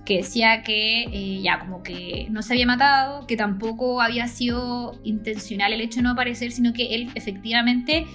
que 0.06 0.18
decía 0.18 0.64
que 0.64 1.04
eh, 1.04 1.42
ya 1.42 1.60
como 1.60 1.84
que 1.84 2.28
no 2.30 2.42
se 2.42 2.54
había 2.54 2.66
matado, 2.66 3.28
que 3.28 3.38
tampoco 3.38 4.02
había 4.02 4.28
sido 4.28 5.00
intencional 5.04 5.74
el 5.74 5.82
hecho 5.82 5.98
de 5.98 6.04
no 6.04 6.12
aparecer, 6.12 6.52
sino 6.52 6.74
que 6.74 6.96
él 6.96 7.10
efectivamente 7.16 8.08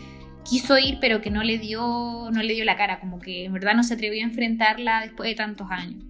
quiso 0.45 0.79
ir, 0.79 0.99
pero 1.01 1.21
que 1.21 1.31
no 1.31 1.43
le 1.43 1.59
dio, 1.59 2.31
no 2.33 2.43
le 2.43 2.55
dio 2.55 2.65
la 2.65 2.77
cara, 2.77 3.01
como 3.01 3.21
que 3.21 3.45
en 3.45 3.53
verdad 3.53 3.75
no 3.75 3.83
se 3.83 3.95
atrevió 3.95 4.23
a 4.25 4.29
enfrentarla 4.29 5.01
después 5.03 5.29
de 5.29 5.35
tantos 5.35 5.69
años. 5.71 6.05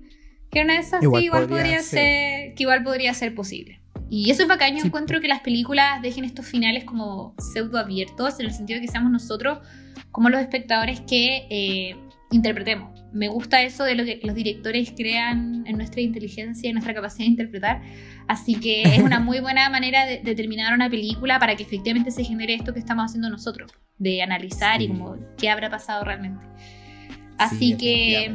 Que 0.51 0.63
una 0.63 0.75
de 0.75 0.81
esas 0.81 1.03
igual 1.03 1.21
sí, 1.21 1.27
igual 1.27 1.49
podría 1.49 1.81
ser. 1.81 2.55
que 2.55 2.63
igual 2.63 2.83
podría 2.83 3.13
ser 3.15 3.35
posible. 3.35 3.81
Y 4.09 4.31
eso 4.31 4.43
es 4.43 4.49
bacán, 4.49 4.77
yo 4.77 4.85
encuentro 4.85 5.21
que 5.21 5.29
las 5.29 5.41
películas 5.41 6.01
dejen 6.01 6.25
estos 6.25 6.47
finales 6.47 6.85
como 6.85 7.35
pseudo 7.39 7.79
abiertos, 7.79 8.39
en 8.39 8.47
el 8.47 8.53
sentido 8.53 8.79
de 8.79 8.87
que 8.87 8.93
seamos 8.93 9.11
nosotros 9.11 9.59
como 10.13 10.31
los 10.31 10.41
espectadores 10.41 11.01
que 11.01 11.47
eh, 11.51 11.97
interpretemos. 12.31 12.96
Me 13.13 13.29
gusta 13.29 13.63
eso 13.63 13.85
de 13.85 13.95
lo 13.95 14.05
que 14.05 14.21
los 14.23 14.35
directores 14.35 14.93
crean 14.97 15.65
en 15.67 15.77
nuestra 15.77 16.01
inteligencia 16.01 16.69
y 16.69 16.73
nuestra 16.73 16.95
capacidad 16.95 17.25
de 17.25 17.31
interpretar. 17.31 17.83
Así 18.29 18.57
que 18.57 18.83
es 18.83 18.99
una 18.99 19.21
muy 19.21 19.41
buena 19.41 19.71
manera 19.71 20.07
de, 20.07 20.35
terminar 20.35 20.75
una 20.75 20.91
película 20.91 21.39
para 21.39 21.57
que 21.57 21.63
efectivamente 21.63 22.11
se 22.11 22.25
genere 22.25 22.55
esto 22.55 22.73
que 22.73 22.79
estamos 22.79 23.07
haciendo 23.07 23.31
nosotros, 23.31 23.73
de 23.99 24.23
analizar 24.23 24.83
y 24.83 24.89
como 24.89 25.17
qué 25.39 25.49
habrá 25.49 25.71
pasado 25.71 26.05
realmente. 26.05 26.45
Así 27.39 27.77
que 27.77 28.35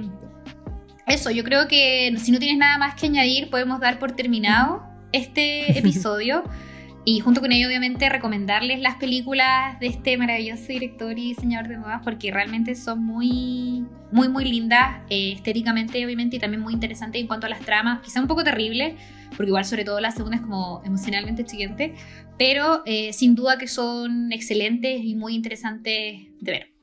eso, 1.07 1.31
yo 1.31 1.43
creo 1.43 1.67
que 1.67 2.13
si 2.17 2.31
no 2.31 2.39
tienes 2.39 2.57
nada 2.57 2.77
más 2.77 2.95
que 2.95 3.07
añadir, 3.07 3.49
podemos 3.49 3.79
dar 3.79 3.99
por 3.99 4.13
terminado 4.13 4.83
este 5.11 5.77
episodio. 5.77 6.43
Y 7.03 7.19
junto 7.19 7.41
con 7.41 7.51
ello, 7.51 7.67
obviamente, 7.67 8.07
recomendarles 8.09 8.79
las 8.79 8.97
películas 8.97 9.79
de 9.79 9.87
este 9.87 10.17
maravilloso 10.17 10.67
director 10.67 11.17
y 11.17 11.29
diseñador 11.29 11.67
de 11.67 11.77
modas, 11.79 12.01
porque 12.03 12.31
realmente 12.31 12.75
son 12.75 13.03
muy, 13.03 13.85
muy, 14.11 14.29
muy 14.29 14.45
lindas, 14.45 15.01
eh, 15.09 15.31
estéticamente, 15.31 16.05
obviamente, 16.05 16.35
y 16.35 16.39
también 16.39 16.61
muy 16.61 16.73
interesantes 16.73 17.19
en 17.19 17.27
cuanto 17.27 17.47
a 17.47 17.49
las 17.49 17.61
tramas. 17.61 18.01
Quizá 18.01 18.21
un 18.21 18.27
poco 18.27 18.43
terrible, 18.43 18.97
porque 19.35 19.47
igual, 19.47 19.65
sobre 19.65 19.83
todo, 19.83 19.99
la 19.99 20.11
segunda 20.11 20.37
es 20.37 20.43
como 20.43 20.83
emocionalmente 20.85 21.47
siguiente, 21.47 21.95
pero 22.37 22.83
eh, 22.85 23.13
sin 23.13 23.33
duda 23.33 23.57
que 23.57 23.67
son 23.67 24.31
excelentes 24.31 25.03
y 25.03 25.15
muy 25.15 25.33
interesantes 25.33 26.27
de 26.39 26.51
ver. 26.51 26.80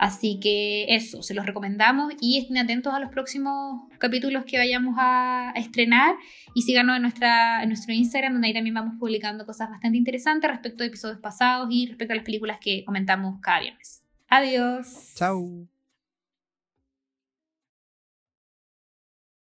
Así 0.00 0.40
que 0.40 0.86
eso, 0.88 1.22
se 1.22 1.34
los 1.34 1.44
recomendamos 1.44 2.14
y 2.22 2.38
estén 2.38 2.56
atentos 2.56 2.94
a 2.94 3.00
los 3.00 3.10
próximos 3.10 3.82
capítulos 3.98 4.44
que 4.46 4.56
vayamos 4.56 4.94
a, 4.98 5.52
estrenar 5.56 6.14
y 6.54 6.62
síganos 6.62 6.96
en, 6.96 7.02
nuestra, 7.02 7.62
en 7.62 7.68
nuestro 7.68 7.92
Instagram 7.92 8.32
donde 8.32 8.48
ahí 8.48 8.54
también 8.54 8.74
vamos 8.74 8.94
publicando 8.98 9.44
cosas 9.44 9.68
bastante 9.68 9.98
interesantes 9.98 10.50
respecto 10.50 10.84
a 10.84 10.86
episodios 10.86 11.18
pasados 11.18 11.68
y 11.70 11.86
respecto 11.86 12.14
a 12.14 12.16
las 12.16 12.24
películas 12.24 12.56
que 12.62 12.82
comentamos 12.86 13.40
cada 13.42 13.60
viernes. 13.60 14.02
Adiós. 14.28 15.12
Chao. 15.16 15.69